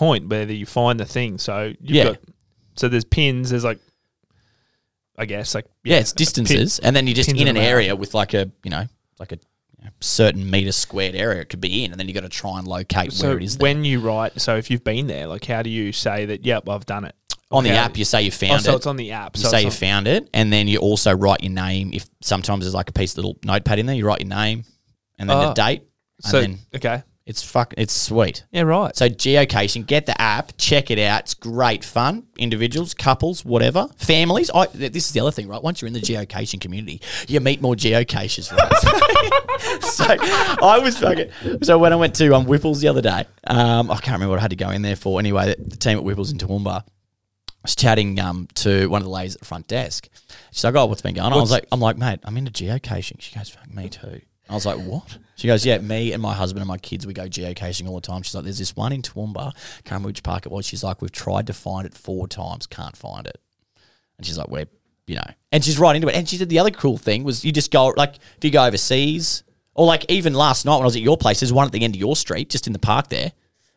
point 0.05 0.27
where 0.29 0.49
you 0.51 0.65
find 0.65 0.99
the 0.99 1.05
thing, 1.05 1.37
so 1.37 1.73
you've 1.79 1.95
Yeah. 1.97 2.03
got 2.05 2.17
so 2.75 2.87
there's 2.87 3.05
pins. 3.05 3.51
There's 3.51 3.63
like, 3.63 3.79
I 5.17 5.25
guess 5.25 5.53
like 5.53 5.65
Yeah, 5.83 5.99
it's 5.99 6.11
a 6.11 6.15
pin- 6.15 6.21
distances, 6.25 6.79
and 6.79 6.95
then 6.95 7.05
you're 7.07 7.13
just 7.15 7.29
in 7.31 7.47
an 7.47 7.57
area 7.57 7.95
with 7.95 8.13
like 8.13 8.33
a 8.33 8.49
you 8.63 8.71
know 8.71 8.85
like 9.19 9.31
a 9.31 9.37
you 9.77 9.85
know, 9.85 9.91
certain 9.99 10.49
meter 10.49 10.71
squared 10.71 11.15
area 11.15 11.41
it 11.41 11.49
could 11.49 11.61
be 11.61 11.83
in, 11.83 11.91
and 11.91 11.99
then 11.99 12.07
you 12.07 12.13
got 12.13 12.21
to 12.21 12.29
try 12.29 12.57
and 12.57 12.67
locate 12.67 13.13
So 13.13 13.27
where 13.27 13.37
it 13.37 13.43
is. 13.43 13.57
there. 13.57 13.63
when 13.67 13.83
you 13.85 13.99
write, 13.99 14.39
so 14.41 14.55
if 14.57 14.71
you've 14.71 14.83
been 14.83 15.07
there, 15.07 15.27
like 15.27 15.45
how 15.45 15.61
do 15.61 15.69
you 15.69 15.91
say 15.91 16.25
that? 16.25 16.45
Yep, 16.45 16.67
I've 16.69 16.85
done 16.85 17.05
it 17.05 17.15
on 17.51 17.63
the 17.65 17.71
app, 17.71 17.97
you 17.97 18.05
say 18.05 18.21
you 18.23 18.31
Oh, 18.49 18.55
it. 18.55 18.61
so 18.61 18.75
it's 18.77 18.87
on 18.87 18.95
the 18.95 19.11
app. 19.11 19.35
you 19.35 19.43
so 19.43 19.49
say 19.49 19.63
you 19.63 19.71
found 19.71 20.07
it, 20.07 20.29
and 20.33 20.51
then 20.51 20.67
you 20.67 20.79
also 20.79 21.13
write 21.15 21.43
your 21.43 21.51
name. 21.51 21.91
If 21.93 22.07
sometimes 22.21 22.63
there's 22.63 22.73
like 22.73 22.89
a 22.89 22.93
piece 22.93 23.11
of 23.13 23.17
little 23.17 23.37
notepad 23.43 23.77
in 23.77 23.85
there, 23.85 23.95
you 23.95 24.05
write 24.07 24.21
your 24.21 24.29
name 24.29 24.63
and 25.19 25.29
then 25.29 25.37
the 25.37 25.51
Oh. 25.51 25.53
date, 25.53 25.83
and 26.23 26.31
So 26.31 26.41
then 26.41 26.59
okay, 26.75 27.03
it's 27.25 27.43
fuck, 27.43 27.73
it's 27.77 27.93
sweet. 27.93 28.43
yeah, 28.51 28.63
right. 28.63 28.95
So 28.95 29.07
geocaching, 29.07 29.85
get 29.85 30.07
the 30.07 30.19
app, 30.19 30.53
check 30.57 30.89
it 30.89 30.97
out. 30.97 31.21
It's 31.21 31.33
great 31.35 31.83
fun. 31.83 32.25
Individuals, 32.37 32.95
couples, 32.95 33.45
whatever, 33.45 33.87
families. 33.97 34.49
I, 34.49 34.65
th- 34.65 34.91
this 34.91 35.05
is 35.05 35.11
the 35.13 35.19
other 35.19 35.31
thing, 35.31 35.47
right? 35.47 35.61
Once 35.61 35.81
you're 35.81 35.87
in 35.87 35.93
the 35.93 36.01
geocaching 36.01 36.59
community, 36.59 36.99
you 37.27 37.39
meet 37.39 37.61
more 37.61 37.75
geocachers, 37.75 38.51
right? 38.51 39.81
so 39.83 40.05
I 40.09 40.79
was 40.79 40.97
fucking. 40.97 41.29
So 41.61 41.77
when 41.77 41.93
I 41.93 41.95
went 41.95 42.15
to 42.15 42.33
um, 42.35 42.45
Whipples 42.45 42.81
the 42.81 42.87
other 42.87 43.01
day, 43.01 43.25
um, 43.45 43.91
I 43.91 43.95
can't 43.95 44.15
remember 44.15 44.31
what 44.31 44.39
I 44.39 44.41
had 44.41 44.51
to 44.51 44.55
go 44.55 44.71
in 44.71 44.81
there 44.81 44.95
for. 44.95 45.19
Anyway, 45.19 45.53
the, 45.55 45.63
the 45.63 45.77
team 45.77 45.99
at 45.99 46.03
Whipples 46.03 46.31
in 46.31 46.39
Toowoomba. 46.39 46.83
I 46.83 47.65
was 47.65 47.75
chatting 47.75 48.19
um, 48.19 48.47
to 48.55 48.87
one 48.87 49.01
of 49.01 49.05
the 49.05 49.11
ladies 49.11 49.35
at 49.35 49.41
the 49.41 49.45
front 49.45 49.67
desk. 49.67 50.09
She's 50.51 50.63
like, 50.63 50.73
"Oh, 50.73 50.87
what's 50.87 51.03
been 51.03 51.13
going 51.13 51.31
on?" 51.31 51.33
I 51.33 51.39
was 51.39 51.51
like, 51.51 51.67
"I'm 51.71 51.79
like, 51.79 51.95
mate, 51.95 52.19
I'm 52.23 52.35
into 52.35 52.51
geocaching." 52.51 53.21
She 53.21 53.35
goes, 53.35 53.49
"Fuck 53.49 53.71
me 53.71 53.87
too." 53.87 54.21
I 54.51 54.53
was 54.53 54.65
like, 54.65 54.77
"What?" 54.77 55.17
She 55.37 55.47
goes, 55.47 55.65
"Yeah, 55.65 55.77
me 55.79 56.11
and 56.11 56.21
my 56.21 56.33
husband 56.33 56.61
and 56.61 56.67
my 56.67 56.77
kids, 56.77 57.07
we 57.07 57.13
go 57.13 57.23
geocaching 57.23 57.87
all 57.87 57.95
the 57.95 58.01
time." 58.01 58.21
She's 58.21 58.35
like, 58.35 58.43
"There's 58.43 58.59
this 58.59 58.75
one 58.75 58.91
in 58.91 59.01
Toowoomba, 59.01 59.53
can't 59.53 59.91
remember 59.91 60.07
which 60.07 60.23
park 60.23 60.45
it 60.45 60.51
was." 60.51 60.65
She's 60.65 60.83
like, 60.83 61.01
"We've 61.01 61.11
tried 61.11 61.47
to 61.47 61.53
find 61.53 61.87
it 61.87 61.93
four 61.93 62.27
times, 62.27 62.67
can't 62.67 62.95
find 62.95 63.25
it." 63.25 63.39
And 64.17 64.25
she's 64.27 64.37
like, 64.37 64.49
"We're, 64.49 64.65
you 65.07 65.15
know," 65.15 65.31
and 65.51 65.63
she's 65.63 65.79
right 65.79 65.95
into 65.95 66.09
it. 66.09 66.15
And 66.15 66.27
she 66.27 66.37
said 66.37 66.49
the 66.49 66.59
other 66.59 66.71
cool 66.71 66.97
thing 66.97 67.23
was 67.23 67.45
you 67.45 67.51
just 67.51 67.71
go 67.71 67.93
like 67.95 68.15
if 68.37 68.43
you 68.43 68.51
go 68.51 68.65
overseas, 68.65 69.43
or 69.73 69.85
like 69.85 70.05
even 70.09 70.33
last 70.33 70.65
night 70.65 70.75
when 70.75 70.83
I 70.83 70.85
was 70.85 70.97
at 70.97 71.01
your 71.01 71.17
place, 71.17 71.39
there's 71.39 71.53
one 71.53 71.65
at 71.65 71.71
the 71.71 71.83
end 71.83 71.95
of 71.95 71.99
your 71.99 72.15
street, 72.15 72.49
just 72.49 72.67
in 72.67 72.73
the 72.73 72.79
park 72.79 73.07
there. 73.07 73.31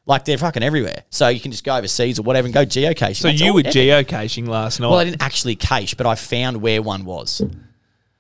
Like 0.06 0.26
they're 0.26 0.36
fucking 0.36 0.62
everywhere, 0.62 1.04
so 1.08 1.28
you 1.28 1.40
can 1.40 1.50
just 1.50 1.64
go 1.64 1.76
overseas 1.76 2.18
or 2.18 2.24
whatever 2.24 2.46
and 2.46 2.52
go 2.52 2.66
geocaching. 2.66 3.16
So 3.16 3.28
That's 3.28 3.40
you 3.40 3.48
all 3.48 3.54
were 3.54 3.62
geocaching 3.62 4.46
last 4.46 4.80
night. 4.80 4.90
Well, 4.90 4.98
I 4.98 5.04
didn't 5.04 5.22
actually 5.22 5.56
cache, 5.56 5.94
but 5.94 6.06
I 6.06 6.14
found 6.14 6.60
where 6.60 6.82
one 6.82 7.06
was. 7.06 7.40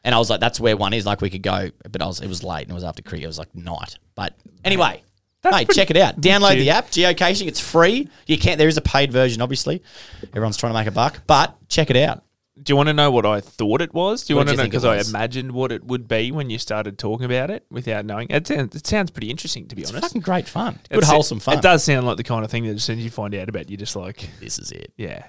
And 0.04 0.14
I 0.14 0.18
was 0.18 0.28
like, 0.28 0.40
that's 0.40 0.60
where 0.60 0.76
one 0.76 0.92
is. 0.92 1.06
Like, 1.06 1.20
we 1.22 1.30
could 1.30 1.42
go, 1.42 1.70
but 1.90 2.02
I 2.02 2.06
was, 2.06 2.20
it 2.20 2.28
was 2.28 2.42
late 2.44 2.62
and 2.62 2.70
it 2.72 2.74
was 2.74 2.84
after 2.84 3.02
cricket. 3.02 3.24
It 3.24 3.28
was 3.28 3.38
like 3.38 3.54
night. 3.54 3.96
But 4.14 4.34
anyway, 4.64 5.02
mate, 5.42 5.68
check 5.72 5.90
it 5.90 5.96
out. 5.96 6.20
Download 6.20 6.56
the 6.58 6.70
app, 6.70 6.88
geocaching. 6.90 7.46
It's 7.46 7.60
free. 7.60 8.08
You 8.26 8.36
can't, 8.38 8.58
there 8.58 8.68
is 8.68 8.76
a 8.76 8.82
paid 8.82 9.10
version, 9.12 9.40
obviously. 9.40 9.82
Everyone's 10.28 10.56
trying 10.58 10.72
to 10.74 10.78
make 10.78 10.86
a 10.86 10.90
buck, 10.92 11.22
but 11.26 11.56
check 11.68 11.88
it 11.90 11.96
out. 11.96 12.22
Do 12.62 12.70
you 12.70 12.76
want 12.76 12.88
to 12.88 12.92
know 12.92 13.10
what 13.10 13.26
I 13.26 13.40
thought 13.40 13.80
it 13.80 13.92
was? 13.92 14.24
Do 14.24 14.32
you 14.32 14.36
What 14.36 14.40
want 14.46 14.48
did 14.50 14.52
to 14.52 14.52
you 14.52 14.56
know 14.58 14.62
think 14.64 14.74
it 14.74 14.76
because 14.76 14.84
I 14.84 14.96
was? 14.98 15.08
imagined 15.10 15.52
what 15.52 15.72
it 15.72 15.82
would 15.84 16.06
be 16.06 16.30
when 16.30 16.50
you 16.50 16.58
started 16.58 16.98
talking 16.98 17.24
about 17.24 17.50
it 17.50 17.64
without 17.68 18.04
knowing? 18.04 18.28
It 18.30 18.46
sounds, 18.46 18.76
it 18.76 18.86
sounds 18.86 19.10
pretty 19.10 19.28
interesting, 19.30 19.66
to 19.68 19.74
be 19.74 19.82
It's 19.82 19.90
honest. 19.90 20.04
fucking 20.04 20.20
great 20.20 20.46
fun. 20.46 20.74
Good, 20.88 20.98
It's- 20.98 21.10
wholesome 21.10 21.40
fun. 21.40 21.58
It 21.58 21.62
does 21.62 21.82
sound 21.82 22.06
like 22.06 22.16
the 22.16 22.22
kind 22.22 22.44
of 22.44 22.50
thing 22.52 22.64
that 22.66 22.74
as 22.74 22.84
soon 22.84 22.98
as 22.98 23.04
you 23.04 23.10
find 23.10 23.34
out 23.34 23.48
about, 23.48 23.70
you're 23.70 23.76
just 23.78 23.96
like, 23.96 24.28
This 24.38 24.58
is 24.60 24.70
it. 24.70 24.92
yeah. 24.96 25.24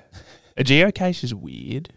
A 0.58 0.64
geocache 0.64 1.24
is 1.24 1.34
weird. 1.34 1.90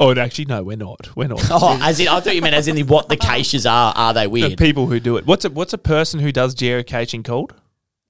Oh, 0.00 0.10
and 0.10 0.18
actually, 0.18 0.44
no, 0.44 0.62
we're 0.62 0.76
not. 0.76 1.14
We're 1.16 1.26
not. 1.28 1.42
Oh, 1.50 1.76
as 1.82 1.98
in, 1.98 2.06
I 2.08 2.20
thought 2.20 2.34
you 2.36 2.40
meant 2.42 2.54
as 2.54 2.68
in 2.68 2.76
the, 2.76 2.84
what 2.84 3.08
the 3.08 3.16
caches 3.30 3.66
are. 3.66 3.92
Are 3.96 4.14
they 4.14 4.22
the 4.24 4.28
weird? 4.30 4.58
people 4.58 4.86
who 4.86 5.00
do 5.00 5.16
it. 5.16 5.26
What's 5.26 5.44
a 5.44 5.50
what's 5.50 5.72
a 5.72 5.78
person 5.78 6.20
who 6.20 6.30
does 6.30 6.54
geocaching 6.54 7.24
called? 7.24 7.52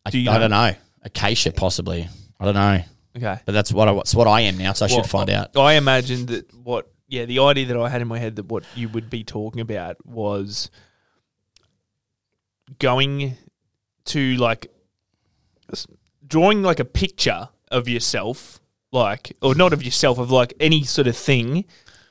I, 0.05 0.11
do 0.11 0.19
you 0.19 0.29
I 0.31 0.35
know? 0.35 0.41
don't 0.41 0.51
know. 0.51 0.75
Acacia, 1.03 1.53
possibly. 1.53 2.07
I 2.39 2.45
don't 2.45 2.55
know. 2.55 2.81
Okay. 3.17 3.41
But 3.47 3.53
that's 3.53 3.73
what 3.73 3.89
I, 3.89 3.95
that's 3.95 4.15
what 4.15 4.29
I 4.29 4.43
am 4.43 4.59
now, 4.59 4.75
so 4.75 4.85
I 4.85 4.89
Well, 4.89 5.03
should 5.03 5.11
find 5.11 5.31
out. 5.31 5.57
I 5.57 5.75
imagined 5.75 6.29
that 6.29 6.53
what, 6.55 6.91
yeah, 7.09 7.25
the 7.25 7.39
idea 7.41 7.67
that 7.67 7.77
I 7.77 7.89
had 7.89 8.03
in 8.03 8.09
my 8.09 8.19
head 8.19 8.37
that 8.37 8.47
what 8.47 8.65
you 8.77 8.89
would 8.91 9.09
be 9.09 9.25
talking 9.25 9.61
about 9.61 9.97
was 10.07 10.71
going 12.79 13.37
to 14.07 14.37
like 14.37 14.71
s- 15.73 15.87
drawing 16.27 16.63
like 16.63 16.81
a 16.81 16.85
picture 16.85 17.49
of 17.71 17.89
yourself, 17.89 18.61
like, 18.93 19.37
or 19.43 19.55
not 19.55 19.73
of 19.73 19.83
yourself, 19.83 20.19
of 20.19 20.31
like 20.31 20.55
any 20.61 20.85
sort 20.85 21.07
of 21.07 21.17
thing. 21.17 21.65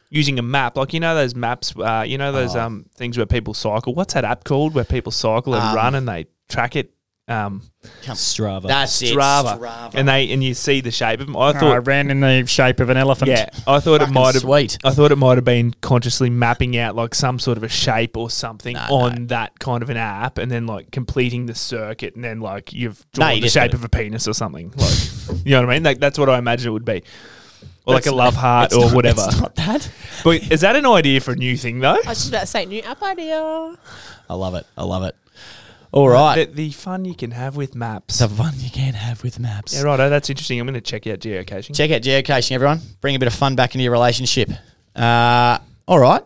Using 0.09 0.39
a 0.39 0.41
map, 0.41 0.77
like 0.77 0.93
you 0.93 1.01
know 1.01 1.13
those 1.15 1.35
maps, 1.35 1.73
uh, 1.77 2.05
you 2.07 2.17
know 2.17 2.31
those 2.31 2.55
Oh. 2.55 2.61
um 2.61 2.85
things 2.95 3.17
where 3.17 3.25
people 3.25 3.53
cycle. 3.53 3.93
What's 3.93 4.13
that 4.13 4.23
app 4.23 4.45
called? 4.45 4.73
Where 4.73 4.85
people 4.85 5.11
cycle 5.11 5.53
and 5.53 5.61
Um, 5.63 5.75
run 5.75 5.95
and 5.95 6.07
they 6.07 6.27
track 6.47 6.77
it. 6.77 6.93
Um, 7.29 7.61
Strava. 8.03 8.67
That's 8.67 9.01
it. 9.01 9.13
Strava. 9.15 9.59
Strava. 9.59 9.91
and 9.95 10.07
they 10.07 10.31
and 10.31 10.41
you 10.41 10.53
see 10.53 10.79
the 10.79 10.91
shape 10.91 11.19
of 11.19 11.25
them. 11.27 11.35
I 11.35 11.51
thought 11.51 11.63
I 11.63 11.75
thought 11.75 11.87
ran 11.87 12.09
in 12.09 12.21
the 12.21 12.45
shape 12.45 12.79
of 12.79 12.89
an 12.89 12.95
elephant. 12.95 13.29
yeah, 13.29 13.49
I 13.67 13.81
thought 13.81 13.95
it 13.95 13.99
Fucking 14.07 14.13
might 14.13 14.33
have. 14.35 14.43
sweet. 14.43 14.77
I 14.85 14.91
thought 14.91 15.11
it 15.11 15.17
might 15.17 15.37
have 15.37 15.43
been 15.43 15.73
consciously 15.81 16.29
mapping 16.29 16.77
out 16.77 16.95
like 16.95 17.13
some 17.13 17.37
sort 17.37 17.57
of 17.57 17.63
a 17.63 17.69
shape 17.69 18.15
or 18.15 18.29
something 18.29 18.75
No, 18.75 18.81
on 18.89 19.27
that 19.27 19.59
kind 19.59 19.83
of 19.83 19.89
an 19.89 19.97
app, 19.97 20.37
and 20.37 20.49
then 20.49 20.67
like 20.67 20.91
completing 20.91 21.47
the 21.47 21.55
circuit, 21.55 22.15
and 22.15 22.23
then 22.23 22.39
like 22.39 22.71
you've 22.71 23.05
drawn 23.11 23.31
you 23.35 23.41
the 23.41 23.47
just 23.47 23.55
shape 23.55 23.71
gotta- 23.71 23.75
of 23.77 23.83
a 23.83 23.89
penis 23.89 24.25
or 24.27 24.33
something. 24.33 24.71
Like, 24.77 24.93
you 25.45 25.51
know 25.51 25.61
what 25.61 25.69
I 25.69 25.73
mean? 25.73 25.83
Like 25.83 25.99
that's 25.99 26.17
what 26.17 26.29
I 26.29 26.37
imagine 26.37 26.69
it 26.69 26.71
would 26.71 26.85
be, 26.85 27.03
or 27.85 27.93
like 27.95 28.05
a 28.05 28.11
love 28.15 28.35
heart 28.35 28.67
It's 28.67 28.75
or 28.75 28.85
not- 28.85 28.93
whatever. 28.95 29.23
It's 29.27 29.41
not 29.41 29.55
that. 29.55 29.89
But 30.23 30.49
is 30.49 30.61
that 30.61 30.77
an 30.77 30.85
idea 30.85 31.19
for 31.19 31.31
a 31.33 31.35
new 31.35 31.57
thing 31.57 31.79
though? 31.81 31.89
I 32.05 32.09
was 32.09 32.19
just 32.19 32.29
about 32.29 32.39
to 32.41 32.47
say, 32.47 32.65
new 32.65 32.81
app 32.83 33.03
idea. 33.03 33.37
I 34.29 34.33
love 34.33 34.55
it. 34.55 34.65
I 34.77 34.83
love 34.85 35.03
it. 35.03 35.15
All 35.91 36.09
right. 36.09 36.45
The, 36.45 36.53
the 36.53 36.71
fun 36.71 37.05
you 37.05 37.15
can 37.15 37.31
have 37.31 37.55
with 37.55 37.75
maps. 37.75 38.19
the 38.19 38.27
fun 38.27 38.53
you 38.57 38.69
can 38.69 38.93
have 38.93 39.23
with 39.23 39.39
maps. 39.39 39.73
Yeah, 39.73 39.83
right. 39.83 39.99
Oh, 39.99 40.09
that's 40.09 40.29
interesting. 40.29 40.59
I'm 40.59 40.67
going 40.67 40.73
to 40.73 40.81
check 40.81 41.07
out 41.07 41.19
geocaching. 41.19 41.75
Check 41.75 41.91
out 41.91 42.01
geocaching, 42.01 42.51
everyone. 42.51 42.81
Bring 43.01 43.15
a 43.15 43.19
bit 43.19 43.27
of 43.27 43.33
fun 43.33 43.55
back 43.55 43.73
into 43.73 43.83
your 43.83 43.93
relationship. 43.93 44.49
Uh, 44.95 45.59
all 45.87 45.99
right. 45.99 46.23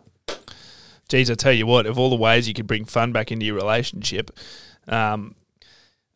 Geez, 1.09 1.29
I 1.29 1.35
tell 1.35 1.51
you 1.51 1.67
what, 1.67 1.85
of 1.85 1.99
all 1.99 2.09
the 2.09 2.15
ways 2.15 2.47
you 2.47 2.53
could 2.53 2.67
bring 2.67 2.85
fun 2.85 3.11
back 3.11 3.31
into 3.31 3.45
your 3.45 3.55
relationship, 3.55 4.31
um, 4.87 5.35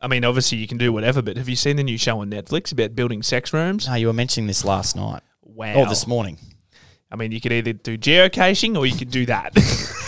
I 0.00 0.08
mean, 0.08 0.24
obviously 0.24 0.58
you 0.58 0.66
can 0.66 0.78
do 0.78 0.92
whatever, 0.92 1.20
but 1.20 1.36
have 1.36 1.48
you 1.48 1.56
seen 1.56 1.76
the 1.76 1.84
new 1.84 1.98
show 1.98 2.20
on 2.20 2.30
Netflix 2.30 2.72
about 2.72 2.94
building 2.94 3.22
sex 3.22 3.52
rooms? 3.52 3.86
No, 3.86 3.94
you 3.94 4.06
were 4.06 4.12
mentioning 4.12 4.46
this 4.46 4.64
last 4.64 4.96
night. 4.96 5.22
Wow. 5.42 5.74
Or 5.74 5.86
this 5.86 6.06
morning. 6.06 6.38
I 7.10 7.16
mean, 7.16 7.32
you 7.32 7.40
could 7.40 7.52
either 7.52 7.72
do 7.72 7.96
geocaching 7.96 8.76
or 8.76 8.86
you 8.86 8.96
could 8.96 9.10
do 9.10 9.26
that. 9.26 9.54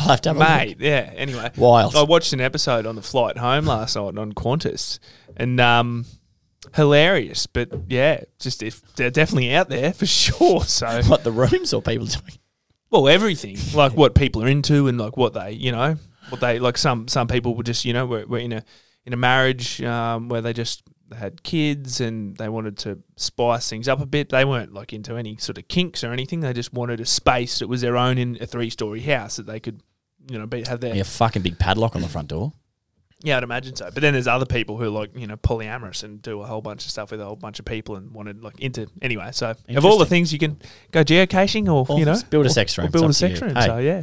have 0.08 0.20
to 0.22 0.30
have 0.30 0.36
a 0.36 0.40
mate. 0.40 0.76
Yeah. 0.80 1.12
Anyway, 1.14 1.50
Wild. 1.56 1.96
I 1.96 2.02
watched 2.02 2.32
an 2.32 2.40
episode 2.40 2.86
on 2.86 2.96
the 2.96 3.02
flight 3.02 3.38
home 3.38 3.66
last 3.66 3.96
night 3.96 4.18
on 4.18 4.32
Qantas, 4.32 4.98
and 5.36 5.60
um, 5.60 6.06
hilarious. 6.74 7.46
But 7.46 7.70
yeah, 7.88 8.24
just 8.38 8.62
if 8.62 8.82
they're 8.94 9.10
definitely 9.10 9.52
out 9.54 9.68
there 9.68 9.92
for 9.92 10.06
sure. 10.06 10.62
So 10.64 10.86
look. 10.88 11.06
What 11.06 11.24
the 11.24 11.32
rooms 11.32 11.72
or 11.72 11.82
people 11.82 12.06
doing? 12.06 12.38
well, 12.90 13.08
everything 13.08 13.56
like 13.74 13.92
what 13.92 14.14
people 14.14 14.42
are 14.42 14.48
into 14.48 14.88
and 14.88 14.98
like 14.98 15.16
what 15.16 15.32
they 15.32 15.52
you 15.52 15.72
know 15.72 15.96
what 16.28 16.40
they 16.40 16.58
like. 16.58 16.76
Some 16.76 17.08
some 17.08 17.28
people 17.28 17.54
were 17.54 17.62
just 17.62 17.84
you 17.84 17.92
know 17.92 18.06
were, 18.06 18.26
were 18.26 18.38
in 18.38 18.52
a 18.52 18.64
in 19.06 19.12
a 19.12 19.16
marriage 19.16 19.80
um, 19.82 20.28
where 20.28 20.42
they 20.42 20.52
just 20.52 20.82
had 21.16 21.42
kids 21.42 22.00
and 22.00 22.36
they 22.36 22.48
wanted 22.48 22.78
to 22.78 22.98
spice 23.16 23.68
things 23.68 23.88
up 23.88 24.00
a 24.00 24.06
bit. 24.06 24.28
They 24.28 24.44
weren't 24.44 24.72
like 24.72 24.92
into 24.92 25.16
any 25.16 25.36
sort 25.36 25.58
of 25.58 25.68
kinks 25.68 26.04
or 26.04 26.12
anything. 26.12 26.40
They 26.40 26.52
just 26.52 26.72
wanted 26.72 27.00
a 27.00 27.06
space 27.06 27.58
that 27.58 27.68
was 27.68 27.80
their 27.80 27.96
own 27.96 28.18
in 28.18 28.38
a 28.40 28.46
three 28.46 28.70
story 28.70 29.00
house 29.00 29.36
that 29.36 29.46
they 29.46 29.60
could 29.60 29.82
you 30.28 30.38
know 30.38 30.46
be, 30.46 30.62
have 30.64 30.80
their 30.80 30.94
Yeah, 30.94 31.02
fucking 31.04 31.42
big 31.42 31.58
padlock 31.58 31.94
on 31.96 32.02
the 32.02 32.08
front 32.08 32.28
door. 32.28 32.52
yeah, 33.22 33.36
I'd 33.36 33.42
imagine 33.42 33.76
so. 33.76 33.84
But 33.92 34.00
then 34.02 34.12
there's 34.14 34.26
other 34.26 34.46
people 34.46 34.76
who 34.78 34.84
are 34.84 34.88
like, 34.88 35.14
you 35.16 35.26
know, 35.26 35.36
polyamorous 35.36 36.02
and 36.04 36.22
do 36.22 36.40
a 36.40 36.46
whole 36.46 36.60
bunch 36.62 36.84
of 36.84 36.90
stuff 36.90 37.10
with 37.10 37.20
a 37.20 37.24
whole 37.24 37.36
bunch 37.36 37.58
of 37.58 37.64
people 37.66 37.96
and 37.96 38.10
wanted 38.12 38.42
like 38.42 38.58
into 38.60 38.86
anyway. 39.02 39.30
So 39.32 39.54
of 39.68 39.84
all 39.84 39.98
the 39.98 40.06
things 40.06 40.32
you 40.32 40.38
can 40.38 40.58
go 40.90 41.04
geocaching 41.04 41.66
or, 41.66 41.84
Or 41.88 41.98
you 41.98 42.04
know 42.04 42.16
build 42.30 42.46
a 42.46 42.50
sex 42.50 42.76
room. 42.78 42.90
build 42.90 43.04
a 43.04 43.08
It's 43.10 43.22
up 43.22 43.30
to 43.30 43.36
sex 43.36 43.42
room. 43.42 43.56
Hey. 43.56 43.66
So 43.66 43.78
yeah, 43.78 44.02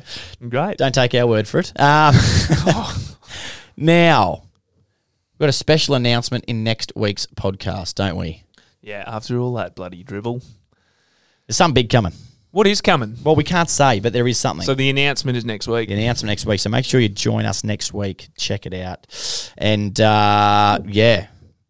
great. 0.49 0.77
Don't 0.77 0.93
take 0.93 1.13
our 1.15 1.25
word 1.27 1.47
for 1.47 1.60
it. 1.60 1.71
Um, 1.80 2.13
now, 3.77 4.43
we've 5.34 5.39
got 5.39 5.49
a 5.49 5.53
special 5.53 5.95
announcement 5.95 6.45
in 6.45 6.63
next 6.63 6.91
week's 6.95 7.25
podcast, 7.27 7.95
don't 7.95 8.15
we? 8.15 8.43
Yeah, 8.82 9.03
after 9.08 9.38
all 9.39 9.53
that 9.56 9.75
bloody 9.75 10.03
dribble, 10.03 10.41
There's 11.47 11.58
something 11.58 11.73
big 11.73 11.89
coming. 11.89 12.13
What 12.51 12.65
is 12.67 12.81
coming? 12.81 13.15
Well, 13.23 13.36
we 13.36 13.43
can't 13.43 13.69
say, 13.69 13.99
but 13.99 14.13
there 14.13 14.27
is 14.27 14.38
something. 14.39 14.65
So 14.65 14.73
the 14.73 14.89
announcement 14.89 15.38
is 15.38 15.45
next 15.45 15.67
week. 15.67 15.89
the 15.89 15.95
announcement 15.95 16.29
next 16.29 16.45
week. 16.45 16.60
So 16.60 16.69
make 16.69 16.86
sure 16.86 16.99
you 16.99 17.10
join 17.10 17.45
us 17.45 17.63
next 17.63 17.93
week. 17.93 18.29
Check 18.38 18.65
it 18.65 18.73
out. 18.73 19.05
And 19.57 19.99
uh, 19.99 20.79
yeah, 20.86 21.27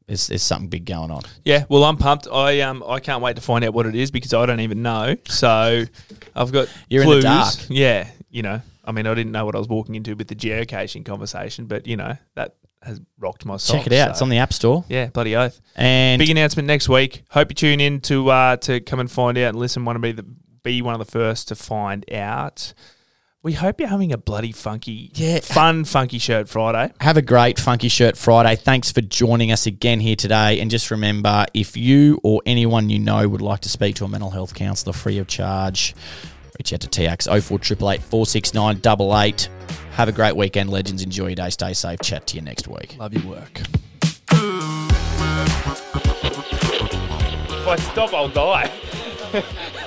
there's, 0.07 0.27
there's 0.27 0.43
something 0.43 0.69
big 0.69 0.85
going 0.85 1.11
on. 1.11 1.21
Yeah, 1.43 1.65
well, 1.67 1.83
I'm 1.83 1.97
pumped. 1.97 2.27
I 2.31 2.61
um 2.61 2.83
I 2.87 2.99
can't 2.99 3.21
wait 3.21 3.35
to 3.35 3.41
find 3.41 3.65
out 3.65 3.73
what 3.73 3.85
it 3.85 3.95
is 3.95 4.11
because 4.11 4.33
I 4.33 4.45
don't 4.45 4.61
even 4.61 4.81
know. 4.81 5.17
So 5.27 5.83
I've 6.35 6.51
got 6.51 6.69
You're 6.89 7.03
in 7.03 7.09
the 7.09 7.13
clues. 7.15 7.23
dark. 7.23 7.55
Yeah, 7.69 8.07
you 8.29 8.41
know, 8.43 8.61
I 8.85 8.91
mean, 8.93 9.05
I 9.07 9.13
didn't 9.13 9.33
know 9.33 9.45
what 9.45 9.55
I 9.55 9.59
was 9.59 9.67
walking 9.67 9.95
into 9.95 10.15
with 10.15 10.27
the 10.29 10.35
geocaching 10.35 11.05
conversation, 11.05 11.65
but 11.65 11.87
you 11.87 11.97
know 11.97 12.15
that 12.35 12.55
has 12.83 13.01
rocked 13.19 13.43
my 13.45 13.57
soul. 13.57 13.77
Check 13.77 13.87
it 13.87 13.93
out. 13.93 14.11
It's 14.11 14.21
on 14.21 14.29
the 14.29 14.37
App 14.37 14.53
Store. 14.53 14.85
yeah, 14.87 15.07
bloody 15.07 15.35
oath. 15.35 15.59
And 15.75 16.19
Big 16.19 16.29
announcement 16.29 16.67
next 16.67 16.87
week. 16.87 17.23
Hope 17.31 17.49
you 17.51 17.55
tune 17.55 17.81
in 17.81 17.99
to 18.01 18.29
uh, 18.29 18.55
to 18.57 18.79
come 18.79 18.99
and 19.01 19.11
find 19.11 19.37
out 19.37 19.49
and 19.49 19.59
listen. 19.59 19.83
Want 19.83 19.95
to 19.97 19.99
be 19.99 20.13
the 20.13 20.25
be 20.67 20.81
one 20.81 20.93
of 20.93 20.99
the 20.99 21.05
first 21.09 21.47
to 21.47 21.55
find 21.55 22.03
out. 22.13 22.73
We 23.41 23.53
hope 23.53 23.79
you're 23.79 23.87
having 23.87 24.11
a 24.11 24.17
bloody 24.17 24.51
funky, 24.51 25.11
Yeah. 25.15 25.39
fun, 25.39 25.85
funky 25.85 26.19
shirt 26.19 26.49
Friday. 26.49 26.91
have 26.99 27.15
a 27.15 27.21
great 27.21 27.57
Funky 27.59 27.87
Shirt 27.87 28.17
Friday. 28.17 28.57
Thanks 28.57 28.91
for 28.91 28.99
joining 28.99 29.51
us 29.53 29.65
again 29.65 30.01
here 30.01 30.17
today. 30.17 30.59
And 30.59 30.69
just 30.69 30.91
remember, 30.91 31.45
if 31.53 31.77
you 31.77 32.19
or 32.23 32.41
anyone 32.45 32.89
you 32.89 32.99
know 32.99 33.25
would 33.29 33.41
like 33.41 33.61
to 33.61 33.69
speak 33.69 33.95
to 33.97 34.05
a 34.05 34.09
mental 34.09 34.31
health 34.31 34.53
counsellor 34.53 34.91
free 34.91 35.17
of 35.19 35.27
charge, 35.27 35.95
reach 36.59 36.73
out 36.73 36.81
to 36.81 36.87
TIACS 36.89 37.27
0488 37.29 38.01
469 38.01 38.81
88. 38.85 39.49
Have 39.91 40.09
a 40.09 40.11
great 40.11 40.35
weekend, 40.35 40.69
legends. 40.69 41.01
Enjoy 41.01 41.27
your 41.27 41.35
day. 41.35 41.49
Stay 41.49 41.71
safe. 41.73 41.99
Chat 42.01 42.27
to 42.27 42.35
you 42.35 42.41
next 42.41 42.67
week. 42.67 42.97
Love 42.99 43.13
your 43.13 43.23
work. 43.23 43.61
If 47.49 47.67
I 47.67 47.75
stop, 47.77 48.13
I'll 48.13 48.27
die. 48.29 48.69